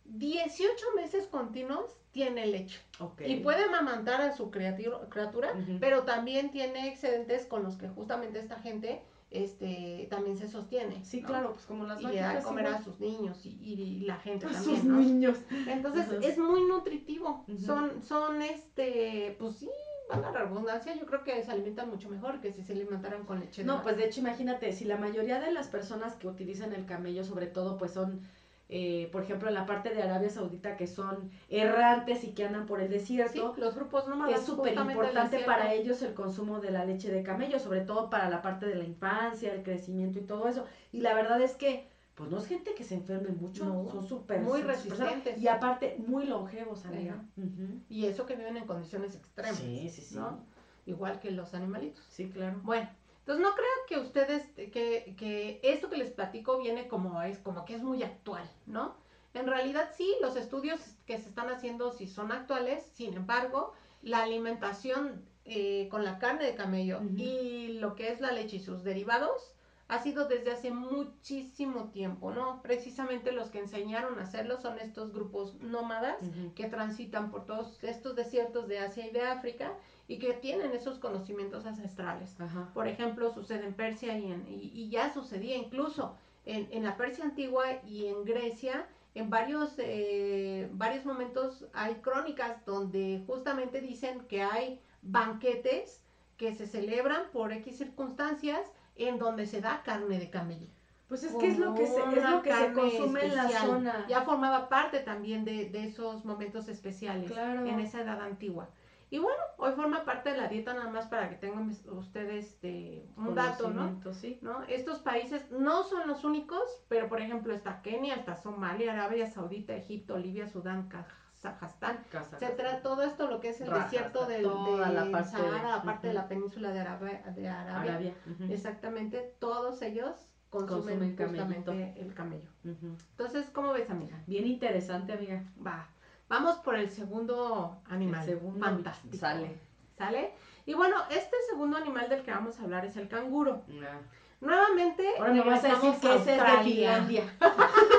18 0.05 0.85
meses 0.95 1.27
continuos 1.27 1.91
tiene 2.11 2.45
leche. 2.45 2.79
Y 3.25 3.37
puede 3.37 3.65
amamantar 3.65 4.21
a 4.21 4.35
su 4.35 4.49
criatura, 4.49 5.53
pero 5.79 6.03
también 6.03 6.51
tiene 6.51 6.87
excedentes 6.87 7.45
con 7.45 7.63
los 7.63 7.75
que 7.75 7.89
justamente 7.89 8.39
esta 8.39 8.57
gente 8.59 9.01
este, 9.31 10.07
también 10.09 10.37
se 10.37 10.47
sostiene. 10.47 11.03
Sí, 11.03 11.21
¿no? 11.21 11.27
claro, 11.27 11.53
pues 11.53 11.65
como 11.65 11.85
las 11.85 12.01
Y 12.01 12.07
le 12.07 12.15
da 12.15 12.35
de 12.35 12.41
comer 12.41 12.67
a 12.67 12.81
sus 12.81 12.99
niños 12.99 13.45
y, 13.45 13.49
y 13.61 13.99
la 14.05 14.15
gente 14.17 14.45
A 14.45 14.51
también, 14.51 14.75
sus 14.77 14.85
¿no? 14.85 14.97
niños. 14.97 15.37
Entonces 15.67 16.07
es 16.21 16.37
muy 16.37 16.63
nutritivo. 16.63 17.43
Son, 17.65 18.01
son 18.03 18.41
este, 18.41 19.35
pues 19.37 19.57
sí, 19.57 19.69
valga 20.09 20.31
la 20.31 20.45
redundancia, 20.45 20.95
yo 20.95 21.05
creo 21.05 21.23
que 21.23 21.43
se 21.43 21.51
alimentan 21.51 21.89
mucho 21.89 22.09
mejor 22.09 22.39
que 22.39 22.53
si 22.53 22.63
se 22.63 22.73
alimentaran 22.73 23.25
con 23.25 23.39
leche 23.39 23.63
No, 23.63 23.81
pues 23.81 23.97
de 23.97 24.05
hecho, 24.05 24.21
imagínate, 24.21 24.71
si 24.71 24.85
la 24.85 24.97
mayoría 24.97 25.39
de 25.39 25.51
las 25.51 25.67
personas 25.67 26.15
que 26.15 26.27
utilizan 26.27 26.73
el 26.73 26.85
camello, 26.85 27.23
sobre 27.23 27.47
todo, 27.47 27.77
pues 27.77 27.91
son, 27.91 28.21
eh, 28.67 29.09
por 29.11 29.21
ejemplo, 29.23 29.47
en 29.47 29.53
la 29.53 29.65
parte 29.65 29.93
de 29.93 30.01
Arabia 30.01 30.29
Saudita, 30.29 30.75
que 30.75 30.87
son 30.87 31.29
errantes 31.49 32.23
y 32.23 32.29
que 32.29 32.45
andan 32.45 32.65
por 32.65 32.81
el 32.81 32.87
Sí, 32.99 33.17
desierto, 33.17 33.53
los 33.57 33.75
grupos 33.75 34.07
nómadas. 34.07 34.39
es 34.39 34.45
súper 34.45 34.73
importante 34.73 35.39
para 35.39 35.73
ellos 35.73 36.01
el 36.01 36.13
consumo 36.13 36.59
de 36.59 36.71
la 36.71 36.83
leche 36.85 37.11
de 37.11 37.21
camello, 37.23 37.59
sobre 37.59 37.81
todo 37.81 38.09
para 38.09 38.29
la 38.29 38.41
parte 38.41 38.65
de 38.65 38.75
la 38.75 38.83
infancia, 38.83 39.53
el 39.53 39.61
crecimiento 39.63 40.17
y 40.19 40.23
todo 40.23 40.47
eso. 40.47 40.65
Y 40.91 41.01
la 41.01 41.13
verdad 41.13 41.39
es 41.41 41.53
que, 41.53 41.87
pues 42.15 42.29
no 42.31 42.39
es 42.39 42.47
gente 42.47 42.73
que 42.73 42.83
se 42.83 42.95
enferme 42.95 43.29
mucho, 43.29 43.65
No, 43.65 43.89
son 43.91 44.07
súper 44.07 44.39
muy 44.41 44.61
resistentes. 44.61 45.37
Y 45.37 45.47
aparte, 45.47 45.95
muy 45.99 46.25
longevos, 46.25 46.85
amiga. 46.85 47.21
Ujú. 47.37 47.81
Y 47.89 48.05
eso 48.05 48.25
que 48.25 48.35
viven 48.35 48.57
en 48.57 48.65
condiciones 48.65 49.15
extremas. 49.15 49.57
Sí, 49.57 49.89
sí, 49.89 50.01
sí. 50.01 50.15
¿no? 50.15 50.39
Igual 50.87 51.19
que 51.19 51.31
los 51.31 51.53
animalitos. 51.53 52.03
Sí, 52.09 52.29
claro. 52.29 52.59
Bueno, 52.63 52.87
entonces 53.25 53.43
no 53.43 53.55
creo 53.55 53.67
que 53.87 53.97
ustedes, 53.97 54.43
que, 54.71 55.15
que 55.17 55.59
esto 55.63 55.89
que 55.89 55.97
les 55.97 56.11
platico 56.11 56.59
viene 56.59 56.87
como 56.87 57.23
es, 57.23 57.39
como 57.39 57.65
que 57.65 57.73
es 57.73 57.81
muy 57.81 58.03
actual, 58.03 58.47
¿no? 58.67 58.95
En 59.33 59.47
realidad 59.47 59.89
sí, 59.97 60.13
los 60.21 60.35
estudios 60.35 60.79
que 61.07 61.17
se 61.17 61.29
están 61.29 61.49
haciendo 61.49 61.91
sí 61.91 62.05
son 62.05 62.31
actuales, 62.31 62.83
sin 62.93 63.15
embargo, 63.15 63.73
la 64.03 64.21
alimentación 64.21 65.25
eh, 65.43 65.87
con 65.89 66.03
la 66.03 66.19
carne 66.19 66.45
de 66.45 66.53
camello 66.53 67.01
y 67.17 67.79
lo 67.79 67.95
que 67.95 68.11
es 68.11 68.21
la 68.21 68.31
leche 68.31 68.57
y 68.57 68.59
sus 68.59 68.83
derivados 68.83 69.55
ha 69.87 70.03
sido 70.03 70.27
desde 70.27 70.51
hace 70.51 70.69
muchísimo 70.69 71.89
tiempo, 71.89 72.31
¿no? 72.31 72.61
Precisamente 72.61 73.31
los 73.31 73.49
que 73.49 73.59
enseñaron 73.59 74.19
a 74.19 74.23
hacerlo 74.23 74.61
son 74.61 74.77
estos 74.77 75.13
grupos 75.13 75.55
nómadas 75.61 76.17
que 76.53 76.69
transitan 76.69 77.31
por 77.31 77.45
todos 77.45 77.83
estos 77.83 78.15
desiertos 78.15 78.67
de 78.67 78.79
Asia 78.79 79.07
y 79.07 79.11
de 79.11 79.21
África 79.21 79.73
y 80.07 80.19
que 80.19 80.33
tienen 80.33 80.71
esos 80.73 80.99
conocimientos 80.99 81.65
ancestrales. 81.65 82.39
Ajá. 82.39 82.69
Por 82.73 82.87
ejemplo, 82.87 83.33
sucede 83.33 83.65
en 83.65 83.73
Persia 83.73 84.17
y, 84.17 84.31
en- 84.31 84.45
y- 84.47 84.71
y 84.73 84.89
ya 84.89 85.13
sucedía 85.13 85.55
incluso 85.55 86.15
en, 86.45 86.67
en 86.71 86.83
la 86.83 86.95
Persia 86.95 87.23
antigua 87.25 87.65
y 87.87 88.05
en 88.07 88.23
Grecia. 88.25 88.85
En 89.15 89.29
varios, 89.29 89.73
eh, 89.77 90.69
varios 90.73 91.05
momentos 91.05 91.65
hay 91.73 91.95
crónicas 91.95 92.63
donde 92.65 93.23
justamente 93.25 93.79
dicen 93.81 94.19
que 94.27 94.41
hay 94.41 94.79
banquetes 95.01 96.03
que 96.37 96.53
se 96.53 96.67
celebran 96.67 97.21
por 97.31 97.51
X 97.53 97.77
circunstancias 97.77 98.59
en 98.97 99.17
donde 99.17 99.45
se 99.47 99.61
da 99.61 99.81
carne 99.83 100.19
de 100.19 100.29
camello. 100.29 100.67
Pues 101.07 101.23
es 101.23 101.33
que 101.35 101.47
es 101.47 101.57
lo 101.59 101.73
que 101.75 101.85
se, 101.85 101.97
es 101.99 102.05
Una 102.17 102.31
lo 102.31 102.41
que 102.41 102.51
se 102.51 102.57
carne 102.57 102.73
consume 102.73 103.25
en 103.25 103.35
la 103.35 103.47
zona. 103.49 104.05
Ya 104.09 104.21
formaba 104.23 104.69
parte 104.69 104.99
también 104.99 105.45
de, 105.45 105.69
de 105.69 105.85
esos 105.85 106.25
momentos 106.25 106.67
especiales 106.67 107.31
Claro. 107.31 107.65
en 107.65 107.79
esa 107.79 108.01
edad 108.01 108.19
antigua. 108.21 108.69
Y 109.09 109.19
bueno, 109.19 109.41
hoy 109.57 109.71
forma 109.73 110.03
parte 110.03 110.31
de 110.31 110.37
la 110.37 110.47
dieta 110.47 110.73
nada 110.73 110.89
más 110.89 111.05
para 111.07 111.29
que 111.29 111.35
tengan 111.35 111.69
ustedes 111.91 112.45
este, 112.45 113.07
un 113.17 113.35
dato, 113.35 113.69
¿no? 113.69 113.75
Conocimiento, 113.75 114.13
sí. 114.13 114.39
¿no? 114.41 114.63
Estos 114.63 114.99
países 114.99 115.51
no 115.51 115.83
son 115.83 116.07
los 116.07 116.23
únicos, 116.23 116.63
pero 116.89 117.07
por 117.07 117.21
ejemplo 117.21 117.53
está 117.53 117.81
Kenia, 117.81 118.15
está 118.15 118.35
Somalia, 118.35 118.93
Arabia 118.93 119.27
Saudita, 119.29 119.75
Egipto, 119.75 120.17
Libia, 120.17 120.47
Sudán, 120.47 120.89
Kazajstán, 120.89 121.99
etcétera. 122.41 122.81
Todo 122.81 123.03
esto 123.03 123.27
lo 123.29 123.39
que 123.39 123.49
es 123.49 123.61
el 123.61 123.69
desierto 123.83 124.25
del, 124.25 124.41
toda 124.43 124.89
la 124.89 125.05
de- 125.05 125.11
Sahara, 125.25 125.77
la 125.77 125.83
parte 125.83 126.07
de 126.07 126.13
la 126.13 126.27
península 126.27 126.71
de 126.71 126.79
Arabia, 126.79 127.21
de 127.35 127.47
Arabia. 127.47 128.13
Exactamente, 128.49 129.35
todos 129.39 129.81
ellos 129.83 130.15
consumen, 130.49 131.15
justamente 131.27 132.01
el 132.01 132.13
camello. 132.13 132.49
Entonces, 132.63 133.49
¿cómo 133.51 133.73
ves, 133.73 133.89
amiga? 133.89 134.17
Bien 134.25 134.47
interesante, 134.47 135.13
amiga. 135.13 135.43
Va. 135.65 135.89
Vamos 136.27 136.57
por 136.57 136.75
el 136.75 136.89
segundo 136.89 137.81
animal. 137.89 138.21
El 138.21 138.35
segundo 138.35 138.65
Fantástico. 138.65 139.17
sale. 139.17 139.59
¿Sale? 139.97 140.33
Y 140.65 140.73
bueno, 140.73 140.97
este 141.09 141.35
segundo 141.49 141.77
animal 141.77 142.09
del 142.09 142.23
que 142.23 142.31
vamos 142.31 142.59
a 142.59 142.63
hablar 142.63 142.85
es 142.85 142.97
el 142.97 143.07
canguro. 143.07 143.61
Ah. 143.83 143.99
Nuevamente, 144.41 145.07
Ahora 145.17 145.33
me 145.33 145.41
vas 145.41 145.63
a 145.63 145.69
decir 145.69 145.93
que 146.01 146.15
es 146.15 146.25
de. 146.25 146.39
Finlandia. 146.63 147.23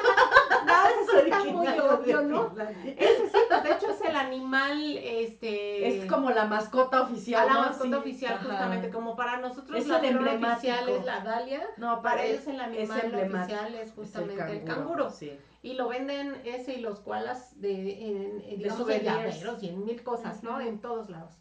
Está 1.24 1.44
muy 1.44 1.66
de 1.66 1.80
obvio, 1.80 2.22
¿no? 2.22 2.54
Ese 2.84 3.28
sí, 3.28 3.38
de 3.62 3.72
hecho 3.72 3.90
es 3.90 4.00
el 4.02 4.16
animal, 4.16 4.96
este... 4.98 5.88
Es 5.88 6.10
como 6.10 6.30
la 6.30 6.44
mascota 6.46 6.98
a 6.98 7.02
oficial, 7.02 7.46
la 7.46 7.52
¿no? 7.54 7.60
mascota 7.60 7.88
Sí, 7.88 7.94
oficial, 7.94 8.34
ajá. 8.34 8.44
justamente, 8.44 8.90
como 8.90 9.16
para 9.16 9.38
nosotros 9.38 9.78
Es 9.78 9.86
la 9.86 9.96
oficial 9.98 10.88
es 10.88 11.04
la 11.04 11.20
dalia, 11.20 11.62
No, 11.76 12.02
para 12.02 12.16
para 12.16 12.24
ellos 12.24 12.46
el 12.46 12.60
animal 12.60 13.00
emblemático. 13.04 13.38
oficial 13.60 13.74
es 13.74 13.88
Es 13.88 13.92
justamente 13.94 14.52
el 14.52 14.64
canguro. 14.64 15.10
Sí. 15.10 15.38
Y 15.62 15.74
lo 15.74 15.88
venden 15.88 16.40
ese 16.44 16.74
y 16.74 16.80
los 16.80 17.00
koalas 17.00 17.60
de, 17.60 18.06
en, 18.06 18.40
en, 18.46 18.58
digamos, 18.58 18.78
souvenirs. 18.78 19.40
llaveros 19.40 19.62
y 19.62 19.68
en 19.68 19.84
mil 19.84 20.02
cosas, 20.02 20.42
¿no? 20.42 20.60
En 20.60 20.80
todos 20.80 21.08
lados. 21.10 21.34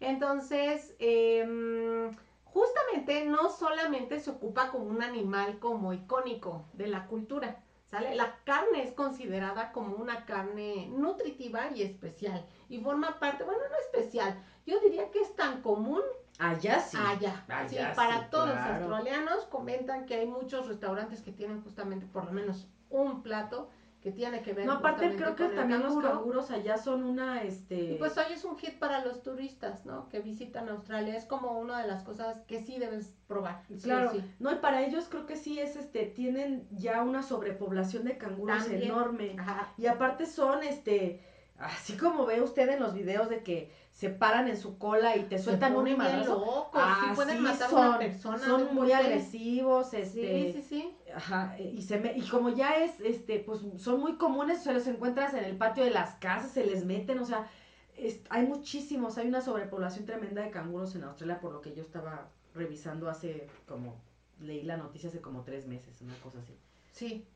Entonces, 0.00 0.94
em, 0.98 2.10
justamente 2.44 3.24
no 3.24 3.50
solamente 3.50 4.20
se 4.20 4.30
ocupa 4.30 4.70
como 4.70 4.84
un 4.84 5.02
animal 5.02 5.58
como 5.58 5.92
icónico 5.92 6.66
de 6.74 6.88
la 6.88 7.06
cultura, 7.06 7.61
¿sale? 7.92 8.14
La 8.14 8.34
carne 8.44 8.82
es 8.82 8.92
considerada 8.92 9.70
como 9.70 9.96
una 9.96 10.24
carne 10.24 10.88
nutritiva 10.90 11.68
y 11.74 11.82
especial 11.82 12.44
y 12.70 12.80
forma 12.80 13.18
parte, 13.20 13.44
bueno, 13.44 13.60
no 13.70 13.76
especial, 13.76 14.34
yo 14.66 14.80
diría 14.80 15.10
que 15.10 15.20
es 15.20 15.36
tan 15.36 15.60
común 15.60 16.00
Allá 16.38 16.80
sí. 16.80 16.96
allá. 16.96 17.44
Allá 17.48 17.68
sí, 17.68 17.76
sí, 17.76 17.82
para 17.94 18.30
todos 18.30 18.48
los 18.48 18.56
australianos 18.56 19.44
comentan 19.44 20.06
que 20.06 20.14
hay 20.14 20.26
muchos 20.26 20.66
restaurantes 20.66 21.20
que 21.20 21.32
tienen 21.32 21.62
justamente 21.62 22.06
por 22.06 22.24
lo 22.24 22.32
menos 22.32 22.66
un 22.88 23.22
plato 23.22 23.68
que 24.02 24.10
tiene 24.10 24.42
que 24.42 24.52
ver 24.52 24.66
No, 24.66 24.72
aparte 24.74 25.14
creo 25.16 25.36
que 25.36 25.46
también 25.48 25.80
los 25.80 25.92
canguro. 25.94 26.10
canguros 26.10 26.50
allá 26.50 26.76
son 26.76 27.04
una, 27.04 27.42
este... 27.42 27.92
Y 27.92 27.94
pues 27.98 28.18
hoy 28.18 28.32
es 28.32 28.44
un 28.44 28.58
hit 28.58 28.78
para 28.78 29.04
los 29.04 29.22
turistas, 29.22 29.86
¿no? 29.86 30.08
Que 30.08 30.20
visitan 30.20 30.68
Australia. 30.68 31.16
Es 31.16 31.24
como 31.24 31.58
una 31.58 31.80
de 31.80 31.86
las 31.88 32.02
cosas 32.02 32.42
que 32.48 32.60
sí 32.60 32.78
debes 32.78 33.14
probar. 33.28 33.62
sí 33.68 33.78
Claro, 33.80 34.10
sí. 34.10 34.22
no, 34.40 34.50
y 34.50 34.56
para 34.56 34.82
ellos 34.82 35.06
creo 35.08 35.24
que 35.24 35.36
sí 35.36 35.60
es, 35.60 35.76
este, 35.76 36.04
tienen 36.06 36.66
ya 36.72 37.02
una 37.02 37.22
sobrepoblación 37.22 38.04
de 38.04 38.18
canguros 38.18 38.58
También. 38.64 38.82
enorme. 38.82 39.36
Ajá. 39.38 39.72
Y 39.78 39.86
aparte 39.86 40.26
son, 40.26 40.64
este, 40.64 41.22
así 41.58 41.96
como 41.96 42.26
ve 42.26 42.42
usted 42.42 42.68
en 42.70 42.80
los 42.80 42.94
videos 42.94 43.28
de 43.28 43.44
que 43.44 43.70
se 43.92 44.08
paran 44.08 44.48
en 44.48 44.56
su 44.56 44.78
cola 44.78 45.16
y 45.16 45.24
te 45.24 45.38
sueltan 45.38 45.72
Se 45.72 45.76
un 45.78 45.82
ponen 45.84 45.98
bien 45.98 46.10
madrazo. 46.12 46.38
locos, 46.40 46.82
sí 47.00 47.06
pueden 47.14 47.46
a 47.46 47.54
son, 47.54 47.86
una 47.88 47.98
persona. 47.98 48.38
son 48.38 48.74
muy 48.74 48.90
agresivos, 48.90 49.92
este, 49.94 50.52
Sí, 50.52 50.62
sí, 50.62 50.62
sí. 50.68 50.96
Ajá, 51.14 51.56
y 51.58 51.82
se 51.82 51.98
me, 51.98 52.16
y 52.16 52.22
como 52.22 52.48
ya 52.48 52.76
es, 52.82 52.98
este, 53.00 53.38
pues 53.40 53.60
son 53.76 54.00
muy 54.00 54.16
comunes, 54.16 54.62
se 54.62 54.72
los 54.72 54.86
encuentras 54.86 55.34
en 55.34 55.44
el 55.44 55.56
patio 55.56 55.84
de 55.84 55.90
las 55.90 56.14
casas, 56.16 56.50
se 56.52 56.64
les 56.64 56.84
meten, 56.86 57.18
o 57.18 57.26
sea, 57.26 57.48
es- 57.96 58.20
hay 58.30 58.46
muchísimos, 58.46 59.18
hay 59.18 59.28
una 59.28 59.42
sobrepoblación 59.42 60.06
tremenda 60.06 60.40
de 60.42 60.50
canguros 60.50 60.94
en 60.96 61.04
Australia, 61.04 61.38
por 61.40 61.52
lo 61.52 61.60
que 61.60 61.74
yo 61.74 61.82
estaba 61.82 62.28
revisando 62.54 63.10
hace 63.10 63.46
como, 63.68 64.00
leí 64.40 64.62
la 64.62 64.78
noticia 64.78 65.10
hace 65.10 65.20
como 65.20 65.42
tres 65.42 65.66
meses, 65.66 66.00
una 66.00 66.14
cosa 66.20 66.38
así. 66.38 66.56
Sí. 66.92 67.26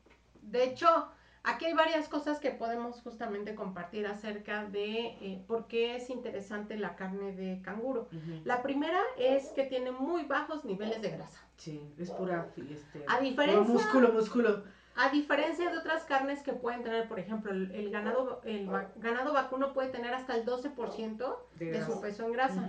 De 0.41 0.63
hecho, 0.63 0.87
aquí 1.47 1.65
hay 1.65 1.73
varias 1.73 2.07
cosas 2.09 2.39
que 2.39 2.51
podemos 2.51 3.01
justamente 3.01 3.55
compartir 3.55 4.05
acerca 4.07 4.65
de 4.65 5.05
eh, 5.21 5.43
por 5.47 5.67
qué 5.67 5.95
es 5.95 6.09
interesante 6.09 6.77
la 6.77 6.95
carne 6.95 7.31
de 7.33 7.61
canguro. 7.61 8.07
La 8.43 8.61
primera 8.61 8.99
es 9.17 9.47
que 9.49 9.63
tiene 9.63 9.91
muy 9.91 10.23
bajos 10.25 10.65
niveles 10.65 11.01
de 11.01 11.09
grasa. 11.11 11.39
Sí, 11.57 11.81
es 11.97 12.11
pura, 12.11 12.47
este, 12.69 13.03
A 13.07 13.13
puro 13.17 13.21
diferencia, 13.29 13.73
músculo, 13.73 14.09
músculo. 14.13 14.63
a 14.95 15.09
diferencia 15.09 15.69
de 15.71 15.77
otras 15.77 16.03
carnes 16.03 16.41
que 16.43 16.53
pueden 16.53 16.83
tener, 16.83 17.07
por 17.07 17.19
ejemplo, 17.19 17.51
el, 17.51 17.71
el 17.71 17.89
ganado, 17.91 18.41
el 18.45 18.71
va- 18.71 18.91
ganado 18.97 19.33
vacuno 19.33 19.73
puede 19.73 19.89
tener 19.89 20.13
hasta 20.13 20.35
el 20.35 20.45
12% 20.45 21.35
de 21.55 21.85
su 21.85 21.99
peso 22.01 22.25
en 22.25 22.31
grasa. 22.33 22.67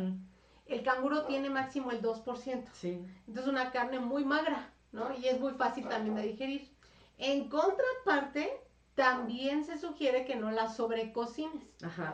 El 0.67 0.83
canguro 0.83 1.25
tiene 1.25 1.49
máximo 1.51 1.91
el 1.91 2.03
2%. 2.03 2.65
Sí, 2.75 3.03
Entonces 3.27 3.51
una 3.51 3.71
carne 3.73 4.01
muy 4.01 4.25
magra, 4.25 4.71
¿no? 4.93 5.09
Y 5.19 5.27
es 5.27 5.41
muy 5.41 5.53
fácil 5.55 5.89
también 5.89 6.15
de 6.15 6.23
digerir. 6.23 6.71
En 7.17 7.49
contraparte, 7.49 8.61
también 8.99 9.65
se 9.65 9.79
sugiere 9.79 10.25
que 10.25 10.35
no 10.35 10.51
la 10.51 10.69
sobrecocines, 10.69 11.63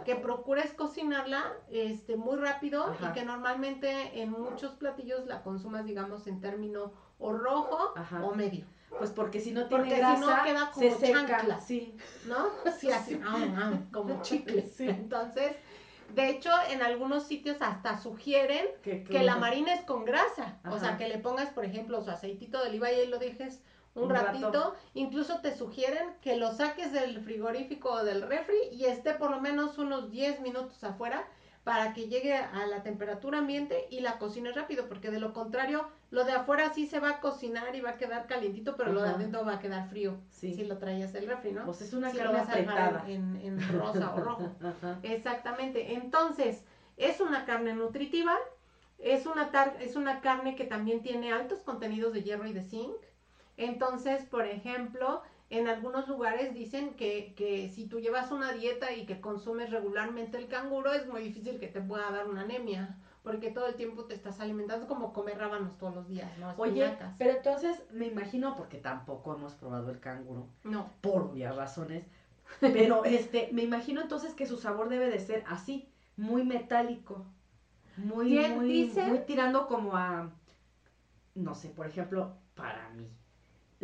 que 0.04 0.16
procures 0.16 0.74
cocinarla 0.74 1.42
este, 1.70 2.14
muy 2.14 2.36
rápido 2.36 2.84
Ajá. 2.84 3.08
y 3.08 3.12
que 3.14 3.24
normalmente 3.24 4.20
en 4.20 4.30
muchos 4.30 4.74
platillos 4.74 5.24
la 5.24 5.42
consumas, 5.42 5.86
digamos, 5.86 6.26
en 6.26 6.42
término 6.42 6.92
o 7.18 7.32
rojo 7.32 7.94
Ajá. 7.96 8.22
o 8.22 8.34
medio, 8.34 8.66
pues 8.98 9.10
porque 9.12 9.40
si 9.40 9.52
no 9.52 9.66
tiene 9.66 9.84
Porque 9.84 9.96
si 9.96 10.02
no 10.20 10.26
grasa, 10.26 10.44
queda 10.44 10.72
se 10.74 10.88
como 10.90 11.00
seca, 11.00 11.26
chancla. 11.26 11.60
sí, 11.62 11.96
¿no? 12.26 12.48
Sí, 12.78 12.90
así, 12.90 13.18
como 13.90 14.20
chicle. 14.20 14.68
Sí. 14.76 14.86
Entonces, 14.86 15.56
de 16.14 16.28
hecho, 16.28 16.50
en 16.68 16.82
algunos 16.82 17.22
sitios 17.22 17.56
hasta 17.60 17.96
sugieren 17.96 18.66
que, 18.82 19.04
que 19.04 19.22
la 19.22 19.36
marines 19.36 19.80
con 19.86 20.04
grasa. 20.04 20.58
O 20.70 20.78
sea, 20.78 20.98
que 20.98 21.08
le 21.08 21.16
pongas, 21.16 21.48
por 21.48 21.64
ejemplo, 21.64 22.02
su 22.02 22.10
aceitito 22.10 22.62
de 22.62 22.68
oliva 22.68 22.92
y 22.92 22.96
ahí 22.96 23.06
lo 23.06 23.18
dejes 23.18 23.62
un, 23.94 24.04
Un 24.04 24.10
ratito. 24.10 24.46
rato. 24.46 24.74
Incluso 24.94 25.40
te 25.40 25.56
sugieren 25.56 26.14
que 26.20 26.36
lo 26.36 26.52
saques 26.52 26.92
del 26.92 27.20
frigorífico 27.20 27.90
o 27.90 28.04
del 28.04 28.22
refri 28.22 28.56
y 28.72 28.86
esté 28.86 29.14
por 29.14 29.30
lo 29.30 29.40
menos 29.40 29.78
unos 29.78 30.10
10 30.10 30.40
minutos 30.40 30.82
afuera 30.84 31.24
para 31.62 31.94
que 31.94 32.08
llegue 32.08 32.36
a 32.36 32.66
la 32.66 32.82
temperatura 32.82 33.38
ambiente 33.38 33.86
y 33.90 34.00
la 34.00 34.18
cocines 34.18 34.54
rápido, 34.54 34.86
porque 34.86 35.10
de 35.10 35.18
lo 35.18 35.32
contrario, 35.32 35.88
lo 36.10 36.24
de 36.24 36.32
afuera 36.32 36.74
sí 36.74 36.86
se 36.86 37.00
va 37.00 37.08
a 37.08 37.20
cocinar 37.20 37.74
y 37.74 37.80
va 37.80 37.90
a 37.90 37.96
quedar 37.96 38.26
calientito, 38.26 38.76
pero 38.76 38.92
lo 38.92 39.00
de 39.00 39.08
adentro 39.08 39.46
va 39.46 39.54
a 39.54 39.58
quedar 39.60 39.88
frío 39.88 40.18
Sí. 40.28 40.52
si 40.52 40.64
lo 40.66 40.76
traías 40.76 41.14
del 41.14 41.26
refri, 41.26 41.52
¿no? 41.52 41.64
Pues 41.64 41.80
es 41.80 41.94
una 41.94 42.10
si 42.10 42.18
carne 42.18 42.40
apretada. 42.40 43.04
en, 43.08 43.36
en- 43.36 43.58
en 43.62 43.78
rosa 43.78 44.12
o 44.14 44.20
rojo. 44.20 44.50
Ajá. 44.62 44.98
Exactamente. 45.02 45.94
Entonces, 45.94 46.64
es 46.98 47.20
una 47.20 47.46
carne 47.46 47.72
nutritiva, 47.72 48.36
es 48.98 49.24
una, 49.24 49.50
tar- 49.50 49.76
es 49.80 49.96
una 49.96 50.20
carne 50.20 50.56
que 50.56 50.64
también 50.64 51.02
tiene 51.02 51.32
altos 51.32 51.60
contenidos 51.60 52.12
de 52.12 52.22
hierro 52.24 52.46
y 52.46 52.52
de 52.52 52.62
zinc. 52.62 52.94
Entonces, 53.56 54.24
por 54.24 54.46
ejemplo, 54.46 55.22
en 55.50 55.68
algunos 55.68 56.08
lugares 56.08 56.54
dicen 56.54 56.94
que, 56.94 57.34
que 57.36 57.68
si 57.68 57.86
tú 57.86 58.00
llevas 58.00 58.30
una 58.32 58.52
dieta 58.52 58.92
y 58.92 59.06
que 59.06 59.20
consumes 59.20 59.70
regularmente 59.70 60.38
el 60.38 60.48
canguro, 60.48 60.92
es 60.92 61.06
muy 61.06 61.22
difícil 61.22 61.60
que 61.60 61.68
te 61.68 61.80
pueda 61.80 62.10
dar 62.10 62.28
una 62.28 62.42
anemia, 62.42 62.96
porque 63.22 63.50
todo 63.50 63.66
el 63.66 63.74
tiempo 63.76 64.04
te 64.04 64.14
estás 64.14 64.40
alimentando 64.40 64.84
es 64.84 64.88
como 64.88 65.12
comer 65.12 65.38
rábanos 65.38 65.78
todos 65.78 65.94
los 65.94 66.08
días, 66.08 66.36
¿no? 66.38 66.54
Oye, 66.56 66.84
Espinacas. 66.84 67.14
pero 67.18 67.32
entonces 67.32 67.82
me 67.90 68.06
imagino, 68.06 68.54
porque 68.56 68.78
tampoco 68.78 69.34
hemos 69.34 69.54
probado 69.54 69.90
el 69.90 70.00
canguro, 70.00 70.48
No, 70.64 70.90
por 71.00 71.22
obvias 71.22 71.54
razones, 71.54 72.04
pero 72.60 73.04
este, 73.04 73.48
me 73.52 73.62
imagino 73.62 74.02
entonces 74.02 74.34
que 74.34 74.46
su 74.46 74.56
sabor 74.56 74.88
debe 74.88 75.08
de 75.08 75.20
ser 75.20 75.44
así, 75.46 75.88
muy 76.16 76.44
metálico, 76.44 77.26
muy, 77.96 78.38
muy, 78.48 78.92
muy 79.06 79.18
tirando 79.20 79.68
como 79.68 79.96
a, 79.96 80.30
no 81.34 81.54
sé, 81.54 81.68
por 81.70 81.86
ejemplo, 81.86 82.36
para 82.54 82.88
mí, 82.90 83.08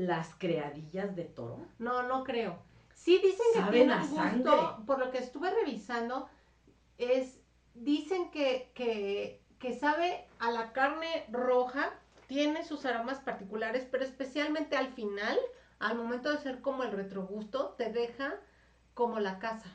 las 0.07 0.35
creadillas 0.37 1.15
de 1.15 1.25
toro. 1.25 1.59
No, 1.79 2.03
no 2.03 2.25
creo. 2.25 2.59
Sí 2.95 3.19
dicen 3.23 3.47
que 3.53 3.59
Saben 3.61 3.73
tiene 3.73 3.93
a 3.93 3.97
un 3.97 4.03
gusto, 4.03 4.17
sangre. 4.17 4.85
por 4.87 4.99
lo 4.99 5.11
que 5.11 5.19
estuve 5.19 5.51
revisando, 5.51 6.29
es, 6.99 7.41
dicen 7.75 8.31
que, 8.31 8.71
que, 8.75 9.41
que 9.59 9.73
sabe 9.79 10.27
a 10.39 10.51
la 10.51 10.73
carne 10.73 11.25
roja, 11.31 11.91
tiene 12.27 12.65
sus 12.65 12.85
aromas 12.85 13.21
particulares, 13.21 13.87
pero 13.91 14.05
especialmente 14.05 14.77
al 14.77 14.89
final, 14.89 15.39
al 15.79 15.97
momento 15.97 16.31
de 16.31 16.39
ser 16.39 16.61
como 16.61 16.83
el 16.83 16.93
retrogusto, 16.93 17.75
te 17.77 17.91
deja 17.93 18.35
como 18.95 19.19
la 19.19 19.39
casa. 19.39 19.71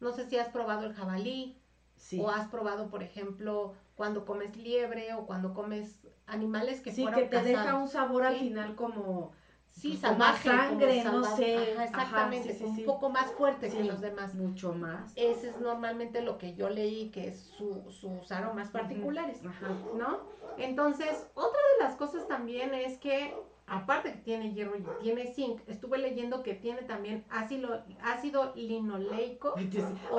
No 0.00 0.12
sé 0.12 0.28
si 0.28 0.36
has 0.36 0.48
probado 0.48 0.86
el 0.86 0.94
jabalí 0.94 1.58
Sí, 1.96 2.20
o 2.20 2.28
has 2.28 2.48
probado, 2.48 2.90
por 2.90 3.02
ejemplo, 3.02 3.72
cuando 3.94 4.26
comes 4.26 4.54
liebre 4.56 5.14
o 5.14 5.24
cuando 5.24 5.54
comes 5.54 6.06
animales 6.26 6.82
que 6.82 6.92
sí 6.92 7.00
fueron 7.02 7.20
que 7.20 7.26
te 7.26 7.42
deja 7.42 7.74
un 7.76 7.88
sabor 7.88 8.24
al 8.24 8.34
Sí. 8.34 8.40
final 8.40 8.74
como, 8.76 9.32
Sí, 9.76 9.96
salvaje. 9.96 10.48
como 10.48 10.62
sangre, 10.62 11.04
no 11.04 11.36
sé. 11.36 11.72
Ajá, 11.74 11.84
exactamente, 11.84 12.48
Ajá, 12.50 12.58
sí, 12.58 12.58
sí, 12.58 12.64
como 12.64 12.74
sí. 12.76 12.80
un 12.80 12.86
poco 12.86 13.10
más 13.10 13.30
fuerte 13.32 13.68
que 13.68 13.84
los 13.84 14.00
demás. 14.00 14.34
mucho 14.34 14.72
más. 14.72 15.12
Ese 15.16 15.50
es 15.50 15.60
normalmente 15.60 16.22
lo 16.22 16.38
que 16.38 16.54
yo 16.54 16.70
leí 16.70 17.10
que 17.10 17.28
es 17.28 17.40
su, 17.58 17.84
sus 17.90 18.32
aromas 18.32 18.70
particulares, 18.70 19.40
Ajá. 19.44 19.68
¿no? 19.94 20.20
Entonces, 20.56 21.30
otra 21.34 21.60
de 21.78 21.84
las 21.84 21.96
cosas 21.96 22.26
también 22.26 22.72
es 22.72 22.96
que, 22.98 23.34
aparte 23.68 24.12
que 24.12 24.18
tiene 24.18 24.54
hierro 24.54 24.76
y 24.76 24.84
tiene 25.02 25.26
zinc, 25.34 25.60
estuve 25.66 25.98
leyendo 25.98 26.42
que 26.42 26.54
tiene 26.54 26.82
también 26.82 27.24
ácido, 27.30 27.82
ácido 28.00 28.52
linoleico. 28.54 29.54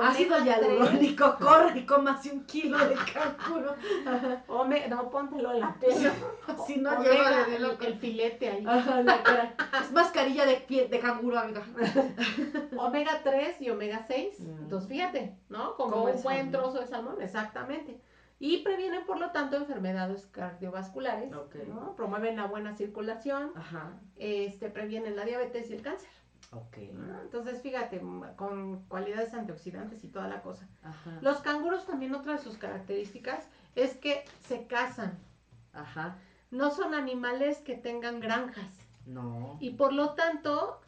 Ácido 0.02 0.44
hialurónico, 0.44 1.36
corre, 1.40 1.86
cómase 1.86 2.30
un 2.30 2.44
kilo 2.44 2.76
de 2.78 2.94
canguro. 3.12 3.74
Ajá. 4.06 4.44
Ome- 4.48 4.86
no, 4.88 5.10
póntelo 5.10 5.52
en 5.52 5.60
la 5.60 5.74
piel. 5.80 6.12
Si 6.66 6.76
no 6.76 6.92
Omega, 6.92 7.46
llega 7.46 7.76
el, 7.86 7.98
filete 7.98 8.50
ahí. 8.50 8.64
Ajá, 8.66 9.02
la 9.02 9.22
cara. 9.22 9.54
Es 9.80 9.92
mascarilla 9.92 10.44
de 10.44 10.56
piel 10.56 10.90
de 10.90 11.00
canguro, 11.00 11.38
amiga. 11.38 11.62
Omega 12.76 13.20
3 13.24 13.60
y 13.62 13.70
omega 13.70 14.04
6. 14.06 14.40
Mm. 14.40 14.58
Entonces, 14.64 14.88
fíjate, 14.88 15.34
¿no? 15.48 15.74
Como 15.76 15.92
Como 15.92 16.04
un 16.04 16.22
buen 16.22 16.36
salmón. 16.36 16.52
trozo 16.52 16.80
de 16.80 16.86
salmón, 16.86 17.22
exactamente. 17.22 17.98
Y 18.40 18.58
previenen, 18.58 19.04
por 19.04 19.18
lo 19.18 19.30
tanto, 19.32 19.56
enfermedades 19.56 20.26
cardiovasculares, 20.26 21.32
Ok. 21.34 21.56
¿no? 21.66 21.96
Promueven 21.96 22.36
la 22.36 22.46
buena 22.46 22.76
circulación, 22.76 23.50
Ajá. 23.56 23.92
este, 24.16 24.70
previenen 24.70 25.16
la 25.16 25.24
diabetes 25.24 25.70
y 25.70 25.74
el 25.74 25.82
cáncer. 25.82 26.08
Ok. 26.52 26.76
¿no? 26.92 27.20
Entonces, 27.20 27.60
fíjate, 27.62 28.00
con 28.36 28.84
cualidades 28.84 29.34
antioxidantes 29.34 30.04
y 30.04 30.08
toda 30.08 30.28
la 30.28 30.40
cosa. 30.42 30.68
Ajá. 30.82 31.18
Los 31.20 31.38
canguros 31.40 31.84
también 31.84 32.14
otra 32.14 32.32
de 32.34 32.38
sus 32.38 32.56
características 32.58 33.48
es 33.74 33.96
que 33.96 34.24
se 34.46 34.66
cazan. 34.66 35.18
Ajá. 35.72 36.16
No 36.50 36.70
son 36.70 36.94
animales 36.94 37.58
que 37.58 37.74
tengan 37.76 38.20
granjas. 38.20 38.70
No. 39.04 39.56
Y 39.60 39.70
por 39.70 39.92
lo 39.92 40.10
tanto, 40.14 40.80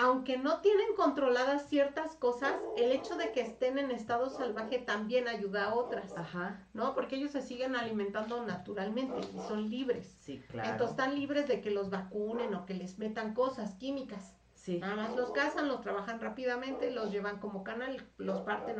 aunque 0.00 0.38
no 0.38 0.60
tienen 0.60 0.94
controladas 0.96 1.68
ciertas 1.68 2.14
cosas, 2.14 2.54
el 2.76 2.92
hecho 2.92 3.16
de 3.16 3.32
que 3.32 3.40
estén 3.40 3.78
en 3.78 3.90
estado 3.90 4.30
salvaje 4.30 4.78
también 4.78 5.26
ayuda 5.26 5.64
a 5.64 5.74
otras, 5.74 6.16
Ajá. 6.16 6.64
¿no? 6.72 6.94
Porque 6.94 7.16
ellos 7.16 7.32
se 7.32 7.42
siguen 7.42 7.74
alimentando 7.74 8.44
naturalmente 8.46 9.18
y 9.34 9.38
son 9.48 9.68
libres. 9.68 10.16
Sí, 10.20 10.40
claro. 10.48 10.70
Entonces 10.70 10.92
están 10.96 11.16
libres 11.16 11.48
de 11.48 11.60
que 11.60 11.72
los 11.72 11.90
vacunen 11.90 12.54
o 12.54 12.64
que 12.64 12.74
les 12.74 12.96
metan 12.98 13.34
cosas 13.34 13.74
químicas. 13.74 14.36
Sí. 14.54 14.78
Nada 14.78 14.94
más 14.94 15.16
los 15.16 15.32
cazan, 15.32 15.66
los 15.66 15.80
trabajan 15.80 16.20
rápidamente, 16.20 16.90
los 16.92 17.10
llevan 17.10 17.40
como 17.40 17.64
canal, 17.64 18.00
los 18.18 18.40
parten, 18.42 18.76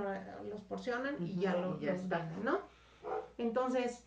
los 0.48 0.60
porcionan 0.62 1.16
y 1.26 1.34
ya, 1.40 1.54
lo- 1.56 1.78
y 1.80 1.86
ya 1.86 1.92
los 1.92 2.02
está. 2.02 2.18
venden, 2.18 2.44
¿no? 2.44 2.60
Entonces, 3.38 4.04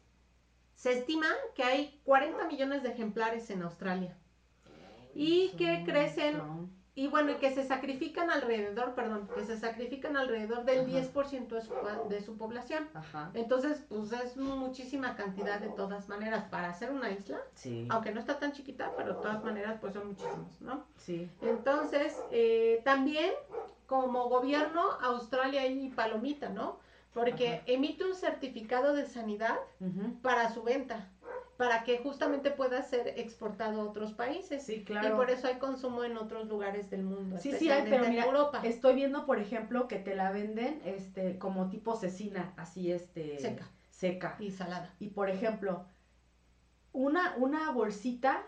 se 0.75 0.93
estima 0.97 1.27
que 1.55 1.63
hay 1.63 1.99
40 2.05 2.45
millones 2.47 2.83
de 2.83 2.89
ejemplares 2.89 3.49
en 3.49 3.63
Australia 3.63 4.15
y 5.13 5.49
que 5.57 5.83
crecen. 5.85 6.41
Y 7.01 7.07
bueno, 7.07 7.31
y 7.31 7.35
que 7.35 7.49
se 7.49 7.63
sacrifican 7.63 8.29
alrededor, 8.29 8.93
perdón, 8.93 9.27
que 9.33 9.43
se 9.43 9.57
sacrifican 9.57 10.15
alrededor 10.17 10.65
del 10.65 10.81
Ajá. 10.81 10.99
10% 11.13 11.47
de 11.47 11.61
su, 11.63 11.73
de 12.09 12.21
su 12.21 12.37
población. 12.37 12.87
Ajá. 12.93 13.31
Entonces, 13.33 13.81
pues 13.89 14.11
es 14.13 14.37
muchísima 14.37 15.15
cantidad 15.15 15.59
de 15.59 15.69
todas 15.69 16.07
maneras 16.09 16.43
para 16.51 16.69
hacer 16.69 16.91
una 16.91 17.09
isla, 17.09 17.39
Sí. 17.55 17.87
aunque 17.89 18.11
no 18.11 18.19
está 18.19 18.37
tan 18.37 18.51
chiquita, 18.51 18.91
pero 18.95 19.15
de 19.15 19.21
todas 19.21 19.43
maneras 19.43 19.79
pues 19.81 19.93
son 19.93 20.09
muchísimos, 20.09 20.61
¿no? 20.61 20.83
Sí. 20.97 21.27
Entonces, 21.41 22.15
eh, 22.29 22.81
también 22.83 23.31
como 23.87 24.29
gobierno, 24.29 24.81
Australia 25.01 25.65
y 25.65 25.89
palomita, 25.89 26.49
¿no? 26.49 26.77
Porque 27.15 27.47
Ajá. 27.55 27.63
emite 27.65 28.05
un 28.05 28.13
certificado 28.13 28.93
de 28.93 29.07
sanidad 29.07 29.57
para 30.21 30.53
su 30.53 30.61
venta, 30.61 31.09
para 31.61 31.83
que 31.83 31.99
justamente 31.99 32.49
pueda 32.49 32.81
ser 32.81 33.19
exportado 33.19 33.81
a 33.81 33.85
otros 33.85 34.13
países. 34.13 34.63
Sí, 34.63 34.77
Y 34.77 34.83
claro. 34.83 35.15
por 35.15 35.29
eso 35.29 35.45
hay 35.45 35.59
consumo 35.59 36.03
en 36.03 36.17
otros 36.17 36.47
lugares 36.47 36.89
del 36.89 37.03
mundo, 37.03 37.37
Sí, 37.37 37.51
sí 37.51 37.69
hay, 37.69 37.83
pero 37.87 38.03
en 38.03 38.09
mira, 38.09 38.25
Europa. 38.25 38.61
Estoy 38.63 38.95
viendo, 38.95 39.27
por 39.27 39.37
ejemplo, 39.37 39.87
que 39.87 39.97
te 39.97 40.15
la 40.15 40.31
venden 40.31 40.81
este 40.85 41.37
como 41.37 41.69
tipo 41.69 41.95
cecina, 41.95 42.51
así 42.57 42.91
este 42.91 43.39
Seca. 43.39 43.67
seca. 43.91 44.37
Y 44.39 44.49
salada. 44.49 44.89
Y 44.99 45.09
por 45.09 45.29
ejemplo, 45.29 45.85
una 46.93 47.35
una 47.37 47.69
bolsita, 47.71 48.41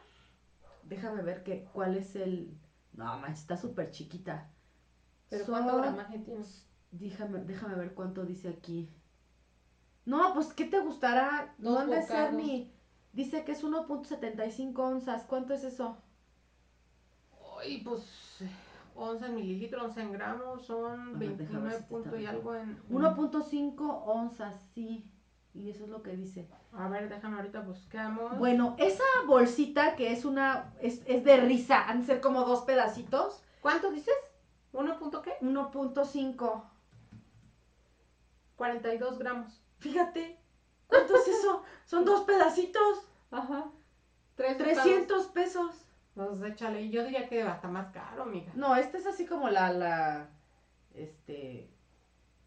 déjame 0.83 1.21
ver 1.21 1.43
que 1.43 1.65
cuál 1.73 1.95
es 1.95 2.15
el 2.15 2.57
No, 2.93 3.19
manches, 3.19 3.41
está 3.41 3.57
súper 3.57 3.91
chiquita. 3.91 4.49
Pero 5.29 5.45
Son- 5.45 5.53
¿cuánto 5.53 5.77
gramaje 5.77 6.17
tiene? 6.19 6.43
Déjame, 6.91 7.39
déjame 7.41 7.75
ver 7.75 7.93
cuánto 7.93 8.23
dice 8.25 8.49
aquí. 8.49 8.89
No, 10.05 10.33
pues, 10.33 10.53
¿qué 10.53 10.65
te 10.65 10.79
gustará? 10.79 11.53
No 11.57 11.79
han 11.79 11.89
de 11.89 12.01
ser 12.03 12.33
ni... 12.33 12.71
Dice 13.13 13.45
que 13.45 13.51
es 13.51 13.63
1.75 13.63 14.77
onzas. 14.79 15.23
¿Cuánto 15.23 15.53
es 15.53 15.63
eso? 15.63 15.97
Ay, 17.59 17.81
pues 17.83 18.01
11 18.95 19.29
mililitros, 19.29 19.83
11 19.83 20.07
gramos, 20.07 20.65
son 20.65 21.15
A 21.15 21.19
ver, 21.19 21.37
déjame 21.37 21.69
29 21.69 21.85
ver 21.99 22.15
si 22.17 22.23
y 22.23 22.25
algo 22.25 22.55
en... 22.55 22.79
1.5 22.89 24.01
onzas, 24.05 24.55
sí. 24.73 25.09
Y 25.53 25.69
eso 25.69 25.83
es 25.83 25.89
lo 25.91 26.01
que 26.01 26.15
dice. 26.15 26.49
A 26.71 26.89
ver, 26.89 27.09
déjame 27.09 27.37
ahorita 27.37 27.61
buscamos. 27.61 28.37
Bueno, 28.39 28.75
esa 28.79 29.03
bolsita 29.27 29.95
que 29.95 30.11
es 30.11 30.25
una... 30.25 30.73
Es, 30.81 31.03
es 31.05 31.23
de 31.23 31.37
risa. 31.37 31.87
Han 31.87 32.01
de 32.01 32.07
ser 32.07 32.21
como 32.21 32.43
dos 32.43 32.63
pedacitos. 32.63 33.43
¿Cuánto 33.61 33.91
dices? 33.91 34.15
¿1 34.73 34.97
punto 34.97 35.21
qué? 35.21 35.33
1.5. 35.41 36.63
42 38.55 39.19
gramos. 39.19 39.61
Fíjate. 39.77 40.42
¿Cuánto 40.93 41.15
es 41.15 41.27
eso? 41.27 41.63
Son 41.85 42.05
dos 42.05 42.21
pedacitos. 42.21 43.07
Ajá. 43.31 43.71
Tres 44.35 44.57
300 44.57 45.27
pesos. 45.27 45.75
Pues 46.15 46.29
échale, 46.43 46.89
yo 46.89 47.03
diría 47.03 47.27
que 47.27 47.41
hasta 47.41 47.67
más 47.67 47.91
caro, 47.91 48.23
amiga. 48.23 48.51
No, 48.55 48.75
esta 48.75 48.97
es 48.97 49.07
así 49.07 49.25
como 49.25 49.49
la, 49.49 49.73
la, 49.73 50.29
este, 50.93 51.69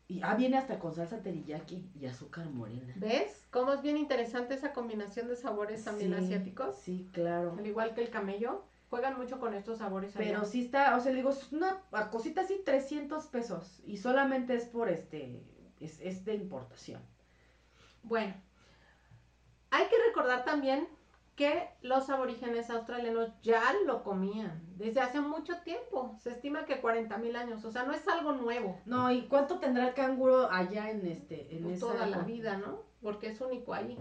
y 0.09 0.20
ah, 0.22 0.36
viene 0.36 0.57
hasta 0.57 0.78
con 0.78 0.94
salsa 0.94 1.20
teriyaki 1.20 1.90
y 1.99 2.07
azúcar 2.07 2.49
morena. 2.49 2.92
¿Ves? 2.97 3.44
Cómo 3.51 3.72
es 3.72 3.82
bien 3.82 3.97
interesante 3.97 4.55
esa 4.55 4.72
combinación 4.72 5.26
de 5.26 5.34
sabores 5.34 5.84
también 5.84 6.14
Sí, 6.16 6.24
asiáticos. 6.24 6.76
Sí, 6.76 7.09
claro. 7.12 7.57
Al 7.59 7.66
igual 7.66 7.92
que 7.94 8.03
el 8.03 8.11
camello, 8.11 8.62
juegan 8.88 9.18
mucho 9.18 9.40
con 9.40 9.55
estos 9.55 9.78
sabores 9.78 10.14
allá. 10.14 10.24
Pero 10.24 10.44
sí 10.44 10.66
está, 10.66 10.97
o 10.97 11.01
sea, 11.01 11.11
le 11.11 11.18
digo, 11.18 11.30
es 11.30 11.53
una 11.53 11.82
cosita 12.12 12.42
así, 12.42 12.62
300 12.64 13.26
pesos. 13.26 13.80
Y 13.84 13.97
solamente 13.97 14.55
es 14.55 14.66
por 14.66 14.88
este, 14.88 15.42
es, 15.80 16.01
es 16.01 16.24
de 16.24 16.34
importación. 16.34 17.03
Bueno, 18.07 18.34
hay 19.70 19.86
que 19.88 19.96
recordar 20.09 20.44
también 20.44 20.88
que 21.34 21.68
los 21.82 22.09
aborígenes 22.09 22.70
australianos 22.70 23.30
ya 23.42 23.61
lo 23.84 24.02
comían 24.02 24.62
desde 24.76 25.00
hace 25.00 25.20
mucho 25.20 25.59
tiempo. 25.64 26.16
Se 26.18 26.30
estima 26.30 26.64
que 26.64 26.80
40 26.80 27.18
mil 27.18 27.36
años, 27.36 27.64
o 27.64 27.70
sea, 27.70 27.84
no 27.84 27.92
es 27.92 28.07
algo 28.09 28.32
nuevo. 28.32 28.80
No, 28.86 29.11
¿y 29.11 29.26
cuánto 29.26 29.59
tendrá 29.59 29.88
el 29.88 29.94
canguro 29.94 30.50
allá 30.50 30.90
en 30.90 31.04
este, 31.07 31.54
en 31.54 31.64
pues, 31.64 31.76
esa 31.76 31.86
toda 31.86 32.07
la 32.07 32.20
vida, 32.20 32.57
¿no? 32.57 32.80
Porque 33.02 33.28
es 33.28 33.40
único 33.40 33.74
ahí. 33.74 33.98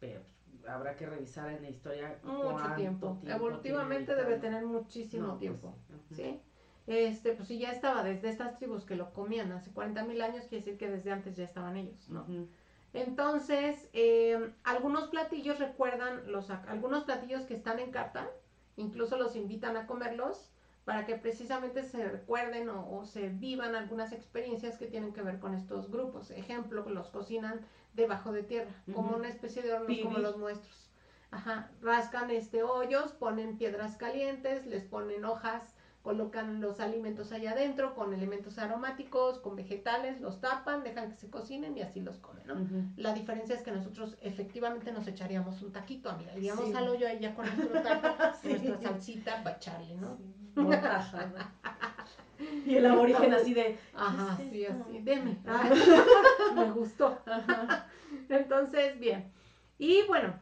Pero 0.00 0.22
pues, 0.50 0.66
habrá 0.66 0.96
que 0.96 1.06
revisar 1.06 1.50
en 1.50 1.62
la 1.62 1.68
historia 1.68 2.18
Mucho 2.24 2.74
tiempo. 2.74 3.18
Evolutivamente 3.26 4.16
debe 4.16 4.38
tener 4.38 4.64
muchísimo 4.64 5.26
No, 5.26 5.28
pues, 5.28 5.40
tiempo. 5.40 5.76
sí. 6.10 6.40
Este, 6.86 7.32
pues 7.32 7.48
si 7.48 7.58
ya 7.58 7.70
estaba 7.70 8.02
desde 8.02 8.28
estas 8.28 8.58
tribus 8.58 8.84
que 8.84 8.94
lo 8.94 9.12
comían 9.14 9.52
hace 9.52 9.70
40 9.72 10.04
mil 10.04 10.20
años, 10.20 10.44
quiere 10.48 10.64
decir 10.64 10.78
que 10.78 10.90
desde 10.90 11.12
antes 11.12 11.36
ya 11.36 11.44
estaban 11.44 11.76
ellos, 11.76 12.08
¿no? 12.10 12.22
Ujú. 12.22 12.48
Entonces, 12.94 13.88
eh, 13.92 14.52
algunos 14.62 15.08
platillos 15.08 15.58
recuerdan, 15.58 16.30
los, 16.30 16.48
algunos 16.50 17.04
platillos 17.04 17.42
que 17.44 17.54
están 17.54 17.80
en 17.80 17.90
carta, 17.90 18.30
incluso 18.76 19.18
los 19.18 19.36
invitan 19.36 19.76
a 19.76 19.86
comerlos 19.86 20.50
para 20.84 21.04
que 21.06 21.16
precisamente 21.16 21.82
se 21.82 22.08
recuerden 22.08 22.68
o, 22.68 22.98
o 22.98 23.04
se 23.04 23.28
vivan 23.30 23.74
algunas 23.74 24.12
experiencias 24.12 24.78
que 24.78 24.86
tienen 24.86 25.12
que 25.12 25.22
ver 25.22 25.40
con 25.40 25.54
estos 25.54 25.90
grupos. 25.90 26.30
Ejemplo, 26.30 26.88
los 26.88 27.10
cocinan 27.10 27.66
debajo 27.94 28.32
de 28.32 28.42
tierra, 28.44 28.70
como 28.92 29.16
una 29.16 29.28
especie 29.28 29.62
de 29.62 29.72
hornos 29.72 29.98
como 30.00 30.16
Pibis. 30.16 30.22
los 30.22 30.36
nuestros. 30.36 30.90
Ajá, 31.30 31.72
rascan 31.80 32.30
este 32.30 32.62
hoyos, 32.62 33.12
ponen 33.12 33.58
piedras 33.58 33.96
calientes, 33.96 34.66
les 34.66 34.84
ponen 34.84 35.24
hojas, 35.24 35.73
colocan 36.04 36.60
los 36.60 36.80
alimentos 36.80 37.32
allá 37.32 37.52
adentro 37.52 37.94
con 37.94 38.12
elementos 38.12 38.58
aromáticos, 38.58 39.38
con 39.38 39.56
vegetales, 39.56 40.20
los 40.20 40.38
tapan, 40.38 40.84
dejan 40.84 41.08
que 41.10 41.16
se 41.16 41.30
cocinen 41.30 41.78
y 41.78 41.80
así 41.80 42.02
los 42.02 42.18
comen, 42.18 42.46
¿no? 42.46 42.56
La 42.96 43.14
diferencia 43.14 43.54
es 43.54 43.62
que 43.62 43.72
nosotros 43.72 44.18
efectivamente 44.20 44.92
nos 44.92 45.06
echaríamos 45.08 45.62
un 45.62 45.72
taquito, 45.72 46.10
amiga. 46.10 46.36
Iríamos 46.36 46.66
Sí. 46.66 46.74
al 46.74 46.88
hoyo 46.88 47.08
ahí 47.08 47.20
ya 47.20 47.34
con 47.34 47.46
nuestro 47.46 47.80
taco, 47.80 48.36
Sí. 48.42 48.48
nuestra 48.48 48.78
salsita 48.82 49.42
para 49.42 49.56
echarle, 49.56 49.94
¿no? 49.94 50.18
Sí. 50.18 50.56
Y 52.66 52.76
el 52.76 52.84
aborigen 52.86 53.32
así 53.32 53.54
de. 53.54 53.78
Ajá, 53.94 54.36
¿Qué 54.36 54.42
es 54.44 54.50
sí, 54.50 54.66
así. 54.66 54.98
Deme. 55.00 55.38
Ah, 55.46 55.70
me 56.54 56.70
gustó. 56.72 57.18
Ajá. 57.24 57.86
Entonces, 58.28 58.98
bien. 59.00 59.32
Y 59.78 60.02
bueno, 60.06 60.34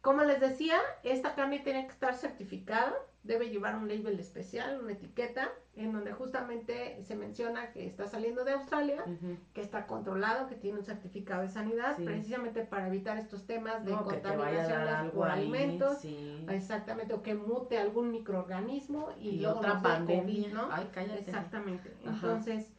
como 0.00 0.22
les 0.24 0.40
decía, 0.40 0.76
esta 1.02 1.34
carne 1.34 1.58
tiene 1.58 1.84
que 1.86 1.92
estar 1.92 2.14
certificada, 2.14 2.94
debe 3.22 3.50
llevar 3.50 3.76
un 3.76 3.86
label 3.86 4.18
especial, 4.18 4.80
una 4.82 4.92
etiqueta, 4.92 5.50
en 5.76 5.92
donde 5.92 6.12
justamente 6.12 7.02
se 7.04 7.14
menciona 7.14 7.70
que 7.70 7.86
está 7.86 8.06
saliendo 8.06 8.44
de 8.44 8.52
Australia, 8.52 9.04
que 9.52 9.60
está 9.60 9.86
controlado, 9.86 10.46
que 10.48 10.54
tiene 10.54 10.78
un 10.78 10.84
certificado 10.84 11.42
de 11.42 11.48
sanidad, 11.50 11.96
Sí. 11.96 12.04
precisamente 12.04 12.62
para 12.62 12.88
evitar 12.88 13.18
estos 13.18 13.46
temas 13.46 13.84
de 13.84 13.92
No, 13.92 13.98
algo 13.98 15.12
por 15.12 15.30
ahí. 15.30 15.40
alimentos. 15.42 15.98
Sí. 15.98 16.44
Exactamente, 16.48 17.12
o 17.12 17.22
que 17.22 17.34
mute 17.34 17.78
algún 17.78 18.10
microorganismo 18.10 19.10
y, 19.20 19.28
Y, 19.28 19.40
luego 19.40 19.58
otra 19.58 19.82
pandemia. 19.82 20.44
COVID, 20.44 20.54
¿no? 20.54 20.68
Ay, 20.72 20.88
cállate. 20.92 21.20
Exactamente. 21.20 21.92
Ajá. 22.06 22.12
Entonces, 22.14 22.72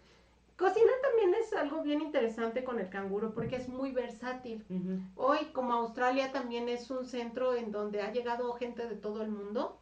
cocinar 0.58 0.96
también 1.04 1.34
es 1.40 1.54
algo 1.54 1.84
bien 1.84 2.02
interesante 2.02 2.64
con 2.64 2.80
el 2.80 2.90
canguro 2.90 3.32
porque 3.34 3.56
es 3.58 3.68
muy 3.70 3.92
versátil. 3.92 4.66
Hoy, 5.16 5.38
como 5.54 5.74
Australia 5.74 6.32
también 6.32 6.68
es 6.68 6.90
un 6.92 7.06
centro 7.06 7.54
en 7.56 7.72
donde 7.72 8.02
ha 8.02 8.12
llegado 8.12 8.52
gente 8.54 8.88
de 8.88 8.96
todo 8.96 9.22
el 9.22 9.30
mundo, 9.30 9.78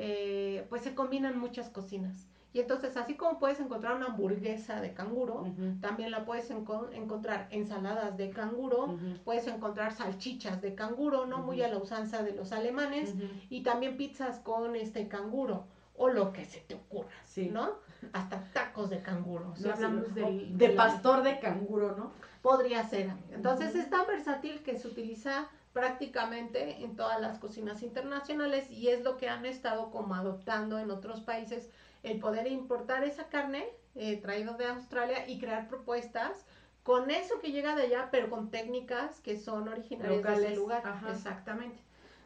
eh, 0.00 0.64
pues 0.68 0.82
se 0.82 0.94
combinan 0.94 1.38
muchas 1.38 1.68
cocinas. 1.70 2.28
Y 2.52 2.60
entonces, 2.60 2.96
así 2.96 3.14
como 3.14 3.38
puedes 3.38 3.60
encontrar 3.60 3.94
una 3.96 4.06
hamburguesa 4.06 4.80
de 4.80 4.94
canguro, 4.94 5.46
también 5.82 6.10
la 6.10 6.24
puedes 6.24 6.50
enco- 6.50 6.88
encontrar 6.92 7.46
ensaladas 7.50 8.16
de 8.16 8.30
canguro, 8.30 8.96
puedes 9.24 9.46
encontrar 9.48 9.92
salchichas 9.92 10.62
de 10.62 10.74
canguro, 10.74 11.26
¿no? 11.26 11.38
Muy 11.38 11.60
a 11.62 11.68
la 11.68 11.76
usanza 11.76 12.22
de 12.22 12.32
los 12.32 12.52
alemanes, 12.52 13.14
y 13.50 13.62
también 13.64 13.96
pizzas 13.98 14.38
con 14.38 14.76
este 14.76 15.08
canguro, 15.08 15.66
o 15.96 16.08
lo 16.08 16.32
que 16.32 16.44
se 16.46 16.60
te 16.60 16.74
ocurra, 16.76 17.10
Sí. 17.26 17.50
¿no? 17.50 17.70
Hasta 18.12 18.40
tacos 18.54 18.88
de 18.88 19.02
canguro. 19.02 19.52
Si 19.56 19.64
No, 19.64 19.74
hablamos 19.74 20.14
del, 20.14 20.56
de 20.56 20.70
pastor 20.70 21.22
de 21.24 21.40
canguro, 21.40 21.96
¿no? 21.96 22.12
Podría 22.40 22.82
ser. 22.84 23.10
Entonces 23.32 23.74
es 23.74 23.90
tan 23.90 24.06
versátil 24.06 24.62
que 24.62 24.78
se 24.78 24.86
utiliza 24.88 25.48
prácticamente 25.78 26.82
en 26.82 26.96
todas 26.96 27.20
las 27.20 27.38
cocinas 27.38 27.84
internacionales 27.84 28.68
y 28.68 28.88
es 28.88 29.04
lo 29.04 29.16
que 29.16 29.28
han 29.28 29.46
estado 29.46 29.92
como 29.92 30.16
adoptando 30.16 30.76
en 30.80 30.90
otros 30.90 31.20
países, 31.20 31.70
el 32.02 32.18
poder 32.18 32.48
importar 32.48 33.04
esa 33.04 33.28
carne 33.28 33.64
eh, 33.94 34.16
traída 34.16 34.54
de 34.54 34.66
Australia 34.66 35.28
y 35.28 35.38
crear 35.38 35.68
propuestas 35.68 36.44
con 36.82 37.12
eso 37.12 37.38
que 37.40 37.52
llega 37.52 37.76
de 37.76 37.82
allá, 37.82 38.08
pero 38.10 38.28
con 38.28 38.50
técnicas 38.50 39.20
que 39.20 39.38
son 39.38 39.68
originarias 39.68 40.24
de 40.24 40.46
ese 40.46 40.56
lugar. 40.56 40.82
ajá. 40.84 41.12
Exactamente. 41.12 41.78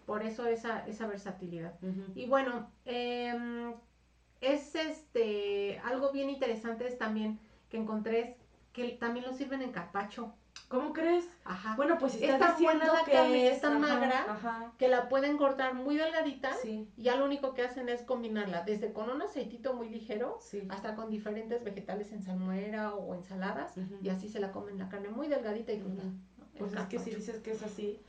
Por 0.07 0.22
eso 0.22 0.46
esa, 0.46 0.86
esa 0.86 1.07
versatilidad. 1.07 1.74
Y 2.14 2.26
bueno, 2.26 2.70
em, 2.86 3.74
es 4.40 4.74
este 4.74 5.78
algo 5.84 6.11
bien 6.11 6.30
interesante 6.30 6.86
es 6.88 6.96
también 6.96 7.38
que 7.68 7.76
encontré 7.76 8.20
es 8.20 8.36
que 8.72 8.88
también 8.92 9.26
lo 9.26 9.34
sirven 9.34 9.61
en 9.61 9.72
carpacho. 9.72 10.34
¿Cómo 10.68 10.94
crees? 10.94 11.28
Ajá. 11.44 11.76
Bueno, 11.76 11.98
pues 11.98 12.14
Es 12.14 12.22
estás 12.22 12.38
tan 12.38 12.50
diciendo 12.57 12.86
buena 12.86 13.00
la 13.00 13.05
que 13.05 13.12
carne, 13.12 13.48
es 13.50 13.61
tan 13.61 13.78
magra. 13.78 14.24
Ajá. 14.26 14.72
Que 14.78 14.88
la 14.88 15.11
pueden 15.11 15.36
cortar 15.36 15.74
muy 15.74 15.96
delgadita 15.96 16.55
Sí, 16.55 16.88
y 16.96 17.03
ya 17.03 17.16
lo 17.16 17.26
único 17.26 17.53
que 17.53 17.62
hacen 17.62 17.90
es 17.90 18.03
combinarla 18.03 18.62
desde 18.62 18.92
con 18.92 19.11
un 19.11 19.20
aceitito 19.20 19.74
muy 19.74 19.90
ligero 19.90 20.38
sí. 20.40 20.66
hasta 20.70 20.94
con 20.94 21.11
diferentes 21.11 21.62
vegetales 21.62 22.11
en 22.12 22.22
salmuera 22.22 22.94
o 22.94 23.14
ensaladas 23.14 23.74
y 24.03 24.09
así 24.09 24.28
se 24.30 24.40
la 24.40 24.50
comen 24.50 24.78
la 24.78 24.88
carne 24.88 25.11
muy 25.11 25.28
delgadita 25.28 25.72
y 25.72 25.80
cruda. 25.80 26.05
Pues 26.59 26.72
El 26.72 26.78
es 26.78 26.84
que 26.86 26.98
si 26.98 27.11
dices 27.11 27.40
que 27.40 27.50
es 27.53 27.62
así, 27.62 28.00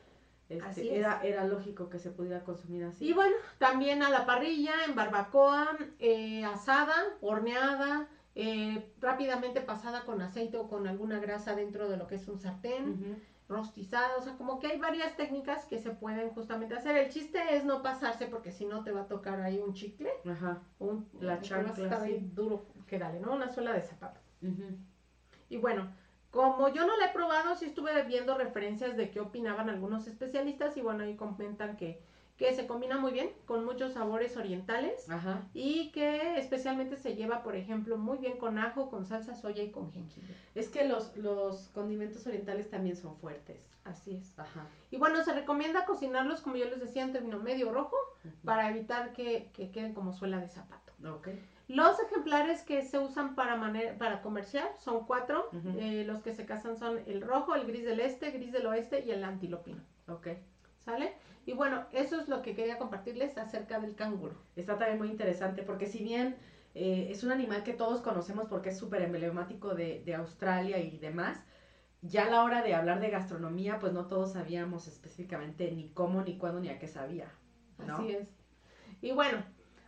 este, 0.48 0.64
Así 0.64 0.88
era, 0.90 1.22
era 1.22 1.44
lógico 1.44 1.88
que 1.88 1.98
se 1.98 2.10
pudiera 2.10 2.44
consumir 2.44 2.84
así. 2.84 3.06
Y 3.06 3.12
bueno, 3.12 3.34
también 3.58 4.02
a 4.02 4.10
la 4.10 4.26
parrilla, 4.26 4.72
en 4.86 4.94
barbacoa, 4.94 5.76
eh, 5.98 6.44
asada, 6.44 6.94
horneada, 7.22 8.08
eh, 8.34 8.92
rápidamente 9.00 9.60
pasada 9.60 10.04
con 10.04 10.20
aceite 10.20 10.56
o 10.56 10.68
con 10.68 10.86
alguna 10.86 11.18
grasa 11.20 11.54
dentro 11.54 11.88
de 11.88 11.96
lo 11.96 12.06
que 12.06 12.16
es 12.16 12.26
un 12.28 12.38
sartén, 12.40 12.90
Ujú. 12.90 13.16
rostizada, 13.48 14.16
o 14.16 14.22
sea, 14.22 14.36
como 14.36 14.58
que 14.58 14.68
hay 14.68 14.78
varias 14.78 15.16
técnicas 15.16 15.66
que 15.66 15.78
se 15.78 15.90
pueden 15.90 16.30
justamente 16.30 16.74
hacer. 16.74 16.96
El 16.96 17.10
chiste 17.10 17.38
es 17.56 17.64
no 17.64 17.82
pasarse 17.82 18.26
porque 18.26 18.50
si 18.50 18.64
no 18.64 18.82
te 18.82 18.90
va 18.90 19.02
a 19.02 19.08
tocar 19.08 19.40
ahí 19.40 19.58
un 19.58 19.74
chicle, 19.74 20.10
Ajá. 20.24 20.62
un, 20.78 21.08
La 21.20 21.40
chancla, 21.40 22.04
sí. 22.04 22.30
duro 22.34 22.66
que 22.86 22.98
dale, 22.98 23.20
¿no? 23.20 23.32
Una 23.34 23.50
suela 23.52 23.72
de 23.72 23.82
zapato. 23.82 24.20
Y 25.48 25.56
bueno, 25.56 25.88
como 26.30 26.68
yo 26.68 26.84
no 26.86 26.96
la 26.96 27.06
he 27.06 27.12
probado, 27.12 27.54
sí 27.54 27.66
estuve 27.66 28.02
viendo 28.02 28.36
referencias 28.36 28.96
de 28.96 29.10
qué 29.10 29.20
opinaban 29.20 29.68
algunos 29.68 30.08
especialistas 30.08 30.76
y 30.76 30.80
bueno, 30.80 31.04
ahí 31.04 31.14
comentan 31.14 31.76
que, 31.76 32.02
que 32.36 32.52
se 32.52 32.66
combina 32.66 32.98
muy 32.98 33.12
bien 33.12 33.30
con 33.46 33.64
muchos 33.64 33.92
sabores 33.92 34.36
orientales 34.36 35.08
Ajá. 35.08 35.42
y 35.54 35.92
que 35.92 36.36
especialmente 36.38 36.96
se 36.96 37.14
lleva, 37.14 37.42
por 37.42 37.54
ejemplo, 37.54 37.96
muy 37.96 38.18
bien 38.18 38.38
con 38.38 38.58
ajo, 38.58 38.90
con 38.90 39.06
salsa 39.06 39.34
soya 39.36 39.62
y 39.62 39.70
con 39.70 39.92
jengibre. 39.92 40.34
Es 40.54 40.68
que 40.68 40.88
los, 40.88 41.16
los 41.16 41.68
condimentos 41.68 42.26
orientales 42.26 42.70
también 42.70 42.96
son 42.96 43.16
fuertes. 43.16 43.70
Así 43.84 44.16
es. 44.16 44.36
Ajá. 44.38 44.66
Y 44.90 44.96
bueno, 44.96 45.22
se 45.22 45.32
recomienda 45.32 45.84
cocinarlos, 45.84 46.40
como 46.40 46.56
yo 46.56 46.64
les 46.64 46.80
decía, 46.80 47.02
en 47.04 47.12
término 47.12 47.38
medio 47.38 47.70
rojo 47.70 47.96
para 48.44 48.68
evitar 48.70 49.12
que, 49.12 49.50
que 49.52 49.70
queden 49.70 49.94
como 49.94 50.12
suela 50.12 50.40
de 50.40 50.48
zapato. 50.48 50.92
Los 51.68 51.98
ejemplares 52.00 52.62
que 52.62 52.82
se 52.82 52.98
usan 52.98 53.34
para, 53.34 53.58
para 53.98 54.22
comercial 54.22 54.68
son 54.78 55.06
cuatro. 55.06 55.48
Eh, 55.78 56.04
los 56.06 56.22
que 56.22 56.34
se 56.34 56.46
casan 56.46 56.76
son 56.76 57.00
el 57.06 57.22
rojo, 57.22 57.54
el 57.54 57.66
gris 57.66 57.84
del 57.84 58.00
este, 58.00 58.30
gris 58.30 58.52
del 58.52 58.66
oeste 58.66 59.04
y 59.04 59.10
el 59.10 59.24
antilopino. 59.24 59.80
Ok. 60.08 60.28
¿Sale? 60.84 61.14
Y 61.46 61.52
bueno, 61.52 61.86
eso 61.92 62.20
es 62.20 62.28
lo 62.28 62.42
que 62.42 62.54
quería 62.54 62.78
compartirles 62.78 63.36
acerca 63.36 63.78
del 63.78 63.94
canguro. 63.94 64.36
Está 64.56 64.78
también 64.78 64.98
muy 64.98 65.08
interesante 65.08 65.62
porque 65.62 65.86
si 65.86 66.02
bien 66.02 66.36
eh, 66.74 67.08
es 67.10 67.22
un 67.22 67.32
animal 67.32 67.62
que 67.62 67.74
todos 67.74 68.00
conocemos 68.00 68.48
porque 68.48 68.70
es 68.70 68.78
súper 68.78 69.02
emblemático 69.02 69.74
de, 69.74 70.02
de 70.04 70.14
Australia 70.14 70.78
y 70.78 70.98
demás, 70.98 71.42
ya 72.02 72.26
a 72.26 72.30
la 72.30 72.44
hora 72.44 72.62
de 72.62 72.74
hablar 72.74 73.00
de 73.00 73.10
gastronomía, 73.10 73.78
pues 73.78 73.92
no 73.92 74.06
todos 74.06 74.32
sabíamos 74.32 74.88
específicamente 74.88 75.70
ni 75.70 75.90
cómo, 75.90 76.22
ni 76.22 76.36
cuándo, 76.36 76.60
ni 76.60 76.68
a 76.68 76.78
qué 76.78 76.88
sabía. 76.88 77.32
¿no? 77.78 77.96
Así 77.96 78.12
es. 78.12 78.28
Y 79.00 79.12
bueno, 79.12 79.44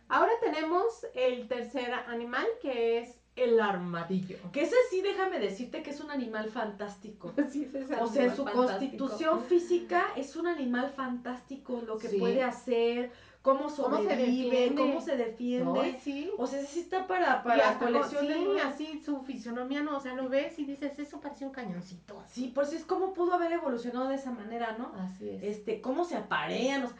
ahora 0.09 0.31
tenemos 0.41 1.05
el 1.13 1.47
tercer 1.47 1.93
animal 1.93 2.45
que 2.61 2.99
es 2.99 3.19
el 3.37 3.59
armadillo. 3.59 4.37
Que 4.51 4.63
ese 4.63 4.75
sí, 4.89 5.01
déjame 5.01 5.39
decirte 5.39 5.81
que 5.83 5.91
es 5.91 5.99
un 6.01 6.11
animal 6.11 6.49
fantástico. 6.49 7.33
Sí, 7.51 7.69
es 7.73 7.85
O 7.99 8.07
sea, 8.07 8.35
su 8.35 8.43
fantástico. 8.43 8.51
constitución 8.53 9.43
física 9.45 10.03
es 10.15 10.35
un 10.35 10.47
animal 10.47 10.89
fantástico, 10.95 11.81
lo 11.85 11.97
que 11.97 12.09
Sí. 12.09 12.17
puede 12.19 12.43
hacer, 12.43 13.11
cómo 13.41 13.59
¿Cómo 13.59 13.69
se 13.69 13.75
sobrevive, 13.77 14.67
cómo 14.75 14.99
defiende? 14.99 15.01
se 15.01 15.15
defiende. 15.17 15.99
Sí. 16.03 16.29
O 16.37 16.45
sea, 16.47 16.59
ese 16.59 16.67
sí 16.73 16.79
está 16.81 17.07
para, 17.07 17.43
para 17.43 17.69
hasta 17.69 17.85
colección 17.85 18.27
de 18.27 18.59
así 18.61 19.01
su 19.05 19.21
fisionomía, 19.21 19.81
no, 19.83 19.97
o 19.97 20.01
sea, 20.01 20.15
lo 20.15 20.27
ves 20.27 20.59
y 20.59 20.65
dices, 20.65 20.99
eso 20.99 21.21
parece 21.21 21.45
un 21.45 21.51
cañoncito. 21.51 22.21
Sí, 22.29 22.51
pues 22.53 22.73
es 22.73 22.83
cómo 22.83 23.13
pudo 23.13 23.35
haber 23.35 23.53
evolucionado 23.53 24.09
de 24.09 24.15
esa 24.15 24.31
manera, 24.31 24.75
¿no? 24.77 24.91
Así 24.99 25.29
es. 25.29 25.43
Este, 25.43 25.79
cómo 25.79 26.03
se 26.03 26.17
aparean, 26.17 26.83
o 26.83 26.87
sea, 26.87 26.97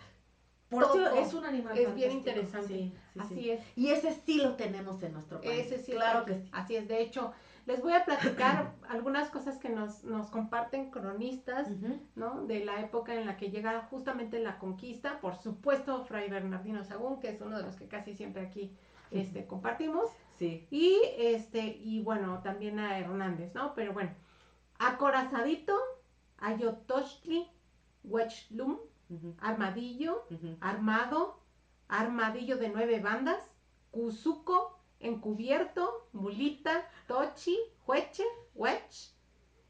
por 0.70 0.84
eso 0.84 1.15
es 1.15 1.34
un 1.34 1.45
animal 1.45 1.78
Es 1.78 1.95
bien 1.95 2.11
interesante. 2.11 2.68
Sí, 2.68 2.93
sí, 3.13 3.20
así 3.20 3.36
sí. 3.36 3.49
es. 3.51 3.61
Y 3.76 3.89
ese 3.89 4.13
sí 4.26 4.38
lo 4.38 4.55
tenemos 4.55 5.01
en 5.01 5.13
nuestro 5.13 5.39
país. 5.39 5.65
Ese 5.65 5.78
sí 5.78 5.93
claro 5.93 6.26
que 6.26 6.36
sí. 6.36 6.49
Así 6.51 6.76
es. 6.76 6.88
De 6.88 7.01
hecho, 7.01 7.32
les 7.65 7.82
voy 7.82 7.93
a 7.93 8.03
platicar 8.03 8.74
algunas 8.89 9.30
cosas 9.30 9.57
que 9.57 9.70
nos, 9.70 10.03
nos 10.03 10.28
comparten 10.28 10.91
cronistas. 10.91 11.70
¿no? 12.15 12.45
De 12.45 12.65
la 12.65 12.82
época 12.82 13.15
en 13.15 13.26
la 13.26 13.38
que 13.38 13.49
llega 13.49 13.88
justamente 13.89 14.39
la 14.39 14.59
conquista. 14.59 15.20
Por 15.22 15.36
supuesto, 15.36 16.03
Fray 16.03 16.30
Bernardino 16.30 16.84
Sagún, 16.84 17.20
que 17.22 17.30
es 17.30 17.41
uno 17.41 17.57
de 17.57 17.63
los 17.63 17.76
que 17.76 17.88
casi 17.88 18.13
siempre 18.13 18.41
aquí 18.41 18.76
este, 19.11 19.47
compartimos. 19.47 20.09
Sí. 20.38 20.68
Y 20.70 20.99
este, 21.18 21.65
y 21.65 22.01
bueno, 22.01 22.41
también 22.43 22.80
a 22.80 22.99
Hernández, 22.99 23.53
¿no? 23.55 23.74
Pero 23.74 23.93
bueno, 23.93 24.11
acorazadito, 24.80 25.78
ayotochtli, 26.39 27.49
armadillo, 29.39 30.25
armado, 30.61 31.39
armadillo 31.87 32.57
de 32.57 32.69
nueve 32.69 32.99
bandas, 32.99 33.41
cuzuco, 33.91 34.79
encubierto, 34.99 36.07
mulita, 36.13 36.87
tochi, 37.07 37.57
hueche, 37.85 38.23
huech. 38.55 39.13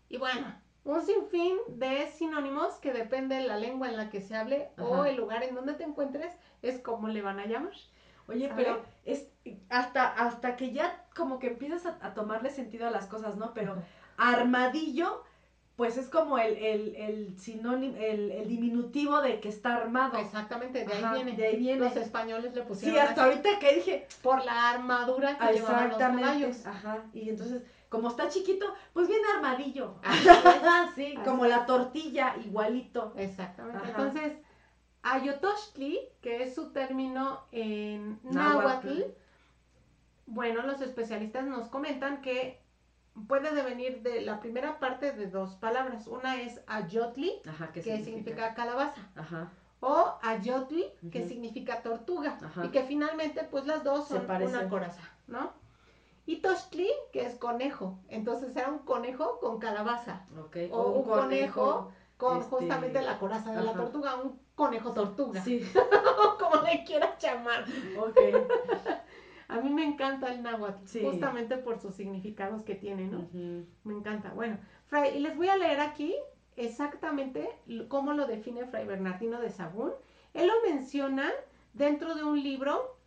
Y 0.09 0.17
bueno, 0.17 0.55
un 0.83 1.01
sinfín 1.01 1.57
de 1.67 2.07
sinónimos 2.11 2.75
que 2.75 2.93
depende 2.93 3.35
de 3.35 3.47
la 3.47 3.57
lengua 3.57 3.89
en 3.89 3.97
la 3.97 4.09
que 4.09 4.21
se 4.21 4.35
hable 4.35 4.69
o 4.77 5.05
el 5.05 5.17
lugar 5.17 5.43
en 5.43 5.55
donde 5.55 5.73
te 5.73 5.83
encuentres, 5.83 6.33
es 6.61 6.79
como 6.79 7.07
le 7.09 7.21
van 7.21 7.39
a 7.39 7.45
llamar. 7.45 7.73
Oye, 8.27 8.51
pero 8.55 8.81
es 9.05 9.29
hasta, 9.69 10.07
hasta 10.07 10.57
que 10.57 10.73
ya 10.73 11.05
como 11.15 11.39
que 11.39 11.47
empiezas 11.47 11.85
a, 11.85 11.97
a 12.01 12.13
tomarle 12.13 12.49
sentido 12.49 12.87
a 12.87 12.91
las 12.91 13.05
cosas, 13.05 13.37
¿no? 13.37 13.53
Pero 13.53 13.75
armadillo, 14.17 15.23
pues 15.77 15.95
es 15.95 16.09
como 16.09 16.39
el, 16.39 16.57
el, 16.57 16.95
el 16.95 17.37
sinónimo, 17.39 17.95
el, 17.97 18.31
el 18.31 18.47
diminutivo 18.47 19.21
de 19.21 19.39
que 19.39 19.49
está 19.49 19.75
armado. 19.75 20.17
Exactamente, 20.17 20.83
de 20.83 20.91
ahí 20.91 21.03
Ajá, 21.03 21.13
viene. 21.13 21.33
de 21.33 21.47
ahí 21.47 21.57
viene. 21.57 21.79
Los 21.79 21.95
españoles 21.95 22.53
le 22.55 22.61
Sí, 22.61 22.67
pusieron 22.67 22.99
hasta 22.99 23.21
así 23.25 23.29
ahorita 23.29 23.59
que 23.59 23.75
dije, 23.75 24.07
por 24.23 24.43
la 24.43 24.71
armadura 24.71 25.37
que 25.37 25.43
ah, 25.45 25.51
llevaban 25.51 25.89
los 25.89 25.97
caballos. 25.99 26.65
Ajá. 26.65 27.03
Y 27.13 27.29
entonces, 27.29 27.61
como 27.89 28.09
está 28.09 28.27
chiquito, 28.27 28.65
pues 28.93 29.07
viene 29.07 29.23
armadillo. 29.35 29.95
Así 30.03 30.27
es. 30.27 30.35
sí, 30.95 31.05
Así 31.05 31.15
como 31.23 31.45
la 31.45 31.65
tortilla, 31.67 32.35
igualito. 32.43 33.13
Exactamente. 33.15 33.77
Ajá. 33.77 33.89
Entonces, 33.89 34.33
Ayotochtli, 35.03 35.99
que 36.21 36.43
es 36.43 36.55
su 36.55 36.71
término 36.73 37.43
en 37.51 38.19
Náhuatl. 38.23 38.89
náhuatl, 38.89 39.01
bueno, 40.25 40.63
los 40.63 40.81
especialistas 40.81 41.45
nos 41.45 41.69
comentan 41.69 42.21
que 42.21 42.59
puede 43.27 43.53
devenir 43.53 44.01
de 44.01 44.21
la 44.21 44.39
primera 44.39 44.79
parte 44.79 45.11
de 45.11 45.27
dos 45.27 45.55
palabras. 45.55 46.07
Una 46.07 46.41
es 46.41 46.61
ayotli, 46.67 47.41
Ajá, 47.47 47.71
¿qué 47.71 47.81
que 47.81 48.03
significa 48.03 48.53
calabaza, 48.53 49.01
Ajá. 49.15 49.49
o 49.79 50.17
ayotli, 50.21 50.85
que 51.11 51.27
significa 51.27 51.81
tortuga, 51.81 52.37
Ajá. 52.43 52.65
y 52.65 52.69
que 52.69 52.83
finalmente, 52.83 53.43
pues 53.49 53.65
las 53.65 53.83
dos 53.83 54.07
son 54.07 54.29
una 54.29 54.69
coraza, 54.69 55.01
¿no? 55.27 55.53
Y 56.25 56.41
tochtli, 56.41 56.89
que 57.13 57.25
es 57.25 57.35
conejo, 57.35 57.99
entonces 58.09 58.53
era 58.55 58.69
un 58.69 58.79
conejo 58.79 59.39
con 59.39 59.59
calabaza. 59.59 60.25
O 60.71 60.81
un 60.91 61.03
conejo 61.05 61.91
con 62.17 62.39
Este, 62.39 62.49
justamente 62.49 63.01
la 63.01 63.17
coraza 63.17 63.53
de 63.53 63.63
la 63.63 63.73
tortuga, 63.73 64.15
un 64.17 64.37
conejo 64.55 64.91
tortuga, 64.91 65.41
Sí, 65.43 65.61
como 66.39 66.61
le 66.63 66.83
quieras 66.83 67.17
llamar. 67.23 67.63
ok. 67.97 68.17
A 69.49 69.59
mí 69.61 69.69
me 69.69 69.85
encanta 69.85 70.33
el 70.33 70.43
náhuatl, 70.43 70.85
Sí. 70.85 71.01
justamente 71.03 71.57
por 71.57 71.79
sus 71.79 71.95
significados 71.95 72.63
que 72.63 72.75
tiene, 72.75 73.07
¿no? 73.07 73.27
Me 73.83 73.93
encanta. 73.93 74.33
Bueno, 74.33 74.57
Fray, 74.87 75.15
y 75.17 75.19
les 75.19 75.37
voy 75.37 75.47
a 75.47 75.55
leer 75.57 75.79
aquí 75.79 76.13
exactamente 76.57 77.49
cómo 77.87 78.13
lo 78.13 78.25
define 78.27 78.65
Fray 78.65 78.85
Bernardino 78.85 79.39
de 79.39 79.49
Sagún. 79.49 79.91
Él 80.33 80.47
lo 80.47 80.53
menciona 80.69 81.31
dentro 81.73 82.15
de 82.15 82.23
un 82.23 82.41
libro, 82.43 82.97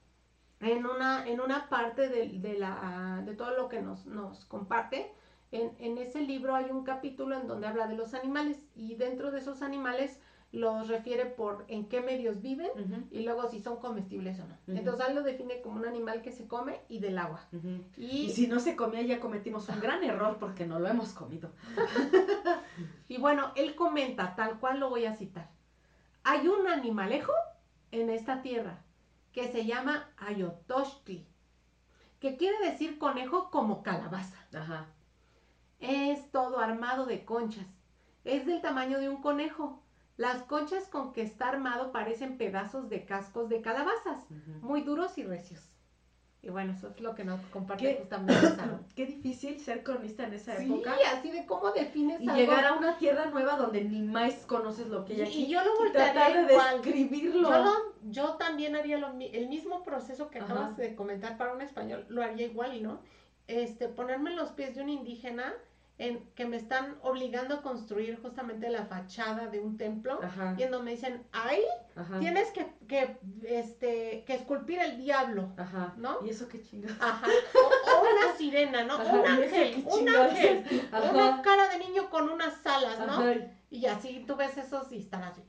en 0.61 0.86
una, 0.86 1.26
en 1.26 1.41
una 1.41 1.68
parte 1.68 2.09
de, 2.09 2.28
de 2.38 2.59
la, 2.59 3.22
de 3.24 3.34
todo 3.34 3.57
lo 3.57 3.68
que 3.68 3.80
nos, 3.82 4.07
nos 4.07 4.45
comparte. 4.47 5.12
En, 5.53 5.72
en 5.78 5.99
ese 5.99 6.20
libro 6.22 6.55
hay 6.55 6.70
un 6.70 6.84
capítulo 6.84 7.36
en 7.36 7.49
donde 7.49 7.66
habla 7.66 7.86
de 7.86 7.97
los 7.97 8.14
animales 8.14 8.59
y 8.76 8.95
dentro 8.95 9.30
de 9.30 9.41
esos 9.41 9.62
animales 9.62 10.20
los 10.53 10.88
refiere 10.88 11.26
por 11.26 11.64
en 11.68 11.88
qué 11.88 12.01
medios 12.01 12.42
viven 12.42 12.70
y 13.11 13.22
luego 13.22 13.48
si 13.48 13.61
son 13.61 13.78
comestibles 13.78 14.40
o 14.40 14.46
no. 14.46 14.57
Entonces 14.66 15.07
él 15.09 15.14
lo 15.14 15.22
define 15.22 15.61
como 15.61 15.76
un 15.76 15.86
animal 15.86 16.22
que 16.22 16.32
se 16.32 16.48
come 16.48 16.80
y 16.88 16.98
del 16.98 17.18
agua. 17.18 17.46
Y, 17.96 18.05
Y 18.26 18.30
si 18.30 18.48
no 18.48 18.59
se 18.59 18.74
comía, 18.74 19.03
ya 19.03 19.20
cometimos 19.20 19.68
un 19.68 19.80
gran 19.80 20.03
error 20.03 20.38
porque 20.40 20.66
no 20.66 20.80
lo 20.80 20.88
hemos 20.88 21.12
comido. 21.12 21.53
y 23.09 23.18
bueno, 23.18 23.53
él 23.55 23.76
comenta, 23.76 24.34
tal 24.34 24.59
cual 24.59 24.80
lo 24.80 24.90
voy 24.90 25.05
a 25.05 25.14
citar. 25.14 25.51
Hay 26.24 26.48
un 26.48 26.66
animalejo 26.66 27.32
en 27.92 28.11
esta 28.11 28.42
tierra 28.42 28.82
que 29.32 29.53
se 29.53 29.64
llama 29.64 30.11
Ayotochtli, 30.18 31.26
que 32.18 32.36
quiere 32.36 32.59
decir 32.70 32.98
conejo 32.98 33.51
como 33.51 33.82
calabaza. 33.82 34.36
Ajá. 34.53 34.88
Es 35.78 36.30
todo 36.30 36.59
armado 36.59 37.07
de 37.07 37.24
conchas. 37.24 37.66
Es 38.24 38.46
del 38.46 38.61
tamaño 38.61 38.98
de 38.98 39.09
un 39.09 39.22
conejo. 39.22 39.82
Las 40.20 40.42
conchas 40.42 40.84
con 40.88 41.14
que 41.14 41.22
está 41.22 41.48
armado 41.48 41.92
parecen 41.92 42.36
pedazos 42.36 42.90
de 42.90 43.06
cascos 43.06 43.48
de 43.48 43.62
calabazas, 43.62 44.18
Ujú. 44.30 44.66
muy 44.66 44.82
duros 44.82 45.16
y 45.16 45.24
recios. 45.24 45.66
Y 46.42 46.50
bueno, 46.50 46.72
eso 46.74 46.88
es 46.88 47.00
lo 47.00 47.14
que 47.14 47.24
nos 47.24 47.40
comparte 47.46 47.84
¿Qué? 47.94 47.98
justamente 48.00 48.34
Saro. 48.56 48.80
Qué 48.94 49.06
difícil 49.06 49.58
ser 49.60 49.82
cronista 49.82 50.24
en 50.24 50.34
esa 50.34 50.58
Sí, 50.58 50.66
época. 50.66 50.94
así 51.16 51.30
de 51.30 51.46
cómo 51.46 51.70
defines 51.70 52.20
Y 52.20 52.28
algo. 52.28 52.38
llegar 52.38 52.66
a 52.66 52.74
una 52.74 52.98
tierra 52.98 53.26
nueva 53.30 53.56
donde 53.56 53.82
ni 53.82 54.02
más 54.02 54.34
conoces 54.44 54.88
lo 54.88 55.06
que 55.06 55.14
hay 55.14 55.22
aquí. 55.22 55.44
y 55.44 55.48
yo 55.48 55.64
lo 55.64 55.74
voltearía 55.78 56.42
de 56.46 56.52
igual. 56.52 56.82
describirlo. 56.82 57.48
Yo, 57.50 57.58
lo- 57.64 58.10
yo 58.10 58.34
también 58.34 58.76
haría 58.76 58.98
lo 58.98 59.08
el 59.18 59.48
mismo 59.48 59.82
proceso 59.84 60.28
que 60.28 60.40
Ajá. 60.40 60.52
acabas 60.52 60.76
de 60.76 60.94
comentar 60.94 61.38
para 61.38 61.54
un 61.54 61.62
español, 61.62 62.04
lo 62.10 62.22
haría 62.22 62.44
igual, 62.44 62.82
¿no? 62.82 63.00
Este, 63.46 63.88
ponerme 63.88 64.32
en 64.32 64.36
los 64.36 64.50
pies 64.50 64.74
de 64.74 64.82
un 64.82 64.90
indígena 64.90 65.54
en 66.01 66.24
que 66.34 66.46
me 66.46 66.57
están 66.57 66.96
obligando 67.03 67.57
a 67.57 67.62
construir 67.62 68.18
justamente 68.22 68.70
la 68.70 68.86
fachada 68.86 69.48
de 69.48 69.61
un 69.61 69.76
templo 69.76 70.18
Ajá. 70.22 70.55
y 70.57 70.62
en 70.62 70.70
donde 70.70 70.86
me 70.86 70.90
dicen, 70.92 71.26
ahí 71.30 71.62
Ajá. 71.94 72.18
tienes 72.18 72.51
que, 72.53 72.66
que, 72.88 73.18
este, 73.44 74.24
que 74.26 74.34
esculpir 74.34 74.78
el 74.78 74.96
diablo, 74.96 75.53
Ajá. 75.59 75.92
¿no? 75.98 76.24
¿Y 76.24 76.30
eso 76.30 76.48
qué 76.48 76.62
chingados? 76.62 76.96
Ajá. 77.03 77.26
O, 77.55 77.98
o 77.98 78.01
una 78.01 78.34
sirena, 78.38 78.82
¿no? 78.84 78.96
Un 78.96 79.05
¿y 79.05 79.09
eso 79.09 79.26
ángel, 79.26 79.84
un 79.86 80.09
ángel. 80.09 80.88
Una 81.12 81.42
cara 81.42 81.68
de 81.68 81.78
niño 81.80 82.09
con 82.09 82.30
unas 82.30 82.66
alas, 82.66 82.98
¿no? 83.07 83.22
Y 83.68 83.84
así 83.84 84.24
tú 84.26 84.36
ves 84.36 84.57
esos 84.57 84.90
y 84.92 85.01
están 85.01 85.22
así. 85.22 85.42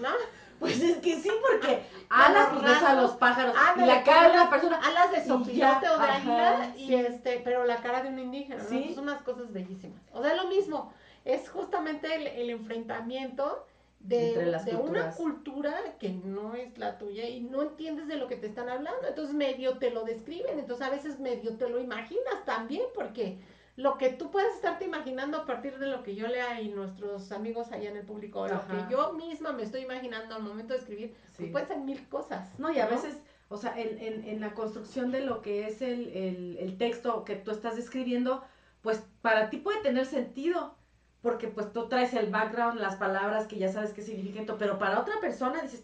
¿No? 0.00 0.08
Pues 0.58 0.80
es 0.80 0.98
que 0.98 1.20
sí, 1.20 1.30
porque 1.50 1.82
alas 2.08 2.48
pues 2.52 2.62
ves 2.62 2.82
a 2.82 2.94
los 2.94 3.12
pájaros. 3.12 3.54
y 3.76 3.80
la 3.80 4.02
cara 4.02 4.28
de 4.28 4.34
una 4.34 4.50
persona. 4.50 4.80
Alas 4.82 5.12
de 5.12 5.24
sopilote 5.24 5.88
o 5.88 5.98
de 5.98 6.06
águila 6.06 6.72
sí. 6.74 6.84
y 6.84 6.94
este, 6.94 7.40
pero 7.44 7.64
la 7.64 7.76
cara 7.76 8.02
de 8.02 8.08
un 8.08 8.18
indígena, 8.18 8.62
¿no? 8.62 8.68
Sí. 8.68 8.92
Son 8.94 9.04
unas 9.04 9.22
cosas 9.22 9.52
bellísimas. 9.52 10.00
O 10.12 10.22
sea, 10.22 10.34
lo 10.34 10.48
mismo, 10.48 10.92
es 11.24 11.48
justamente 11.48 12.14
el, 12.14 12.26
el 12.26 12.50
enfrentamiento 12.50 13.66
de, 14.04 14.60
de 14.66 14.76
una 14.76 15.12
cultura 15.12 15.74
que 15.98 16.10
no 16.10 16.54
es 16.54 16.76
la 16.76 16.98
tuya 16.98 17.26
y 17.26 17.40
no 17.40 17.62
entiendes 17.62 18.06
de 18.06 18.16
lo 18.16 18.28
que 18.28 18.36
te 18.36 18.46
están 18.46 18.68
hablando. 18.68 19.08
Entonces 19.08 19.34
medio 19.34 19.78
te 19.78 19.90
lo 19.90 20.04
describen, 20.04 20.58
entonces 20.58 20.86
a 20.86 20.90
veces 20.90 21.18
medio 21.18 21.56
te 21.56 21.68
lo 21.68 21.80
imaginas 21.80 22.44
también, 22.44 22.84
porque 22.94 23.38
lo 23.76 23.98
que 23.98 24.10
tú 24.10 24.30
puedes 24.30 24.54
estarte 24.54 24.84
imaginando 24.84 25.38
a 25.38 25.46
partir 25.46 25.78
de 25.78 25.88
lo 25.88 26.02
que 26.04 26.14
yo 26.14 26.28
lea 26.28 26.60
y 26.60 26.68
nuestros 26.68 27.32
amigos 27.32 27.72
allá 27.72 27.90
en 27.90 27.96
el 27.96 28.06
público, 28.06 28.40
o 28.42 28.48
lo 28.48 28.66
que 28.68 28.76
yo 28.90 29.12
misma 29.14 29.52
me 29.52 29.64
estoy 29.64 29.82
imaginando 29.82 30.36
al 30.36 30.42
momento 30.42 30.74
de 30.74 30.78
escribir, 30.80 31.14
Sí. 31.30 31.36
pues 31.38 31.50
pueden 31.50 31.68
ser 31.68 31.78
mil 31.78 32.08
cosas. 32.08 32.56
No, 32.58 32.70
y 32.72 32.78
a 32.78 32.86
veces, 32.86 33.16
o 33.48 33.56
sea, 33.56 33.78
en, 33.80 33.98
en, 33.98 34.24
en 34.28 34.40
la 34.40 34.54
construcción 34.54 35.10
de 35.10 35.22
lo 35.22 35.42
que 35.42 35.66
es 35.66 35.82
el, 35.82 36.08
el, 36.16 36.56
el 36.58 36.78
texto 36.78 37.24
que 37.24 37.34
tú 37.34 37.50
estás 37.50 37.74
describiendo, 37.74 38.44
pues 38.80 39.02
para 39.22 39.50
ti 39.50 39.56
puede 39.56 39.80
tener 39.82 40.06
sentido, 40.06 40.76
porque 41.20 41.48
pues 41.48 41.72
tú 41.72 41.88
traes 41.88 42.12
el 42.14 42.30
background, 42.30 42.78
las 42.78 42.96
palabras 42.96 43.46
que 43.48 43.56
ya 43.58 43.72
sabes 43.72 43.92
qué 43.92 44.02
significan, 44.02 44.46
pero 44.58 44.78
para 44.78 45.00
otra 45.00 45.18
persona 45.20 45.62
dices, 45.62 45.82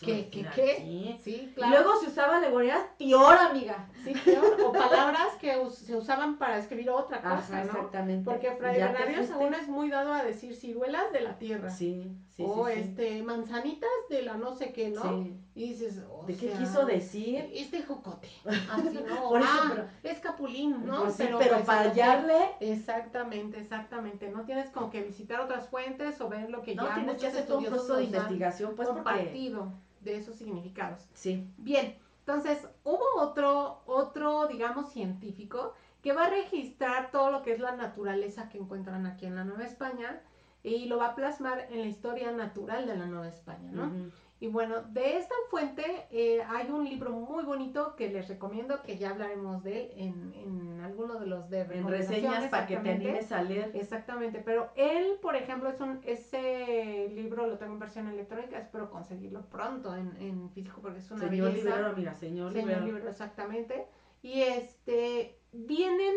¿qué, 0.00 0.28
¿Qué, 0.30 0.42
qué, 0.42 0.48
qué? 0.54 0.72
aquí?". 0.72 1.20
Sí, 1.22 1.52
Y 1.56 1.60
luego 1.64 1.96
se 2.00 2.06
usaba 2.06 2.36
alegorías, 2.38 2.82
peor, 2.98 3.36
amiga. 3.38 3.88
Sí, 4.04 4.12
peor, 4.24 4.56
o 4.64 4.72
palabras 4.72 5.34
que 5.40 5.56
us- 5.58 5.78
se 5.78 5.96
usaban 5.96 6.36
para 6.38 6.58
escribir 6.58 6.90
otra 6.90 7.20
cosa, 7.20 7.36
Ajá, 7.38 7.64
¿no? 7.64 7.72
exactamente. 7.72 8.30
Porque 8.30 8.50
Fray 8.52 8.80
fuiste. 8.80 9.26
Sahagún 9.26 9.54
es 9.54 9.68
muy 9.68 9.90
dado 9.90 10.12
a 10.12 10.22
decir 10.22 10.54
ciruelas 10.56 11.12
de 11.12 11.20
la 11.20 11.38
tierra. 11.38 11.70
Sí, 11.70 12.12
sí, 12.36 12.44
o 12.46 12.66
sí, 12.66 12.72
este, 12.76 13.22
manzanitas 13.22 13.90
de 14.10 14.22
la 14.22 14.36
no 14.36 14.54
sé 14.54 14.72
qué, 14.72 14.90
¿no? 14.90 15.02
Sí. 15.02 15.36
Y 15.54 15.68
dices, 15.70 16.02
o 16.10 16.24
¿De 16.26 16.34
qué 16.34 16.50
sea, 16.50 16.58
quiso 16.58 16.84
decir? 16.84 17.50
Este 17.52 17.82
jocote. 17.82 18.28
Así, 18.44 18.98
¿no? 19.06 19.22
Por 19.28 19.40
eso, 19.40 19.50
ah, 19.50 19.66
pero- 19.70 19.88
es 20.02 20.20
capulín, 20.20 20.84
¿no? 20.84 21.02
Pues 21.02 21.14
sí, 21.14 21.24
pero, 21.26 21.38
pues, 21.38 21.62
para 21.62 21.90
hallarle, 21.90 22.50
Exactamente, 22.60 23.58
exactamente. 23.58 24.30
No 24.30 24.44
tienes 24.44 24.70
como 24.70 24.90
que 24.90 25.02
visitar 25.02 25.40
otras 25.40 25.68
fuentes 25.68 26.20
o 26.20 26.28
ver 26.28 26.50
lo 26.50 26.62
que 26.62 26.74
no, 26.74 26.86
ya 26.86 26.94
tienes 26.94 27.16
que 27.18 27.26
hacer 27.26 27.46
todo 27.46 27.58
un 27.58 27.64
proceso 27.64 27.96
de 27.96 28.04
investigación, 28.04 28.74
pues 28.76 28.88
porque... 28.88 29.02
compartido 29.02 29.72
de 30.00 30.16
esos 30.16 30.36
significados. 30.36 31.00
Sí. 31.14 31.48
Bien, 31.56 31.96
entonces 32.20 32.66
hubo 32.84 33.04
otro, 33.18 33.82
otro, 33.86 34.46
digamos, 34.46 34.92
científico 34.92 35.74
que 36.02 36.12
va 36.12 36.26
a 36.26 36.30
registrar 36.30 37.10
todo 37.10 37.30
lo 37.30 37.42
que 37.42 37.52
es 37.52 37.60
la 37.60 37.74
naturaleza 37.74 38.48
que 38.48 38.58
encuentran 38.58 39.06
aquí 39.06 39.26
en 39.26 39.34
la 39.34 39.44
Nueva 39.44 39.64
España 39.64 40.20
y 40.66 40.86
lo 40.86 40.98
va 40.98 41.08
a 41.08 41.14
plasmar 41.14 41.68
en 41.70 41.78
la 41.80 41.86
historia 41.86 42.32
natural 42.32 42.86
de 42.86 42.96
la 42.96 43.06
Nueva 43.06 43.28
España, 43.28 43.70
¿no? 43.72 44.10
Y 44.38 44.48
bueno, 44.48 44.82
de 44.82 45.16
esta 45.16 45.34
fuente 45.48 46.08
eh, 46.10 46.42
hay 46.42 46.70
un 46.70 46.84
libro 46.84 47.10
muy 47.12 47.42
bonito 47.44 47.96
que 47.96 48.10
les 48.10 48.28
recomiendo, 48.28 48.82
que 48.82 48.98
ya 48.98 49.10
hablaremos 49.10 49.62
de 49.62 49.80
él 49.80 49.90
en, 49.96 50.34
en 50.34 50.80
alguno 50.82 51.18
de 51.18 51.26
los 51.26 51.48
de 51.48 51.60
En 51.62 51.88
reseñas 51.88 52.48
para 52.48 52.66
que 52.66 52.76
te 52.76 52.90
animes 52.90 53.32
a 53.32 53.42
leer. 53.42 53.70
Exactamente, 53.74 54.42
pero 54.44 54.70
él, 54.76 55.18
por 55.22 55.36
ejemplo, 55.36 55.70
es 55.70 55.80
un, 55.80 56.00
ese 56.04 57.08
libro 57.14 57.46
lo 57.46 57.56
tengo 57.56 57.72
en 57.72 57.78
versión 57.78 58.08
electrónica, 58.08 58.58
espero 58.58 58.90
conseguirlo 58.90 59.40
pronto 59.48 59.94
en, 59.96 60.14
en 60.20 60.50
físico 60.50 60.80
porque 60.82 60.98
es 60.98 61.10
una 61.10 61.28
Señor 61.28 61.52
belleza. 61.52 61.70
Libero, 61.70 61.96
mira, 61.96 62.14
señor, 62.14 62.52
Señor 62.52 62.68
Libero. 62.68 62.86
libro, 62.86 63.08
exactamente. 63.08 63.86
Y 64.20 64.42
este, 64.42 65.38
vienen 65.52 66.14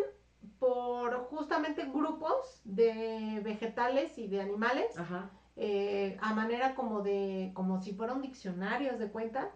por 0.59 1.15
justamente 1.29 1.85
grupos 1.85 2.61
de 2.65 3.41
vegetales 3.43 4.17
y 4.17 4.27
de 4.27 4.41
animales, 4.41 4.97
Ajá. 4.97 5.29
eh, 5.55 6.17
a 6.21 6.33
manera 6.33 6.75
como 6.75 7.01
de, 7.01 7.51
como 7.53 7.81
si 7.81 7.93
fuera 7.93 8.13
un 8.13 8.21
diccionario, 8.21 8.91
¿haz 8.91 8.99
de 8.99 9.09
cuenta. 9.09 9.51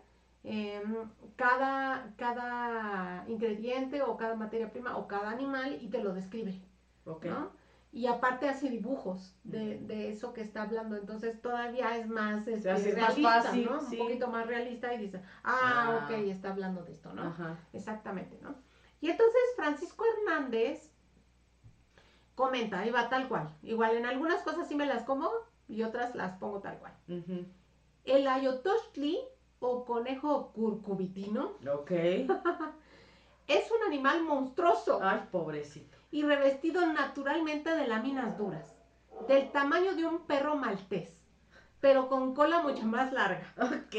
Em, 0.45 1.09
cada, 1.37 2.13
cada 2.17 3.23
ingrediente 3.29 4.01
o 4.01 4.17
cada 4.17 4.35
materia 4.35 4.71
prima 4.71 4.97
o 4.97 5.07
cada 5.07 5.29
animal 5.29 5.77
y 5.81 5.87
te 5.89 6.03
lo 6.03 6.13
describe. 6.13 6.61
¿no? 7.05 7.51
Y 7.93 8.07
aparte 8.07 8.49
hace 8.49 8.69
dibujos 8.69 9.37
de, 9.43 9.77
de 9.79 10.09
eso 10.09 10.33
que 10.33 10.41
está 10.41 10.63
hablando, 10.63 10.97
entonces 10.97 11.41
todavía 11.41 11.95
es 11.97 12.07
más, 12.09 12.47
este, 12.47 12.71
más 12.71 12.83
realista, 12.83 13.41
fácil, 13.43 13.65
¿no? 13.71 13.81
sí. 13.81 13.99
Un 13.99 14.07
poquito 14.07 14.27
más 14.29 14.47
realista 14.47 14.93
y 14.93 14.97
dice, 14.97 15.21
ah, 15.43 15.99
Ah. 16.01 16.05
ok, 16.05 16.11
está 16.27 16.51
hablando 16.51 16.83
de 16.83 16.91
esto, 16.93 17.13
¿no? 17.13 17.23
Ajá. 17.23 17.57
Exactamente, 17.71 18.39
¿no? 18.41 18.55
Y 18.99 19.09
entonces 19.11 19.41
Francisco 19.57 20.03
Hernández 20.17 20.92
comenta, 22.35 22.79
ahí 22.79 22.89
va 22.89 23.09
tal 23.09 23.27
cual, 23.27 23.49
igual 23.63 23.95
en 23.95 24.05
algunas 24.05 24.41
cosas 24.43 24.67
sí 24.67 24.75
me 24.75 24.85
las 24.85 25.03
como 25.03 25.29
y 25.67 25.83
otras 25.83 26.15
las 26.15 26.37
pongo 26.37 26.59
tal 26.59 26.77
cual. 26.79 26.93
El 28.05 28.27
ayotochtli 28.27 29.19
o 29.59 29.85
conejo 29.85 30.51
curcubitino 30.53 31.53
Ok. 31.73 31.91
es 33.47 33.71
un 33.71 33.83
animal 33.87 34.23
monstruoso. 34.23 34.99
Ay, 35.01 35.21
pobrecito. 35.31 35.97
y 36.11 36.23
revestido 36.23 36.85
naturalmente 36.87 37.73
de 37.73 37.87
láminas 37.87 38.37
duras, 38.37 38.75
del 39.27 39.51
tamaño 39.51 39.95
de 39.95 40.05
un 40.05 40.19
perro 40.25 40.55
maltés, 40.55 41.17
pero 41.83 42.07
con 42.07 42.33
cola 42.33 42.61
mucho 42.61 42.85
más 42.85 43.11
larga. 43.11 43.53
Ok. 43.61 43.93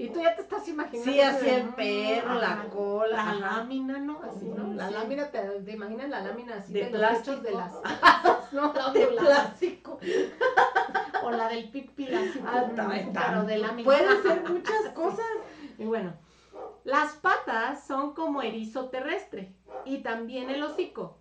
Y 0.00 0.08
tú 0.08 0.20
ya 0.20 0.34
te 0.34 0.42
estás 0.42 0.66
imaginando. 0.66 1.12
Sí, 1.12 1.20
así 1.20 1.48
el 1.48 1.66
mm, 1.66 1.72
perro, 1.74 2.34
la 2.34 2.64
cola. 2.64 3.16
La 3.16 3.22
ajá. 3.22 3.34
lámina, 3.58 3.98
¿no? 4.00 4.20
Así, 4.24 4.46
¿no? 4.46 4.74
La 4.74 4.88
sí. 4.88 4.94
lámina, 4.94 5.30
te, 5.30 5.38
te 5.38 5.70
imaginas 5.70 6.08
la 6.08 6.20
lámina 6.22 6.56
así 6.56 6.72
De 6.72 6.86
de, 6.86 6.90
los 6.90 6.98
plástico. 6.98 7.40
de 7.42 7.52
las 7.52 7.72
casas, 8.02 8.52
¿no? 8.52 8.72
De 8.92 9.06
plástico. 9.06 10.00
O 11.22 11.30
la 11.30 11.48
del 11.48 11.70
pipi, 11.70 12.12
así, 12.12 12.40
Ah, 12.44 12.64
mm, 12.72 13.12
pero 13.12 13.44
de 13.44 13.58
lámina. 13.58 13.84
Pueden 13.84 14.22
ser 14.24 14.42
muchas 14.50 14.88
cosas. 14.92 15.26
Y 15.78 15.84
bueno, 15.84 16.14
las 16.82 17.12
patas 17.12 17.86
son 17.86 18.14
como 18.14 18.42
erizo 18.42 18.88
terrestre 18.88 19.54
y 19.84 19.98
también 19.98 20.50
el 20.50 20.60
hocico, 20.64 21.18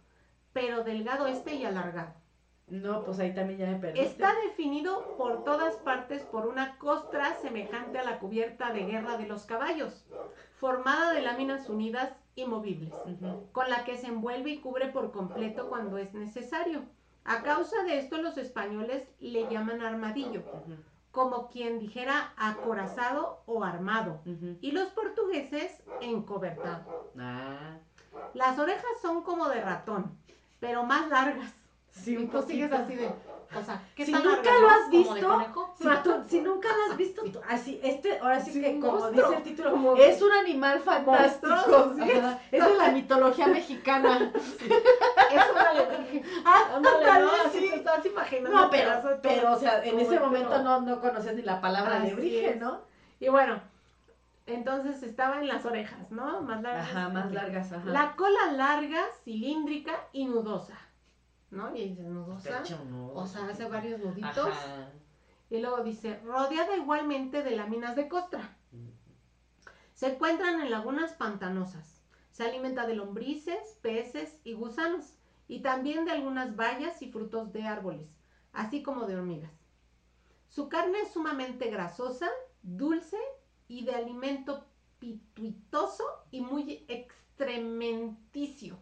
pero 0.51 0.83
delgado 0.83 1.27
este 1.27 1.53
y 1.53 1.63
alargado. 1.65 2.15
No, 2.67 3.03
pues 3.05 3.19
ahí 3.19 3.33
también 3.33 3.59
ya 3.59 3.67
me 3.67 3.79
perdiste. 3.79 4.05
Está 4.05 4.33
definido 4.45 5.15
por 5.17 5.45
todas 5.45 5.75
partes 5.75 6.23
por 6.23 6.47
una 6.47 6.77
costra 6.77 7.35
semejante 7.35 7.97
a 7.97 8.03
la 8.03 8.19
cubierta 8.19 8.73
de 8.73 8.85
guerra 8.85 9.17
de 9.17 9.25
los 9.25 9.45
caballos, 9.45 10.05
formada 10.57 11.13
de 11.13 11.21
láminas 11.21 11.69
unidas 11.69 12.11
y 12.35 12.45
movibles, 12.45 12.93
con 13.53 13.69
la 13.69 13.85
que 13.85 13.97
se 13.97 14.07
envuelve 14.07 14.49
y 14.51 14.59
cubre 14.59 14.87
por 14.87 15.11
completo 15.11 15.69
cuando 15.69 15.97
es 15.97 16.13
necesario. 16.13 16.83
A 17.23 17.41
causa 17.41 17.83
de 17.83 17.99
esto 17.99 18.21
los 18.21 18.37
españoles 18.37 19.07
le 19.19 19.49
llaman 19.49 19.81
armadillo, 19.81 20.43
como 21.11 21.49
quien 21.49 21.79
dijera 21.79 22.33
acorazado 22.35 23.43
o 23.45 23.63
armado, 23.63 24.19
y 24.59 24.71
los 24.71 24.89
portugueses 24.89 25.83
encobertado. 26.01 27.11
Ah. 27.17 27.77
Las 28.33 28.59
orejas 28.59 28.91
son 29.01 29.23
como 29.23 29.47
de 29.47 29.61
ratón, 29.61 30.17
pero 30.59 30.83
más 30.83 31.07
largas. 31.09 31.53
Sí, 32.03 32.15
y 32.19 32.27
tú 32.27 32.41
sigues 32.43 32.71
así 32.71 32.95
de, 32.95 33.07
o 33.07 33.63
sea, 33.63 33.81
¿qué 33.95 34.05
Si 34.05 34.11
nunca 34.11 34.25
lo 34.59 34.69
has 34.69 34.81
¿Como 34.89 34.91
de 34.91 34.97
visto? 34.97 35.73
Si, 35.77 35.87
tú- 36.03 36.23
si 36.27 36.41
nunca 36.41 36.67
lo 36.75 36.91
has 36.91 36.97
visto, 36.97 37.21
tú- 37.23 37.39
así, 37.47 37.79
este, 37.83 38.19
ahora 38.19 38.39
sí, 38.39 38.51
Sí, 38.51 38.61
que 38.61 38.79
como 38.79 38.99
monstruo. 38.99 39.25
dice 39.29 39.37
el 39.37 39.43
título, 39.43 39.71
Como- 39.71 39.95
es 39.95 40.21
un 40.21 40.31
animal 40.33 40.79
fantástico. 40.81 41.93
Es 42.51 42.63
de 42.65 42.75
la 42.75 42.89
mitología 42.89 43.47
mexicana. 43.47 44.19
Le 45.31 45.97
dije. 46.03 46.23
Ah, 46.45 46.79
no, 46.81 46.89
así 47.45 47.59
sí. 47.59 47.69
te 47.69 47.75
estás 47.75 48.05
imaginando. 48.05 48.57
No, 48.57 48.69
pero, 48.69 49.19
pero, 49.21 49.53
o 49.53 49.59
sea, 49.59 49.83
en 49.83 49.99
ese 49.99 50.19
momento 50.19 50.61
no, 50.63 50.81
no 50.81 50.99
conocías 51.01 51.35
ni 51.35 51.41
la 51.41 51.61
palabra 51.61 51.97
alebrije, 51.97 52.51
es. 52.51 52.57
¿no? 52.59 52.81
Y 53.19 53.29
bueno, 53.29 53.59
entonces 54.45 55.03
estaba 55.03 55.39
en 55.39 55.47
las 55.47 55.65
orejas, 55.65 56.09
¿no? 56.11 56.41
Más 56.41 56.61
largas. 56.61 56.89
Ajá, 56.89 57.09
más 57.09 57.31
largas, 57.31 57.71
ajá. 57.71 57.89
La 57.89 58.15
cola 58.15 58.51
larga, 58.53 59.01
cilíndrica 59.23 59.93
y 60.13 60.25
nudosa. 60.25 60.77
¿No? 61.49 61.75
Y 61.75 61.89
dices, 61.89 62.05
nudosa. 62.05 62.63
O 63.13 63.27
sea, 63.27 63.47
hace 63.47 63.65
varios 63.65 63.99
nuditos. 63.99 64.47
Ajá. 64.47 64.91
Y 65.49 65.59
luego 65.59 65.83
dice, 65.83 66.19
rodeada 66.19 66.75
igualmente 66.75 67.41
de 67.43 67.55
láminas 67.55 67.95
de 67.95 68.09
costra. 68.09 68.57
Se 69.93 70.13
encuentran 70.13 70.59
en 70.59 70.69
lagunas 70.69 71.13
pantanosas. 71.13 72.03
Se 72.31 72.43
alimenta 72.43 72.85
de 72.85 72.95
lombrices, 72.95 73.77
peces 73.81 74.39
y 74.43 74.53
gusanos, 74.53 75.15
y 75.47 75.61
también 75.61 76.05
de 76.05 76.11
algunas 76.11 76.55
bayas 76.55 77.01
y 77.01 77.11
frutos 77.11 77.51
de 77.53 77.63
árboles, 77.63 78.07
así 78.51 78.83
como 78.83 79.07
de 79.07 79.15
hormigas. 79.15 79.53
Su 80.49 80.69
carne 80.69 80.99
es 81.01 81.13
sumamente 81.13 81.69
grasosa, 81.71 82.29
dulce 82.61 83.17
y 83.67 83.85
de 83.85 83.95
alimento 83.95 84.67
pituitoso 84.99 86.03
y 86.29 86.41
muy 86.41 86.85
extrementicio. 86.89 88.77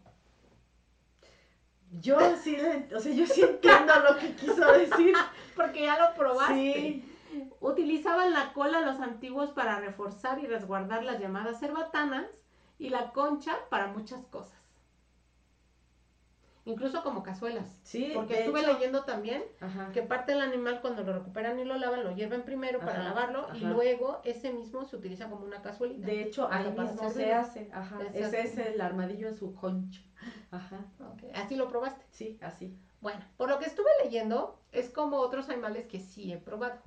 Yo 2.02 2.18
sí, 2.38 2.58
o 2.94 3.00
sea, 3.00 3.14
yo 3.14 3.26
sí 3.26 3.42
entiendo 3.42 3.94
lo 4.08 4.18
que 4.18 4.36
quiso 4.36 4.72
decir. 4.72 5.14
Porque 5.56 5.84
ya 5.84 5.98
lo 5.98 6.16
probaste. 6.16 6.54
Sí. 6.74 7.12
Utilizaban 7.60 8.32
la 8.32 8.54
cola 8.54 8.82
los 8.82 9.00
antiguos 9.00 9.52
para 9.52 9.80
reforzar 9.80 10.40
y 10.40 10.48
resguardar 10.48 11.04
las 11.04 11.20
llamadas 11.20 11.60
cerbatanas 11.60 12.26
y 12.78 12.90
la 12.90 13.12
concha 13.12 13.58
para 13.70 13.88
muchas 13.88 14.26
cosas. 14.28 14.65
Incluso 16.68 17.04
como 17.04 17.22
cazuelas. 17.22 17.80
Sí, 17.84 18.12
Porque 18.16 18.40
estuve 18.40 18.62
hecho- 18.62 18.74
leyendo 18.74 19.04
también 19.04 19.44
Ajá. 19.62 19.92
que 19.94 20.02
parte 20.02 20.32
del 20.32 20.42
animal 20.42 20.82
cuando 20.82 21.04
lo 21.04 21.14
recuperan 21.14 21.60
y 21.60 21.64
lo 21.64 21.78
lavan, 21.78 22.04
lo 22.04 22.16
hierven 22.16 22.42
primero 22.42 22.80
para 22.80 22.94
Ajá, 23.02 23.04
lavarlo 23.04 23.48
y 23.54 23.60
luego 23.60 24.20
ese 24.24 24.52
mismo 24.52 24.84
se 24.86 24.96
utiliza 24.96 25.30
como 25.30 25.46
una 25.46 25.62
cazuelita. 25.62 26.08
De 26.08 26.24
hecho, 26.24 26.48
ahí 26.52 26.72
mismo 26.72 27.10
se 27.12 27.32
hace. 27.34 27.70
Ajá. 27.72 28.00
Ese 28.14 28.42
es 28.42 28.58
el 28.58 28.82
armadillo 28.82 29.28
en 29.28 29.36
su 29.36 29.54
concha. 29.54 30.02
Ajá. 30.50 30.88
Así 31.36 31.56
lo 31.56 31.68
probaste. 31.70 32.04
Sí, 32.10 32.40
así. 32.42 32.76
Bueno, 33.00 33.20
por 33.38 33.50
lo 33.50 33.60
que 33.60 33.66
estuve 33.66 33.90
leyendo, 34.04 34.60
es 34.72 34.90
como 34.90 35.18
otros 35.18 35.50
animales 35.50 35.86
que 35.86 36.00
sí 36.00 36.34
he 36.34 36.38
probado. 36.40 36.80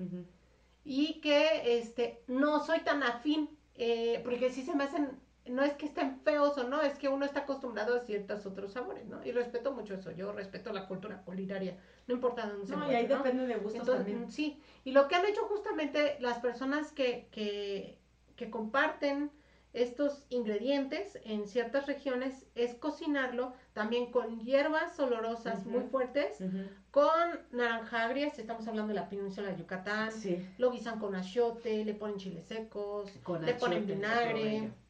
Y 0.85 1.21
que 1.21 1.79
este 1.79 2.25
no 2.27 2.65
soy 2.65 2.81
tan 2.81 3.05
afín, 3.05 3.49
eh, 3.77 4.21
porque 4.25 4.51
sí 4.51 4.63
se 4.63 4.75
me 4.75 4.83
hacen, 4.85 5.21
no 5.49 5.63
es 5.63 5.73
que 5.75 5.87
estén 5.87 6.21
feos 6.21 6.57
o 6.59 6.65
no, 6.65 6.83
es 6.83 6.99
que 6.99 7.09
uno 7.09 7.25
está 7.25 7.41
acostumbrado 7.41 7.97
a 7.97 8.01
ciertos 8.01 8.45
otros 8.47 8.73
sabores, 8.73 9.07
¿no? 9.07 9.25
Y 9.25 9.33
respeto 9.33 9.73
mucho 9.73 9.95
eso, 9.95 10.11
yo 10.13 10.33
respeto 10.33 10.73
la 10.73 10.87
cultura 10.87 11.23
culinaria, 11.23 11.77
no 12.07 12.15
importa 12.15 12.47
dónde 12.47 12.67
se 12.67 12.77
No, 12.77 12.91
y 12.91 12.95
ahí 12.95 13.07
¿no? 13.07 13.17
depende 13.17 13.47
de 13.47 13.55
gustos 13.57 13.81
Entonces, 13.81 14.05
también. 14.07 14.27
mm, 14.27 14.31
sí, 14.31 14.61
y 14.85 14.93
lo 14.93 15.09
que 15.09 15.15
han 15.15 15.27
hecho 15.27 15.43
justamente 15.47 16.17
las 16.21 16.39
personas 16.39 16.93
que, 16.93 17.29
que, 17.31 17.99
que 18.37 18.51
comparten 18.51 19.31
estos 19.75 20.25
ingredientes 20.31 21.19
en 21.25 21.47
ciertas 21.47 21.87
regiones 21.87 22.47
es 22.55 22.75
cocinarlo 22.75 23.53
también 23.75 24.11
con 24.11 24.41
hierbas 24.41 24.99
olorosas 24.99 25.61
Ujú. 25.61 25.71
muy 25.71 25.83
fuertes, 25.85 26.41
Ujú. 26.41 26.59
con 26.91 27.13
naranja 27.53 28.05
agria, 28.05 28.31
si 28.31 28.41
estamos 28.41 28.67
hablando 28.67 28.89
de 28.95 28.99
la 29.01 29.09
península 29.09 29.51
de 29.51 29.57
Yucatán, 29.59 30.11
Sí. 30.11 30.43
lo 30.57 30.71
guisan 30.71 30.99
con 30.99 31.15
achiote, 31.15 31.85
le 31.85 31.95
ponen 31.95 32.17
chiles 32.17 32.47
secos, 32.47 33.11
Con 33.23 33.45
le 33.45 33.53
ponen 33.55 33.83
achiote, 33.83 33.95
vinagre, 33.95 34.31
otro 34.33 34.43
rollo. 34.43 34.88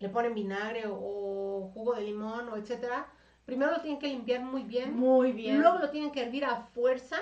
Le 0.00 0.08
ponen 0.08 0.34
vinagre 0.34 0.86
o, 0.88 0.94
o 0.94 1.70
jugo 1.72 1.94
de 1.94 2.02
limón 2.02 2.48
o 2.48 2.56
etcétera. 2.56 3.06
Primero 3.46 3.72
lo 3.72 3.80
tienen 3.80 4.00
que 4.00 4.08
limpiar 4.08 4.42
muy 4.42 4.62
bien, 4.62 4.96
Muy 4.96 5.32
bien. 5.32 5.60
luego 5.60 5.78
lo 5.78 5.90
tienen 5.90 6.10
que 6.12 6.22
hervir 6.22 6.44
a 6.44 6.62
fuerza 6.74 7.16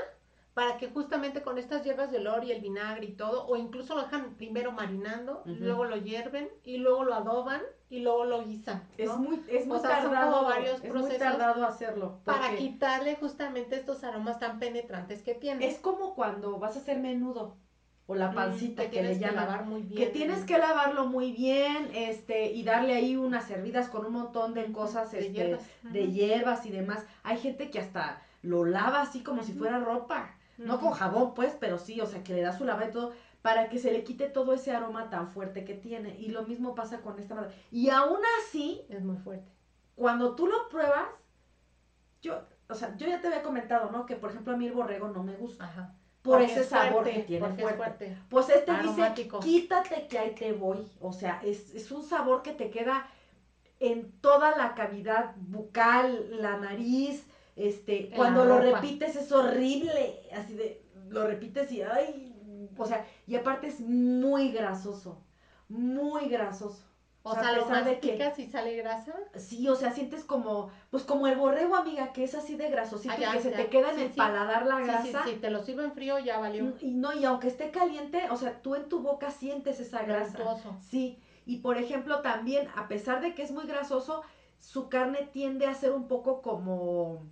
para 0.55 0.77
que 0.77 0.89
justamente 0.89 1.41
con 1.43 1.57
estas 1.57 1.85
hierbas 1.85 2.11
de 2.11 2.19
olor 2.19 2.43
y 2.45 2.51
el 2.51 2.61
vinagre 2.61 3.07
y 3.07 3.13
todo, 3.13 3.47
o 3.47 3.57
incluso 3.57 3.95
lo 3.95 4.03
dejan 4.03 4.35
primero 4.35 4.73
marinando, 4.73 5.43
luego 5.47 5.85
lo 5.85 5.97
hierven 5.97 6.49
y 6.65 6.79
luego 6.79 7.05
lo 7.05 7.15
adoban 7.15 7.63
y 7.89 8.01
luego 8.01 8.25
lo 8.25 8.43
guisan. 8.45 8.83
Es 8.99 9.09
muy, 9.17 9.41
es 9.49 9.65
O 9.65 9.69
muy 9.69 9.79
son 9.79 9.89
tardado. 9.89 10.33
como 10.33 10.49
varios 10.49 10.83
es 10.83 10.93
muy 10.93 11.17
tardado 11.17 11.65
hacerlo. 11.65 12.19
Para 12.25 12.57
quitarle 12.57 13.15
justamente 13.15 13.77
estos 13.77 14.03
aromas 14.03 14.41
tan 14.41 14.59
penetrantes 14.59 15.23
que 15.23 15.35
tiene. 15.35 15.65
Es 15.65 15.79
como 15.79 16.15
cuando 16.17 16.59
vas 16.59 16.75
a 16.77 16.81
hacer 16.81 16.99
menudo. 16.99 17.57
O 18.11 18.15
la 18.15 18.31
Mm, 18.31 18.35
pancita 18.35 18.83
que, 18.85 18.89
tienes 18.89 19.19
le 19.21 19.27
llaman. 19.27 19.45
lavar 19.47 19.65
muy 19.67 19.83
bien. 19.83 19.99
que 20.03 20.07
tienes 20.11 20.45
que 20.45 20.57
lavarlo 20.59 21.07
muy 21.07 21.31
bien, 21.31 21.91
este, 21.95 22.51
y 22.53 22.63
darle 22.65 22.95
ahí 22.95 23.17
unas 23.17 23.45
servidas 23.47 23.89
con 23.91 24.07
un 24.07 24.13
montón 24.15 24.55
de 24.55 24.73
cosas, 24.73 25.13
de 25.13 25.19
este, 25.21 25.33
hierbas. 25.33 25.63
de 25.83 26.11
hierbas 26.11 26.65
y 26.67 26.71
demás. 26.71 27.05
Hay 27.23 27.37
gente 27.39 27.71
que 27.71 27.79
hasta 27.79 28.23
lo 28.43 28.65
lava 28.65 29.03
así 29.03 29.23
como 29.23 29.43
si 29.43 29.53
fuera 29.53 29.79
ropa. 29.79 30.35
No 30.57 30.81
con 30.81 30.91
jabón, 30.93 31.35
pues, 31.35 31.55
pero 31.61 31.79
sí, 31.79 32.01
o 32.01 32.07
sea, 32.07 32.25
que 32.25 32.33
le 32.35 32.41
da 32.43 32.57
su 32.57 32.65
lavada 32.65 32.89
y 32.89 32.93
todo, 32.93 33.13
para 33.43 33.69
que 33.69 33.79
se 33.79 33.93
le 33.93 34.03
quite 34.03 34.27
todo 34.29 34.55
ese 34.55 34.73
aroma 34.73 35.09
tan 35.11 35.29
fuerte 35.29 35.65
que 35.65 35.75
tiene. 35.75 36.19
Y 36.19 36.31
lo 36.31 36.43
mismo 36.45 36.75
pasa 36.75 37.01
con 37.03 37.19
esta 37.21 37.35
madre. 37.37 37.51
Y 37.71 37.91
aún 37.91 38.19
así, 38.41 38.83
Es 38.89 39.05
muy 39.05 39.17
fuerte. 39.19 39.53
cuando 39.95 40.35
tú 40.35 40.47
lo 40.49 40.69
pruebas, 40.69 41.07
yo, 42.23 42.43
o 42.69 42.75
sea, 42.75 42.97
yo 42.97 43.07
ya 43.07 43.21
te 43.21 43.29
había 43.29 43.43
comentado, 43.43 43.91
¿no? 43.93 44.07
Que 44.07 44.17
por 44.17 44.31
ejemplo 44.31 44.55
a 44.55 44.57
mí 44.57 44.67
el 44.67 44.73
borrego 44.73 45.09
no 45.09 45.23
me 45.23 45.35
gusta. 45.37 45.65
Ajá. 45.65 45.95
Por 46.33 46.43
ese 46.43 46.61
es 46.61 46.69
sabor 46.69 47.03
fuerte, 47.03 47.13
que 47.13 47.23
tiene 47.23 47.47
fuerte. 47.47 47.63
es 47.67 47.77
fuerte. 47.77 48.19
Pues 48.29 48.49
este 48.49 48.71
Aromático. 48.71 49.39
dice, 49.39 49.51
quítate 49.51 50.07
que 50.09 50.19
ahí 50.19 50.35
te 50.35 50.53
voy. 50.53 50.87
O 51.01 51.13
sea, 51.13 51.41
es, 51.45 51.75
es 51.75 51.91
un 51.91 52.03
sabor 52.03 52.43
que 52.43 52.53
te 52.53 52.71
queda 52.71 53.09
en 53.81 54.13
toda 54.21 54.57
la 54.57 54.75
cavidad 54.75 55.35
bucal, 55.37 56.41
la 56.41 56.59
nariz, 56.59 57.25
este, 57.59 58.11
En 58.11 58.17
cuando 58.17 58.45
lo 58.45 58.61
repites 58.61 59.17
es 59.17 59.33
horrible, 59.33 60.21
así 60.33 60.55
de, 60.55 60.81
lo 61.09 61.27
repites 61.27 61.73
y, 61.73 61.83
ay, 61.83 62.69
o 62.77 62.87
sea, 62.87 63.05
y 63.27 63.35
aparte 63.35 63.67
es 63.67 63.81
muy 63.81 64.53
grasoso, 64.53 65.25
muy 65.69 66.29
grasoso. 66.29 66.88
O 67.29 67.33
O 67.33 67.35
sea, 67.35 67.43
sea, 67.43 67.51
a 67.53 67.57
lo 67.57 67.63
pesar 67.67 67.85
de 67.85 68.01
que- 68.01 68.13
masticas 68.17 68.39
y 68.39 68.47
sale 68.51 68.75
grasa. 68.77 69.15
Sí, 69.37 69.69
o 69.69 69.77
sea, 69.77 69.93
sientes 69.93 70.25
como, 70.25 70.71
pues 70.91 71.03
como 71.05 71.27
el 71.27 71.37
borrego, 71.37 71.77
amiga, 71.77 72.13
que 72.15 72.25
es 72.25 72.35
así 72.35 72.57
de 72.57 72.71
grasosito 72.71 73.13
Ah, 73.15 73.21
ya, 73.21 73.33
que 73.35 73.41
se 73.41 73.51
te 73.51 73.67
queda 73.67 73.91
en 73.91 73.97
Sí, 73.97 74.03
el 74.05 74.09
sí. 74.13 74.17
paladar 74.17 74.65
la 74.65 74.79
Sí, 74.79 74.85
grasa. 74.85 75.25
sí, 75.25 75.31
sí, 75.33 75.37
te 75.37 75.51
lo 75.51 75.63
sirven 75.63 75.93
frío, 75.93 76.19
ya 76.19 76.39
valió. 76.39 76.73
Y 76.81 76.93
no, 76.95 77.13
y 77.13 77.27
aunque 77.27 77.49
esté 77.49 77.71
caliente, 77.71 78.23
o 78.31 78.37
sea, 78.39 78.63
tú 78.63 78.75
en 78.77 78.89
tu 78.89 79.01
boca 79.01 79.31
sientes 79.31 79.79
esa 79.79 80.05
grasa. 80.05 80.39
Untuoso. 80.39 80.75
Sí, 80.89 81.19
y 81.45 81.59
por 81.59 81.77
ejemplo 81.77 82.23
también, 82.23 82.67
a 82.77 82.89
pesar 82.89 83.21
de 83.21 83.35
que 83.35 83.43
es 83.43 83.51
muy 83.51 83.67
grasoso, 83.67 84.23
su 84.59 84.89
carne 84.89 85.29
tiende 85.31 85.67
a 85.67 85.75
ser 85.75 85.93
un 85.93 86.09
poco 86.09 86.41
como, 86.41 87.27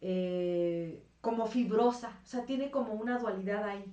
eh, 0.00 1.02
como 1.20 1.46
fibrosa, 1.46 2.18
o 2.22 2.26
sea, 2.26 2.44
tiene 2.44 2.70
como 2.70 2.94
una 2.94 3.18
dualidad 3.18 3.64
ahí. 3.64 3.84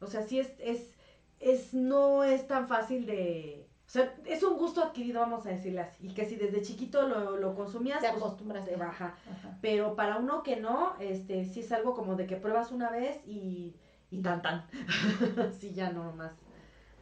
O 0.00 0.06
sea, 0.06 0.22
sí 0.22 0.38
es, 0.38 0.50
es, 0.58 0.92
es, 1.40 1.74
no 1.74 2.22
es 2.24 2.46
tan 2.46 2.68
fácil 2.68 3.06
de, 3.06 3.65
o 3.86 3.88
sea, 3.88 4.12
es 4.24 4.42
un 4.42 4.56
gusto 4.56 4.82
adquirido, 4.82 5.20
vamos 5.20 5.46
a 5.46 5.50
decirle 5.50 5.80
así, 5.80 6.08
y 6.08 6.14
que 6.14 6.26
si 6.26 6.34
desde 6.36 6.60
chiquito 6.62 7.06
lo, 7.08 7.36
lo 7.36 7.54
consumías, 7.54 8.00
Te 8.00 8.08
pues, 8.08 8.20
acostumbras. 8.22 8.64
te 8.64 8.74
baja. 8.76 9.14
Ajá. 9.30 9.58
Pero 9.62 9.94
para 9.94 10.16
uno 10.16 10.42
que 10.42 10.56
no, 10.56 10.96
este, 10.98 11.44
sí 11.44 11.60
es 11.60 11.70
algo 11.72 11.94
como 11.94 12.16
de 12.16 12.26
que 12.26 12.36
pruebas 12.36 12.72
una 12.72 12.90
vez 12.90 13.20
y, 13.26 13.76
y 14.10 14.22
tan 14.22 14.42
tan. 14.42 14.66
sí, 15.60 15.72
ya 15.72 15.90
no 15.92 16.12
más. 16.12 16.32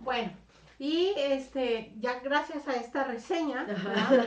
Bueno, 0.01 0.33
y 0.85 1.15
este, 1.17 1.95
ya 1.99 2.19
gracias 2.21 2.69
a 2.69 2.75
esta 2.75 3.05
reseña, 3.05 3.67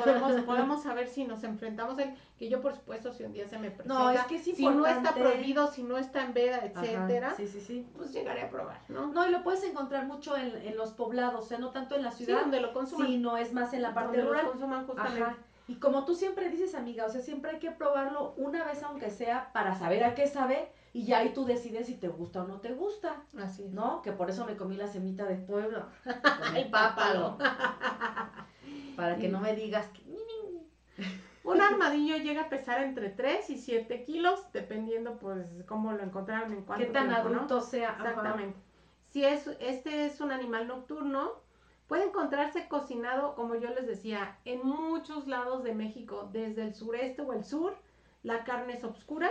podemos, 0.04 0.42
podemos 0.42 0.82
saber 0.82 1.08
si 1.08 1.24
nos 1.26 1.44
enfrentamos 1.44 2.00
a 2.00 2.04
él, 2.04 2.16
que 2.40 2.50
yo 2.50 2.62
por 2.62 2.74
supuesto 2.74 3.14
si 3.14 3.24
un 3.24 3.32
día 3.34 3.48
se 3.48 3.60
me 3.60 3.70
presenta, 3.70 3.94
No, 3.94 4.10
es 4.10 4.22
que 4.24 4.36
es 4.38 4.44
si 4.44 4.68
no 4.68 4.86
está 4.88 5.14
prohibido, 5.14 5.68
si 5.72 5.84
no 5.84 5.98
está 6.00 6.24
en 6.24 6.34
veda, 6.34 6.58
etcétera, 6.66 7.36
Sí, 7.38 7.48
sí, 7.48 7.62
sí. 7.62 7.88
pues 7.96 8.12
llegaré 8.12 8.42
a 8.42 8.50
probar, 8.50 8.80
¿no? 8.90 9.08
No, 9.08 9.28
y 9.28 9.32
lo 9.32 9.44
puedes 9.44 9.64
encontrar 9.64 10.06
mucho 10.08 10.36
en, 10.36 10.56
en 10.56 10.76
los 10.78 10.94
poblados, 10.94 11.46
o 11.46 11.48
sea, 11.48 11.60
no 11.60 11.70
tanto 11.70 11.96
en 11.96 12.04
la 12.04 12.12
Sí, 12.12 12.26
ciudad, 12.26 12.42
donde 12.42 12.60
lo 12.60 12.74
consuman. 12.74 13.08
sino 13.08 13.38
es 13.38 13.54
más 13.54 13.74
en 13.74 13.84
la 13.84 13.94
parte 13.94 14.18
donde 14.18 14.32
rural. 14.32 14.48
consuman 14.50 14.88
justamente. 14.88 15.24
Ajá. 15.24 15.38
Y 15.68 15.76
como 15.76 16.06
tú 16.06 16.16
siempre 16.16 16.50
dices, 16.50 16.76
amiga, 16.76 17.06
o 17.06 17.10
sea, 17.10 17.22
siempre 17.22 17.52
hay 17.52 17.60
que 17.60 17.72
probarlo 17.72 18.34
una 18.38 18.64
vez 18.64 18.82
aunque 18.84 19.10
sea 19.10 19.52
para 19.52 19.78
saber 19.78 20.04
a 20.04 20.16
qué 20.16 20.28
sabe 20.28 20.70
y 20.94 21.06
ya 21.06 21.20
ahí 21.20 21.34
tú 21.34 21.46
decides 21.46 21.88
si 21.88 21.96
te 21.96 22.08
gusta 22.08 22.44
o 22.44 22.48
no 22.48 22.62
te 22.62 22.74
gusta, 22.74 23.24
Así 23.38 23.66
es. 23.66 23.72
¿no? 23.72 24.02
Que 24.02 24.14
por 24.14 24.30
eso 24.30 24.46
me 24.46 24.56
comí 24.56 24.78
la 24.78 24.88
semita 24.88 25.26
de 25.26 25.36
pueblo. 25.36 25.86
El 26.56 26.70
pápalo. 26.70 27.38
Para 28.96 29.18
que 29.18 29.28
no 29.28 29.40
me 29.40 29.56
digas 29.56 29.88
que... 29.88 30.02
Un 31.44 31.62
armadillo 31.62 32.18
llega 32.18 32.44
a 32.44 32.50
pesar 32.50 32.82
entre 32.84 33.10
3 33.10 33.50
y 33.52 33.58
7 33.58 34.04
kilos, 34.04 34.52
dependiendo 34.52 35.18
pues 35.18 35.48
cómo 35.66 35.94
lo 35.94 36.04
encontraron, 36.04 36.52
en 36.52 36.64
cuánto 36.64 36.86
Qué 36.86 36.92
tan 36.92 37.08
tiempo, 37.08 37.30
¿no? 37.30 37.38
adulto 37.38 37.62
sea. 37.62 37.92
ajá. 37.92 38.10
Exactamente. 38.10 38.60
Si 39.12 39.24
es, 39.24 39.48
este 39.62 40.06
es 40.06 40.20
un 40.20 40.32
animal 40.32 40.68
nocturno, 40.68 41.32
puede 41.88 42.06
encontrarse 42.06 42.68
cocinado, 42.68 43.36
como 43.36 43.56
yo 43.56 43.70
les 43.70 43.88
decía, 43.88 44.38
en 44.46 44.66
muchos 44.66 45.28
lados 45.28 45.64
de 45.64 45.74
México, 45.74 46.30
desde 46.32 46.64
el 46.64 46.76
sureste 46.76 47.22
o 47.22 47.34
el 47.34 47.44
sur. 47.44 47.76
La 48.24 48.44
carne 48.44 48.74
es 48.74 48.84
oscura, 48.84 49.30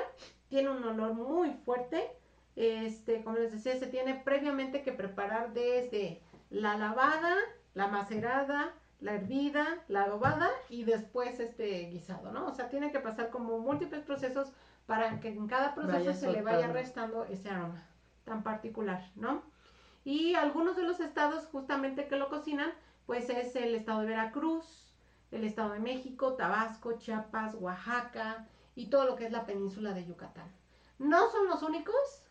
tiene 0.48 0.70
un 0.70 0.82
olor 0.84 1.14
muy 1.14 1.50
fuerte. 1.64 2.10
Este, 2.54 3.22
como 3.22 3.36
les 3.36 3.52
decía, 3.52 3.76
se 3.76 3.86
tiene 3.86 4.14
previamente 4.24 4.82
que 4.82 4.92
preparar 4.92 5.52
desde 5.52 6.22
la 6.48 6.78
lavada, 6.78 7.34
la 7.74 7.88
macerada, 7.88 8.72
la 9.00 9.14
hervida, 9.14 9.84
la 9.88 10.04
adobada 10.04 10.48
y 10.70 10.84
después 10.84 11.38
este 11.38 11.90
guisado, 11.90 12.32
¿no? 12.32 12.46
O 12.46 12.52
sea, 12.52 12.70
tiene 12.70 12.90
que 12.92 13.00
pasar 13.00 13.28
como 13.28 13.58
múltiples 13.58 14.02
procesos 14.02 14.52
para 14.86 15.20
que 15.20 15.28
en 15.28 15.46
cada 15.46 15.74
proceso 15.74 15.98
Vaya 15.98 16.14
se 16.14 16.32
le 16.32 16.42
vaya 16.42 16.68
restando 16.68 17.24
ese 17.24 17.50
aroma 17.50 17.86
tan 18.24 18.42
particular, 18.42 19.10
¿no? 19.14 19.42
Y 20.06 20.36
algunos 20.36 20.76
de 20.76 20.84
los 20.84 21.00
estados 21.00 21.46
justamente 21.46 22.06
que 22.06 22.14
lo 22.14 22.28
cocinan, 22.28 22.72
pues 23.06 23.28
es 23.28 23.56
el 23.56 23.74
estado 23.74 24.02
de 24.02 24.06
Veracruz, 24.06 24.94
el 25.32 25.42
estado 25.42 25.72
de 25.72 25.80
México, 25.80 26.34
Tabasco, 26.34 26.96
Chiapas, 26.96 27.56
Oaxaca 27.56 28.46
y 28.76 28.86
todo 28.86 29.04
lo 29.04 29.16
que 29.16 29.26
es 29.26 29.32
la 29.32 29.46
península 29.46 29.92
de 29.94 30.06
Yucatán. 30.06 30.48
No 31.00 31.28
son 31.32 31.48
los 31.48 31.60
únicos, 31.64 32.22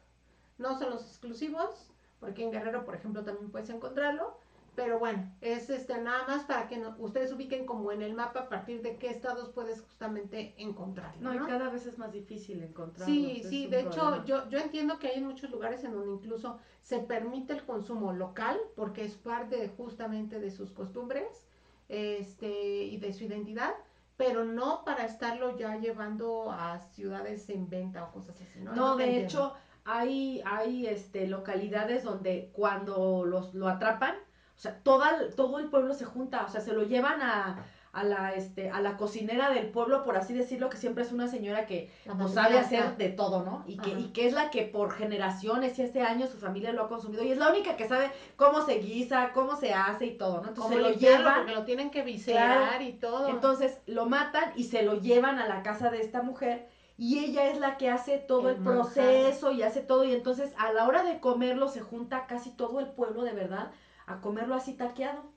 no 0.57 0.79
son 0.79 0.91
los 0.91 1.01
exclusivos, 1.05 1.91
porque 2.21 2.45
en 2.45 2.51
Guerrero, 2.53 2.85
por 2.85 2.95
ejemplo, 2.95 3.25
también 3.25 3.51
puedes 3.51 3.69
encontrarlo, 3.69 4.39
pero 4.75 4.99
bueno, 4.99 5.31
es 5.41 5.69
este 5.69 5.99
nada 6.01 6.25
más 6.27 6.43
para 6.43 6.67
que 6.67 6.77
no- 6.77 6.95
ustedes 6.99 7.31
ubiquen 7.31 7.65
como 7.65 7.91
en 7.91 8.01
el 8.01 8.13
mapa 8.13 8.41
a 8.41 8.49
partir 8.49 8.81
de 8.81 8.97
qué 8.97 9.09
estados 9.09 9.49
puedes 9.49 9.81
justamente 9.81 10.53
encontrarlo. 10.57 11.21
No, 11.21 11.33
y 11.33 11.37
¿no? 11.39 11.47
cada 11.47 11.69
vez 11.69 11.85
es 11.85 11.97
más 11.97 12.11
difícil 12.11 12.61
encontrarlos. 12.63 13.05
Sí, 13.15 13.41
sí, 13.47 13.67
de 13.67 13.81
hecho 13.81 14.23
yo, 14.25 14.49
yo 14.49 14.59
entiendo 14.59 14.99
que 14.99 15.07
hay 15.07 15.21
muchos 15.21 15.49
lugares 15.51 15.83
en 15.83 15.93
donde 15.93 16.11
incluso 16.13 16.59
se 16.81 16.99
permite 16.99 17.53
el 17.53 17.63
consumo 17.65 18.13
local 18.13 18.59
porque 18.75 19.03
es 19.05 19.15
parte 19.15 19.57
de, 19.57 19.69
justamente 19.69 20.39
de 20.39 20.51
sus 20.51 20.71
costumbres 20.71 21.47
este, 21.89 22.83
y 22.83 22.97
de 22.97 23.13
su 23.13 23.23
identidad, 23.25 23.73
pero 24.17 24.43
no 24.43 24.83
para 24.85 25.05
estarlo 25.05 25.57
ya 25.57 25.77
llevando 25.77 26.51
a 26.51 26.79
ciudades 26.79 27.49
en 27.49 27.69
venta 27.69 28.03
o 28.05 28.11
cosas 28.11 28.39
así, 28.41 28.59
¿no? 28.59 28.73
No, 28.73 28.95
de 28.95 29.03
entiendo. 29.05 29.25
hecho, 29.27 29.53
hay, 29.83 30.41
hay 30.45 30.87
este, 30.87 31.27
localidades 31.27 32.03
donde 32.03 32.49
cuando 32.53 33.25
los, 33.25 33.53
lo 33.53 33.67
atrapan, 33.67 34.15
o 34.55 34.59
sea, 34.59 34.79
toda, 34.83 35.29
todo 35.35 35.59
el 35.59 35.67
pueblo 35.67 35.93
se 35.93 36.05
junta, 36.05 36.45
o 36.47 36.49
sea, 36.49 36.61
se 36.61 36.73
lo 36.73 36.83
llevan 36.83 37.21
a, 37.21 37.65
a 37.91 38.03
la, 38.03 38.33
este, 38.33 38.69
a 38.69 38.81
la 38.81 38.97
cocinera 38.97 39.49
del 39.49 39.67
pueblo, 39.67 40.03
por 40.03 40.17
así 40.17 40.33
decirlo, 40.33 40.69
que 40.69 40.77
siempre 40.77 41.03
es 41.03 41.11
una 41.11 41.27
señora 41.27 41.65
que 41.65 41.89
pues, 42.17 42.33
sabe 42.33 42.55
está- 42.59 42.65
hacer 42.65 42.97
de 42.97 43.09
todo, 43.09 43.43
¿no? 43.43 43.63
Y 43.67 43.77
que, 43.77 43.91
Ajá. 43.91 43.99
y 43.99 44.03
que 44.13 44.27
es 44.27 44.33
la 44.33 44.49
que 44.49 44.63
por 44.63 44.91
generaciones 44.91 45.79
y 45.79 45.81
este 45.81 46.01
año 46.01 46.27
su 46.27 46.37
familia 46.37 46.73
lo 46.73 46.83
ha 46.83 46.89
consumido 46.89 47.23
y 47.23 47.31
es 47.31 47.37
la 47.37 47.49
única 47.49 47.75
que 47.77 47.87
sabe 47.87 48.11
cómo 48.35 48.65
se 48.65 48.79
guisa, 48.79 49.31
cómo 49.33 49.55
se 49.55 49.73
hace 49.73 50.05
y 50.07 50.17
todo, 50.17 50.41
¿no? 50.41 50.49
Entonces 50.49 50.63
Como 50.63 50.73
se 50.75 50.81
lo 50.81 50.89
llevan, 50.91 51.35
porque 51.35 51.53
lo 51.55 51.63
tienen 51.63 51.89
que 51.91 52.01
viscerar 52.03 52.81
y 52.81 52.93
todo. 52.93 53.29
entonces 53.29 53.77
lo 53.87 54.05
matan 54.07 54.51
y 54.55 54.65
se 54.65 54.83
lo 54.83 54.99
llevan 55.01 55.39
a 55.39 55.47
la 55.47 55.63
casa 55.63 55.89
de 55.89 56.01
esta 56.01 56.21
mujer 56.21 56.67
y 56.97 57.19
ella 57.19 57.49
es 57.49 57.59
la 57.59 57.77
que 57.77 57.89
hace 57.89 58.17
todo 58.19 58.49
el, 58.49 58.55
proceso 58.55 59.51
y 59.51 59.63
hace 59.63 59.81
todo 59.81 60.05
y 60.05 60.13
entonces 60.13 60.53
a 60.57 60.71
la 60.71 60.87
hora 60.87 61.03
de 61.03 61.19
comerlo 61.19 61.67
se 61.67 61.81
junta 61.81 62.25
casi 62.25 62.51
todo 62.51 62.79
el 62.79 62.87
pueblo 62.87 63.23
de 63.23 63.33
verdad 63.33 63.71
a 64.07 64.21
comerlo 64.21 64.55
así 64.55 64.73
taqueado 64.73 65.33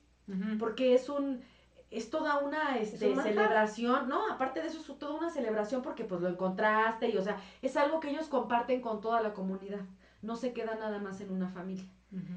porque 0.59 0.95
es 0.95 1.09
un 1.09 1.41
es 1.91 2.11
toda 2.11 2.39
una 2.39 2.77
este, 2.77 3.17
celebración, 3.17 4.11
¿no? 4.11 4.31
Aparte 4.31 4.61
de 4.61 4.69
eso 4.69 4.79
es 4.81 4.99
toda 4.99 5.15
una 5.15 5.31
celebración 5.31 5.81
porque 5.81 6.05
pues 6.05 6.21
lo 6.21 6.29
encontraste 6.29 7.09
y 7.09 7.17
o 7.17 7.23
sea, 7.23 7.41
es 7.63 7.79
algo 7.79 7.99
que 7.99 8.11
ellos 8.11 8.27
comparten 8.27 8.83
con 8.83 9.01
toda 9.01 9.23
la 9.23 9.33
comunidad. 9.33 9.81
No 10.21 10.37
se 10.37 10.53
queda 10.53 10.75
nada 10.75 10.99
más 10.99 11.21
en 11.23 11.31
una 11.31 11.49
familia 11.49 11.87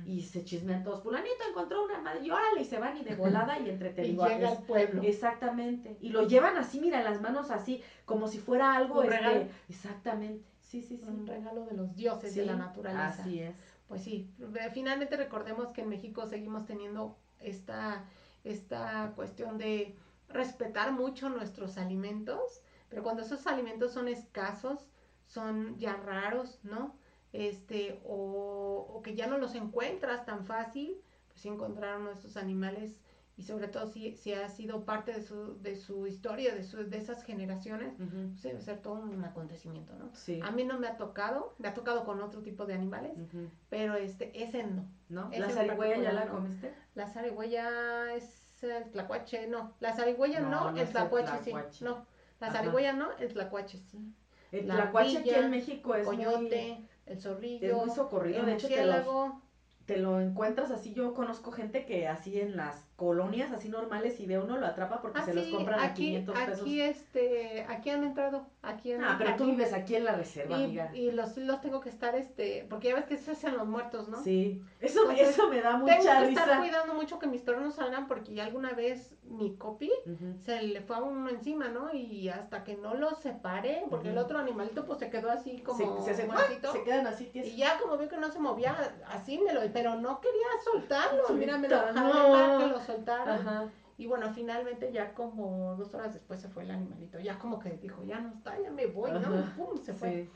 y 0.06 0.22
se 0.22 0.44
chismean 0.44 0.84
todos. 0.84 1.02
Fulanito 1.02 1.44
encontró 1.50 1.86
una 1.86 2.00
madre 2.02 2.22
y 2.24 2.30
órale 2.30 2.62
y 2.62 2.66
se 2.66 2.78
van 2.78 2.98
y 2.98 3.04
de 3.04 3.16
volada 3.16 3.58
y 3.60 3.70
entre 3.70 3.90
te 3.94 4.06
Y 4.06 4.12
llega 4.12 4.50
al 4.50 4.64
pueblo. 4.64 5.02
Exactamente. 5.02 5.98
Y 6.02 6.10
lo 6.10 6.28
llevan 6.28 6.58
así, 6.58 6.80
mira, 6.80 7.02
las 7.02 7.22
manos 7.22 7.52
así, 7.52 7.82
como 8.06 8.28
si 8.28 8.40
fuera 8.40 8.76
algo, 8.76 9.00
Un 9.00 9.06
este, 9.06 9.18
regalo. 9.18 9.46
exactamente. 9.70 10.46
Sí, 10.60 10.82
sí, 10.82 10.98
sí. 10.98 11.06
Un 11.08 11.26
regalo 11.28 11.66
de 11.66 11.76
los 11.76 11.96
dioses 11.96 12.36
de 12.36 12.46
la 12.46 12.56
naturaleza. 12.56 13.22
Así 13.24 13.40
es. 13.40 13.56
Pues 13.92 14.04
sí, 14.06 14.34
finalmente 14.74 15.18
recordemos 15.18 15.74
que 15.74 15.82
en 15.82 15.90
México 15.90 16.26
seguimos 16.26 16.66
teniendo 16.66 17.20
esta, 17.40 18.06
esta 18.46 19.12
cuestión 19.18 19.58
de 19.58 19.98
respetar 20.30 20.94
mucho 20.94 21.28
nuestros 21.28 21.78
alimentos, 21.78 22.62
pero 22.88 23.04
cuando 23.04 23.22
esos 23.22 23.48
alimentos 23.48 23.92
son 23.92 24.08
escasos, 24.08 24.88
son 25.28 25.78
ya 25.78 25.98
raros, 25.98 26.62
¿no? 26.64 26.96
Este, 27.34 28.02
o, 28.06 28.88
o 28.94 29.02
que 29.02 29.14
ya 29.14 29.28
no 29.28 29.38
los 29.38 29.56
encuentras 29.56 30.26
tan 30.26 30.46
fácil, 30.46 30.96
pues 31.28 31.42
sí 31.42 31.50
encontrar 31.50 32.00
uno 32.00 32.12
de 32.12 32.16
estos 32.16 32.38
animales 32.38 32.98
y 33.42 33.44
sobre 33.44 33.68
todo 33.70 33.88
si, 33.88 34.16
si 34.18 34.34
ha 34.34 34.48
sido 34.50 34.86
parte 34.86 35.14
de 35.14 35.24
su, 35.24 35.60
de 35.64 35.76
su 35.76 36.06
historia, 36.06 36.54
de, 36.54 36.64
su, 36.64 36.78
de 36.88 36.96
esas 36.98 37.24
generaciones, 37.24 37.94
pues 37.98 38.44
debe 38.44 38.62
ser 38.62 38.78
todo 38.84 38.94
un 39.02 39.26
acontecimiento, 39.26 39.96
¿no? 39.96 40.12
Sí. 40.14 40.40
A 40.44 40.52
mí 40.52 40.64
no 40.64 40.78
me 40.78 40.86
ha 40.88 40.96
tocado, 40.96 41.56
me 41.58 41.68
ha 41.68 41.74
tocado 41.74 42.04
con 42.06 42.22
otro 42.22 42.44
tipo 42.44 42.68
de 42.68 42.76
animales, 42.76 43.14
pero 43.68 43.96
este, 43.96 44.44
ese 44.44 44.64
no. 45.10 45.30
¿La 45.32 45.50
zarigüeya 45.50 45.98
ya 45.98 46.14
la 46.14 46.28
comiste? 46.28 46.72
La 46.94 47.08
zarigüeya 47.08 48.14
es 48.14 48.64
el 48.64 48.92
tlacuache, 48.92 49.48
no. 49.48 49.74
La 49.80 49.96
zarigüeya 49.96 50.40
No, 50.42 50.50
no, 50.52 50.72
no 50.72 50.78
el 50.80 50.88
tlacuache 50.88 51.40
sí. 51.44 51.52
No, 51.84 52.06
la 52.40 52.52
zarigüeya 52.52 52.94
no, 52.94 53.12
el 53.18 53.34
tlacuache 53.34 53.80
sí. 53.80 54.14
El 54.52 54.68
La 54.68 54.76
tlacuache 54.76 55.18
aquí 55.18 55.32
en 55.32 55.50
México 55.50 55.96
es 55.96 56.06
Coyote, 56.06 56.38
muy, 56.38 56.88
el 57.08 57.18
es 57.18 57.24
zorrillo, 57.24 57.78
muy 57.78 57.90
socorrido. 57.90 58.40
el 58.42 58.46
De 58.46 58.54
hecho, 58.54 58.68
te, 58.68 58.86
los- 58.86 59.34
te 59.88 59.98
lo 59.98 60.20
encuentras 60.22 60.70
así. 60.72 60.94
Yo 60.94 61.14
conozco 61.14 61.52
gente 61.52 61.86
que 61.86 62.08
así 62.08 62.40
en 62.40 62.56
las 62.56 62.91
colonias, 63.06 63.52
así 63.52 63.68
normales, 63.68 64.20
y 64.20 64.28
ve 64.28 64.38
uno, 64.38 64.58
lo 64.60 64.68
atrapa 64.68 65.02
porque 65.02 65.22
Ah, 65.22 65.26
se 65.26 65.34
los 65.34 65.48
compran 65.48 65.80
a 65.80 65.86
aquí, 65.86 66.04
500 66.22 66.36
pesos. 66.40 66.62
aquí, 66.62 66.82
este, 66.82 67.66
aquí 67.68 67.90
han 67.90 68.04
entrado, 68.04 68.46
aquí 68.62 68.92
en 68.92 69.04
ah, 69.04 69.16
pero 69.18 69.36
tú 69.38 69.46
vives 69.48 69.74
aquí 69.74 69.96
en 69.96 70.04
la 70.06 70.16
reserva, 70.16 70.56
y, 70.60 70.64
amiga. 70.66 70.92
y 70.94 71.10
los, 71.10 71.36
los 71.38 71.62
tengo 71.62 71.82
que 71.82 71.90
estar, 71.90 72.14
este, 72.16 72.68
porque 72.70 72.90
ya 72.90 72.96
ves 72.96 73.06
que 73.06 73.18
se 73.18 73.32
hacen 73.32 73.58
los 73.58 73.66
muertos, 73.66 74.08
¿no? 74.08 74.22
Sí. 74.22 74.62
Eso, 74.80 75.02
Entonces, 75.02 75.30
eso 75.30 75.48
me 75.50 75.62
da 75.62 75.72
Tengo 75.72 75.86
mucha 75.88 75.98
que 75.98 76.30
estar 76.30 76.48
risa. 76.48 76.60
cuidando 76.60 76.94
mucho 76.94 77.18
que 77.18 77.26
mis 77.26 77.42
perros 77.42 77.64
no 77.64 77.72
salgan 77.72 78.08
porque 78.08 78.36
ya 78.36 78.44
alguna 78.46 78.74
vez 78.74 79.16
mi 79.24 79.56
copi 79.56 79.90
Ujú. 80.06 80.36
se 80.46 80.62
le 80.62 80.82
fue 80.82 80.98
a 80.98 81.00
uno 81.00 81.28
encima, 81.30 81.70
¿no? 81.70 81.92
Y 81.94 82.30
hasta 82.30 82.64
que 82.64 82.76
no 82.76 82.94
lo 82.94 83.16
separé, 83.16 83.84
porque 83.90 84.10
el 84.10 84.18
otro 84.20 84.38
animalito 84.38 84.86
pues 84.86 85.00
se 85.00 85.10
quedó 85.10 85.32
así 85.32 85.58
Se, 85.58 85.64
como 85.64 86.02
se, 86.04 86.12
hacen- 86.12 86.28
muertito. 86.28 86.72
se 86.72 86.84
quedan 86.84 87.08
así. 87.08 87.32
Y 87.34 87.56
ya 87.56 87.80
como 87.80 87.98
vio 87.98 88.10
que 88.10 88.18
no 88.18 88.30
se 88.32 88.38
movía, 88.40 88.76
así 89.08 89.40
me 89.40 89.54
lo, 89.54 89.62
pero 89.74 89.96
no 89.96 90.20
quería 90.20 90.48
soltarlo, 90.64 91.24
mira, 91.30 91.58
me 91.58 91.68
lo 91.68 91.92
no. 91.94 92.60
que 92.60 92.66
lo 92.68 92.80
soltara. 92.94 93.36
Ajá. 93.36 93.70
Y 93.98 94.08
bueno, 94.08 94.34
finalmente 94.34 94.92
ya 94.92 95.14
como 95.14 95.76
dos 95.78 95.94
horas 95.94 96.14
después 96.14 96.42
se 96.42 96.50
fue 96.50 96.64
el 96.64 96.72
animalito, 96.72 97.20
ya 97.20 97.38
como 97.38 97.60
que 97.60 97.70
dijo, 97.78 98.04
ya 98.06 98.20
no 98.20 98.30
está, 98.30 98.60
ya 98.60 98.72
me 98.72 98.88
voy, 98.88 99.12
¿no? 99.12 99.20
Y 99.20 99.24
Ajá. 99.40 99.54
pum, 99.56 99.78
se 99.78 99.94
fue. 99.94 100.24
Sí. 100.24 100.30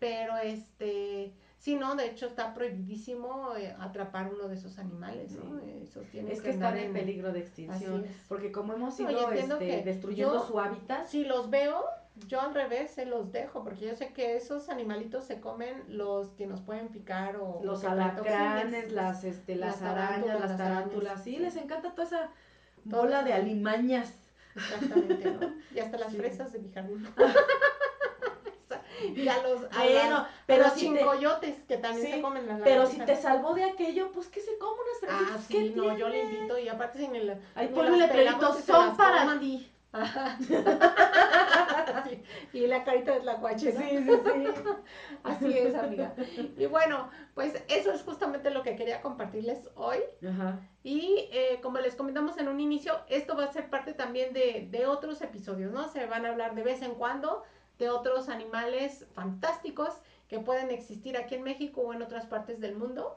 Pero 0.00 0.36
este, 0.38 1.32
sí, 1.58 1.76
no, 1.76 1.94
de 1.94 2.06
hecho 2.06 2.26
está 2.26 2.52
prohibidísimo 2.54 3.54
eh, 3.56 3.72
atrapar 3.78 4.32
uno 4.34 4.48
de 4.48 4.56
esos 4.56 4.76
animales, 4.80 5.30
¿no? 5.32 5.60
Esos 5.80 6.04
tienen 6.08 6.32
Es 6.32 6.40
que 6.42 6.50
andar 6.50 6.74
están 6.76 6.88
en 6.88 6.92
peligro 6.92 7.32
de 7.32 7.38
extinción. 7.38 8.04
Porque 8.28 8.50
como 8.50 8.72
hemos 8.72 8.98
No, 8.98 9.08
ido 9.10 9.30
este, 9.30 9.58
que 9.58 9.82
destruyendo 9.84 10.34
yo- 10.34 10.46
su 10.46 10.58
hábitat, 10.58 11.06
Si 11.06 11.24
los 11.24 11.48
veo, 11.50 11.84
yo 12.28 12.40
al 12.40 12.54
revés 12.54 12.90
se 12.90 13.06
los 13.06 13.32
dejo, 13.32 13.64
porque 13.64 13.86
yo 13.86 13.96
sé 13.96 14.12
que 14.12 14.36
esos 14.36 14.68
animalitos 14.68 15.24
se 15.24 15.40
comen 15.40 15.82
los 15.88 16.28
que 16.30 16.46
nos 16.46 16.60
pueden 16.60 16.88
picar 16.88 17.36
o 17.36 17.60
los 17.62 17.84
alacranes, 17.84 18.92
las, 18.92 19.24
este, 19.24 19.56
las, 19.56 19.80
las 19.80 19.90
arañas, 19.90 20.40
las 20.40 20.50
las 20.50 20.58
tarántulas, 20.58 21.24
sí, 21.24 21.36
sí. 21.36 21.38
les 21.38 21.56
encanta 21.56 21.94
toda 21.94 22.06
esa 22.06 22.30
bola 22.84 23.22
de 23.22 23.32
alimañas. 23.32 24.12
Exactamente, 24.54 25.30
¿no? 25.30 25.54
Y 25.74 25.80
hasta 25.80 25.96
las 25.96 26.12
Sí. 26.12 26.18
fresas 26.18 26.52
de 26.52 26.58
mi 26.58 26.70
jardín. 26.70 27.06
y 29.16 29.26
a 29.28 29.42
los, 29.42 29.62
a 29.64 29.82
Bueno, 29.82 30.10
las- 30.10 30.20
a 30.26 30.30
pero 30.46 30.64
los 30.64 30.72
si 30.74 30.80
te, 31.40 31.56
que 31.66 31.76
también 31.78 32.06
Sí, 32.06 32.12
se 32.12 32.22
comen 32.22 32.46
las 32.46 32.60
pero 32.60 32.86
si 32.86 32.98
te 32.98 33.16
salvó 33.16 33.54
de 33.54 33.64
aquello, 33.64 34.12
pues 34.12 34.28
que 34.28 34.40
se 34.40 34.56
coma 34.58 34.72
unas 34.72 35.14
Ah, 35.14 35.18
fresitas. 35.18 35.46
¿qué 35.48 35.68
sí, 35.68 35.72
no, 35.74 35.96
yo 35.96 36.08
le 36.08 36.22
invito 36.22 36.58
y 36.58 36.68
aparte 36.68 36.98
sin 36.98 37.16
el... 37.16 37.30
Ay, 37.54 37.68
ni 37.68 37.74
ponle 37.74 37.90
las 37.92 38.00
letreritos, 38.00 38.34
pelamos 38.36 38.58
y 38.58 38.62
se 38.62 38.72
son 38.72 38.96
para 38.96 39.40
ti. 39.40 39.71
Ajá. 39.92 40.38
Y 42.52 42.66
la 42.66 42.84
carita 42.84 43.12
de 43.12 43.24
la 43.24 43.36
cuache, 43.36 43.72
¿no? 43.72 43.80
Sí, 43.80 43.88
sí, 43.98 44.10
sí. 44.24 44.70
Así 45.22 45.58
es, 45.58 45.74
amiga. 45.74 46.14
Y 46.58 46.66
bueno, 46.66 47.10
pues 47.34 47.62
eso 47.68 47.92
es 47.92 48.02
justamente 48.02 48.50
lo 48.50 48.62
que 48.62 48.76
quería 48.76 49.00
compartirles 49.00 49.68
hoy. 49.74 49.98
Ajá. 50.26 50.60
Y 50.82 51.28
eh, 51.32 51.60
como 51.62 51.78
les 51.78 51.94
comentamos 51.94 52.36
en 52.38 52.48
un 52.48 52.60
inicio, 52.60 53.00
esto 53.08 53.36
va 53.36 53.44
a 53.44 53.52
ser 53.52 53.70
parte 53.70 53.94
también 53.94 54.32
de, 54.32 54.68
de 54.70 54.86
otros 54.86 55.22
episodios, 55.22 55.72
¿no? 55.72 55.88
Se 55.88 56.06
van 56.06 56.26
a 56.26 56.30
hablar 56.30 56.54
de 56.54 56.62
vez 56.62 56.82
en 56.82 56.94
cuando 56.94 57.42
de 57.78 57.88
otros 57.88 58.28
animales 58.28 59.06
fantásticos 59.14 59.94
que 60.28 60.38
pueden 60.38 60.70
existir 60.70 61.16
aquí 61.16 61.34
en 61.34 61.42
México 61.42 61.82
o 61.82 61.92
en 61.92 62.02
otras 62.02 62.26
partes 62.26 62.60
del 62.60 62.76
mundo 62.76 63.14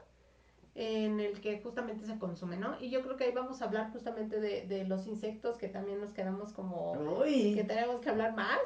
en 0.76 1.20
el 1.20 1.40
que 1.40 1.60
justamente 1.60 2.06
se 2.06 2.18
consume, 2.18 2.56
¿no? 2.58 2.78
Y 2.80 2.90
yo 2.90 3.02
creo 3.02 3.16
que 3.16 3.24
ahí 3.24 3.32
vamos 3.32 3.62
a 3.62 3.66
hablar 3.66 3.92
justamente 3.92 4.40
de, 4.40 4.66
de 4.66 4.84
los 4.86 5.06
insectos 5.06 5.58
que 5.58 5.68
también 5.68 6.00
nos 6.00 6.12
quedamos 6.12 6.52
como 6.52 7.16
que 7.52 7.62
Uy. 7.62 7.64
tenemos 7.64 8.00
que 8.00 8.10
hablar 8.10 8.34
más, 8.36 8.60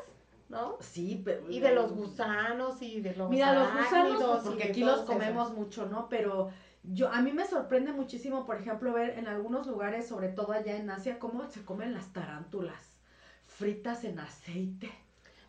¿no? 0.48 0.76
Sí, 0.80 1.22
pero. 1.24 1.48
Y 1.50 1.60
de 1.60 1.74
los 1.74 1.92
gusanos 1.92 2.82
y 2.82 3.00
de 3.00 3.14
los 3.14 3.30
Mira, 3.30 3.54
los 3.54 3.72
gusanos, 3.72 4.42
porque 4.44 4.64
aquí 4.64 4.84
los 4.84 5.02
comemos 5.02 5.46
esos. 5.46 5.58
mucho, 5.58 5.86
¿no? 5.86 6.08
Pero 6.08 6.50
yo, 6.82 7.08
a 7.12 7.22
mí 7.22 7.32
me 7.32 7.46
sorprende 7.46 7.92
muchísimo, 7.92 8.44
por 8.46 8.56
ejemplo, 8.56 8.92
ver 8.92 9.18
en 9.18 9.28
algunos 9.28 9.66
lugares, 9.66 10.08
sobre 10.08 10.28
todo 10.28 10.52
allá 10.52 10.76
en 10.76 10.90
Asia, 10.90 11.18
cómo 11.18 11.46
se 11.46 11.64
comen 11.64 11.94
las 11.94 12.12
tarántulas 12.12 13.00
fritas 13.46 14.04
en 14.04 14.18
aceite. 14.20 14.90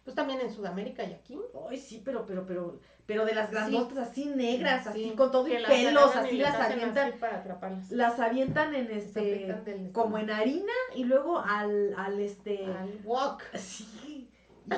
Pues 0.04 0.16
también 0.16 0.42
en 0.42 0.52
Sudamérica 0.52 1.04
y 1.04 1.14
aquí. 1.14 1.38
Ay, 1.70 1.78
sí, 1.78 2.02
pero, 2.04 2.26
pero, 2.26 2.46
pero, 2.46 2.80
pero 3.06 3.26
de 3.26 3.36
las 3.36 3.52
grandotas 3.52 4.10
así 4.10 4.26
negras, 4.26 4.88
así 4.88 5.04
Sí, 5.04 5.16
con 5.16 5.32
todo 5.32 5.48
y 5.48 5.52
pelos, 5.52 6.16
y 6.16 6.18
así 6.18 6.38
las 6.38 6.56
avientan, 6.56 7.10
así 7.10 7.18
para 7.20 7.38
atraparlas. 7.38 7.92
las 7.92 8.20
avientan 8.20 8.74
en 8.74 8.90
este, 8.92 9.56
como 9.92 10.18
en 10.18 10.32
harina 10.32 10.74
y 10.96 11.04
luego 11.04 11.40
al, 11.40 11.94
al 11.98 12.20
este, 12.20 12.66
al 12.66 13.00
wok. 13.04 13.44
Sí. 13.56 14.30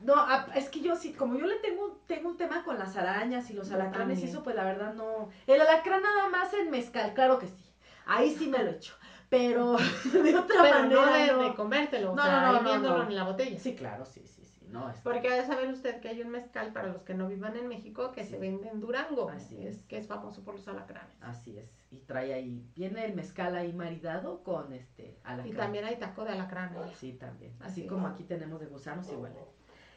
No, 0.00 0.14
es 0.54 0.70
que 0.70 0.80
yo 0.80 0.96
sí, 0.96 1.12
como 1.12 1.36
yo 1.36 1.44
le 1.46 1.56
tengo, 1.56 2.00
tengo 2.06 2.30
un 2.30 2.36
tema 2.38 2.64
con 2.64 2.78
las 2.78 2.96
arañas 2.96 3.50
y 3.50 3.52
los 3.52 3.70
alacranes 3.70 4.20
y 4.20 4.24
eso, 4.24 4.42
pues 4.42 4.56
la 4.56 4.64
verdad 4.64 4.94
no. 4.94 5.28
El 5.46 5.60
alacrán 5.60 6.02
nada 6.02 6.28
más 6.30 6.54
en 6.54 6.70
mezcal, 6.70 7.12
claro 7.12 7.38
que 7.38 7.48
sí. 7.48 7.70
Ahí 8.06 8.34
sí 8.34 8.48
me 8.48 8.62
lo 8.64 8.70
echo. 8.70 8.94
Pero 9.30 9.76
de 10.12 10.36
otra 10.36 10.62
Pero 10.62 10.78
manera. 10.80 11.06
no 11.06 11.12
de, 11.12 11.26
no. 11.32 11.42
de 11.50 11.54
comértelo, 11.54 12.12
o 12.12 12.16
No, 12.16 12.22
sea, 12.22 12.40
no, 12.42 12.52
no, 12.60 12.68
viéndolo 12.68 12.98
no. 13.04 13.08
en 13.08 13.14
la 13.16 13.24
botella. 13.24 13.58
Sí, 13.58 13.74
claro, 13.74 14.04
sí, 14.04 14.20
sí, 14.26 14.44
sí. 14.44 14.66
No, 14.68 14.88
es 14.90 14.98
Porque 14.98 15.28
ha 15.28 15.34
de 15.36 15.46
saber 15.46 15.68
usted 15.68 16.00
que 16.00 16.08
hay 16.08 16.20
un 16.22 16.28
mezcal 16.30 16.72
para 16.72 16.88
los 16.88 17.02
que 17.02 17.14
no 17.14 17.26
vivan 17.26 17.56
en 17.56 17.66
México 17.68 18.12
que 18.12 18.22
Sí. 18.24 18.30
se 18.30 18.38
vende 18.38 18.68
en 18.68 18.80
Durango, 18.80 19.28
Así 19.30 19.56
es, 19.66 19.82
que 19.84 19.98
es 19.98 20.06
famoso 20.06 20.44
por 20.44 20.54
los 20.54 20.68
alacranes. 20.68 21.16
Así 21.22 21.58
es. 21.58 21.70
Y 21.90 21.98
trae 21.98 22.32
ahí, 22.34 22.64
viene 22.76 23.04
el 23.04 23.14
mezcal 23.14 23.56
ahí 23.56 23.72
maridado 23.72 24.42
con 24.44 24.72
este 24.72 25.18
alacrán. 25.24 25.48
Y 25.48 25.56
también 25.56 25.84
hay 25.86 25.96
taco 25.96 26.24
de 26.24 26.32
alacrán. 26.32 26.76
ahí. 26.76 26.92
Sí, 26.94 27.12
también. 27.14 27.52
Así 27.60 27.80
Así 27.80 27.86
como 27.88 28.06
aquí 28.06 28.22
tenemos 28.24 28.60
de 28.60 28.66
gusanos 28.66 29.10
igual. 29.10 29.32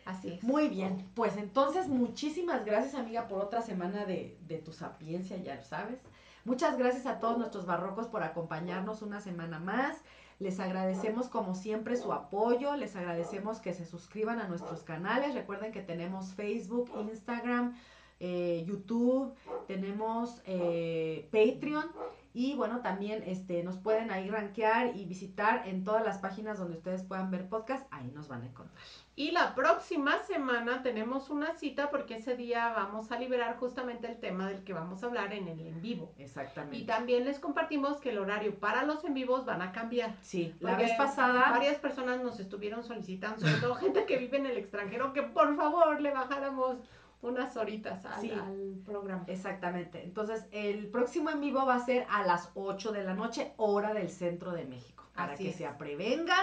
Así 0.06 0.34
es. 0.34 0.44
Muy 0.44 0.68
bien, 0.70 1.08
pues 1.16 1.38
entonces 1.38 1.88
muchísimas 1.88 2.66
gracias 2.66 2.96
amiga 2.96 3.28
por 3.28 3.42
otra 3.42 3.62
semana 3.62 4.06
de, 4.06 4.38
de 4.42 4.58
tu 4.58 4.74
sapiencia, 4.74 5.38
ya 5.38 5.56
lo 5.56 5.64
sabes. 5.64 6.00
Muchas 6.46 6.78
gracias 6.78 7.06
a 7.06 7.20
todos 7.20 7.38
nuestros 7.38 7.66
barrocos 7.66 8.08
por 8.08 8.22
acompañarnos 8.22 9.02
una 9.02 9.22
semana 9.22 9.60
más. 9.60 10.02
Les 10.40 10.60
agradecemos 10.60 11.30
como 11.30 11.56
siempre 11.56 11.96
su 11.96 12.12
apoyo, 12.12 12.76
les 12.76 12.98
agradecemos 12.98 13.60
que 13.60 13.74
se 13.74 13.86
suscriban 13.86 14.40
a 14.40 14.48
nuestros 14.50 14.84
canales. 14.84 15.36
Recuerden 15.36 15.72
que 15.72 15.82
tenemos 15.82 16.34
Facebook, 16.34 16.92
Instagram, 17.00 17.78
eh, 18.20 18.66
YouTube, 18.68 19.34
tenemos 19.68 20.42
eh, 20.46 21.30
Patreon 21.32 21.86
y 22.34 22.56
bueno, 22.56 22.82
también 22.82 23.24
este, 23.28 23.62
nos 23.64 23.78
pueden 23.78 24.10
ahí 24.10 24.30
rankear 24.30 24.96
y 24.96 25.06
visitar 25.06 25.68
en 25.68 25.84
todas 25.84 26.04
las 26.04 26.18
páginas 26.18 26.58
donde 26.58 26.78
ustedes 26.78 27.04
puedan 27.04 27.30
ver 27.30 27.48
podcast, 27.48 27.86
ahí 27.92 28.12
nos 28.14 28.28
van 28.28 28.42
a 28.42 28.46
encontrar. 28.48 28.82
Y 29.16 29.30
la 29.30 29.54
próxima 29.54 30.18
semana 30.24 30.82
tenemos 30.82 31.30
una 31.30 31.54
cita 31.54 31.92
porque 31.92 32.16
ese 32.16 32.36
día 32.36 32.74
vamos 32.76 33.12
a 33.12 33.20
liberar 33.20 33.58
justamente 33.58 34.08
el 34.08 34.20
tema 34.20 34.48
del 34.48 34.64
que 34.64 34.74
vamos 34.74 35.04
a 35.04 35.06
hablar 35.06 35.32
en 35.34 35.48
el 35.48 35.60
en 35.60 35.80
vivo. 35.84 36.12
Exactamente. 36.18 36.78
Y 36.78 36.86
también 36.88 37.24
les 37.24 37.40
compartimos 37.40 37.98
que 37.98 38.10
el 38.10 38.18
horario 38.18 38.56
para 38.60 38.84
los 38.84 39.04
en 39.06 39.14
vivos 39.14 39.46
van 39.46 39.62
a 39.62 39.72
cambiar. 39.72 40.16
Sí, 40.22 40.56
la 40.60 40.76
vez 40.76 40.92
pasada... 40.98 41.52
Varias 41.52 41.78
personas 41.78 42.24
nos 42.24 42.40
estuvieron 42.40 42.84
solicitando, 42.84 43.42
sobre 43.42 43.62
todo 43.62 43.76
gente 43.76 44.06
que 44.08 44.18
vive 44.18 44.38
en 44.38 44.48
el 44.48 44.58
extranjero, 44.58 45.14
que 45.14 45.22
por 45.22 45.56
favor 45.56 46.02
le 46.02 46.12
bajáramos 46.12 46.78
unas 47.24 47.56
horitas 47.58 48.06
al, 48.06 48.22
Sí. 48.22 48.32
al 48.32 48.82
programa. 48.86 49.24
Exactamente. 49.28 50.04
Entonces, 50.04 50.46
el 50.52 50.88
próximo 50.88 51.30
en 51.30 51.42
vivo 51.42 51.66
va 51.66 51.76
a 51.76 51.86
ser 51.86 52.06
a 52.10 52.24
las 52.26 52.52
8 52.56 52.92
de 52.92 53.04
la 53.04 53.14
noche, 53.14 53.54
hora 53.58 53.94
del 53.94 54.10
centro 54.10 54.52
de 54.52 54.66
México. 54.66 55.04
Para 55.16 55.34
Así 55.34 55.44
que 55.46 55.50
es. 55.52 55.56
se 55.56 55.68
prevenga, 55.78 56.36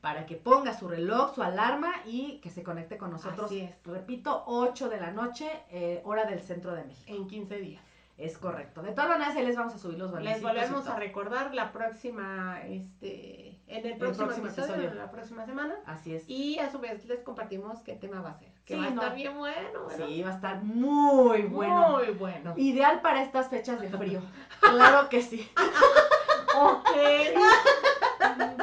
para 0.00 0.26
que 0.26 0.36
ponga 0.36 0.74
su 0.78 0.88
reloj, 0.88 1.34
su 1.34 1.42
alarma 1.42 1.92
y 2.04 2.38
que 2.40 2.50
se 2.50 2.62
conecte 2.62 2.96
con 2.98 3.10
nosotros. 3.10 3.46
Así 3.46 3.60
es. 3.60 3.74
Repito, 3.84 4.44
8 4.46 4.88
de 4.88 5.00
la 5.00 5.10
noche, 5.10 5.48
eh, 5.70 6.02
hora 6.04 6.24
del 6.26 6.40
centro 6.40 6.72
de 6.74 6.84
México. 6.84 7.12
En 7.14 7.26
15 7.26 7.56
días. 7.58 7.82
Es 8.18 8.38
correcto. 8.38 8.82
De 8.82 8.92
todas 8.92 9.10
maneras, 9.10 9.36
ahí 9.36 9.44
les 9.44 9.56
vamos 9.56 9.74
a 9.74 9.78
subir 9.78 9.98
los 9.98 10.10
Les 10.12 10.40
valorcitos 10.40 10.40
y 10.40 10.44
volvemos 10.44 10.88
a 10.88 10.96
recordar 10.96 11.54
la 11.54 11.70
próxima, 11.70 12.60
este, 12.64 13.60
en 13.66 13.86
el 13.86 13.98
próximo, 13.98 14.26
próximo 14.26 14.46
episodio, 14.46 14.70
episodio. 14.74 14.90
en 14.92 14.98
la 14.98 15.10
próxima 15.10 15.44
semana. 15.44 15.74
Así 15.84 16.14
es. 16.14 16.24
Y 16.26 16.58
a 16.58 16.70
su 16.70 16.78
vez 16.78 17.04
les 17.04 17.20
compartimos 17.20 17.80
qué 17.82 17.92
tema 17.92 18.22
va 18.22 18.30
a 18.30 18.38
ser. 18.38 18.48
Que 18.64 18.74
Sí, 18.74 18.80
va 18.80 18.86
a 18.86 18.90
no. 18.90 19.02
estar 19.02 19.14
bien 19.14 19.36
bueno. 19.36 19.88
Sí, 19.96 20.22
va 20.22 20.30
a 20.30 20.34
estar 20.34 20.62
muy 20.64 21.42
bueno. 21.42 21.98
Muy 21.98 22.10
bueno. 22.14 22.54
Ideal 22.56 23.02
para 23.02 23.22
estas 23.22 23.50
fechas 23.50 23.80
de 23.80 23.90
frío. 23.90 24.20
Claro 24.60 25.08
que 25.10 25.20
sí. 25.22 25.48
Ok. 26.58 26.88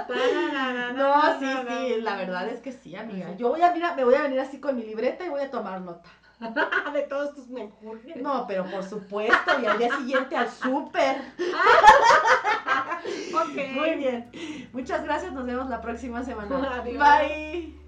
No, 0.95 1.39
sí, 1.39 1.45
sí, 1.67 2.01
la 2.01 2.15
verdad 2.15 2.47
es 2.49 2.59
que 2.61 2.71
sí, 2.71 2.95
amiga. 2.95 3.35
Yo 3.35 3.49
voy 3.49 3.61
a, 3.61 3.71
mira, 3.73 3.95
me 3.95 4.03
voy 4.03 4.15
a 4.15 4.21
venir 4.21 4.39
así 4.39 4.59
con 4.59 4.75
mi 4.75 4.83
libreta 4.83 5.25
y 5.25 5.29
voy 5.29 5.41
a 5.41 5.51
tomar 5.51 5.81
nota. 5.81 6.09
De 6.93 7.01
todos 7.03 7.33
tus 7.35 7.47
menjurjes. 7.49 8.17
No, 8.17 8.45
pero 8.47 8.65
por 8.65 8.83
supuesto, 8.83 9.59
y 9.61 9.65
al 9.65 9.77
día 9.77 9.95
siguiente 9.97 10.35
al 10.35 10.49
súper. 10.49 11.21
Ok. 13.33 13.73
Muy 13.73 13.95
bien. 13.95 14.29
Muchas 14.71 15.03
gracias, 15.03 15.33
nos 15.33 15.45
vemos 15.45 15.69
la 15.69 15.81
próxima 15.81 16.23
semana. 16.23 16.77
Adiós. 16.81 16.97
Bye. 16.99 17.82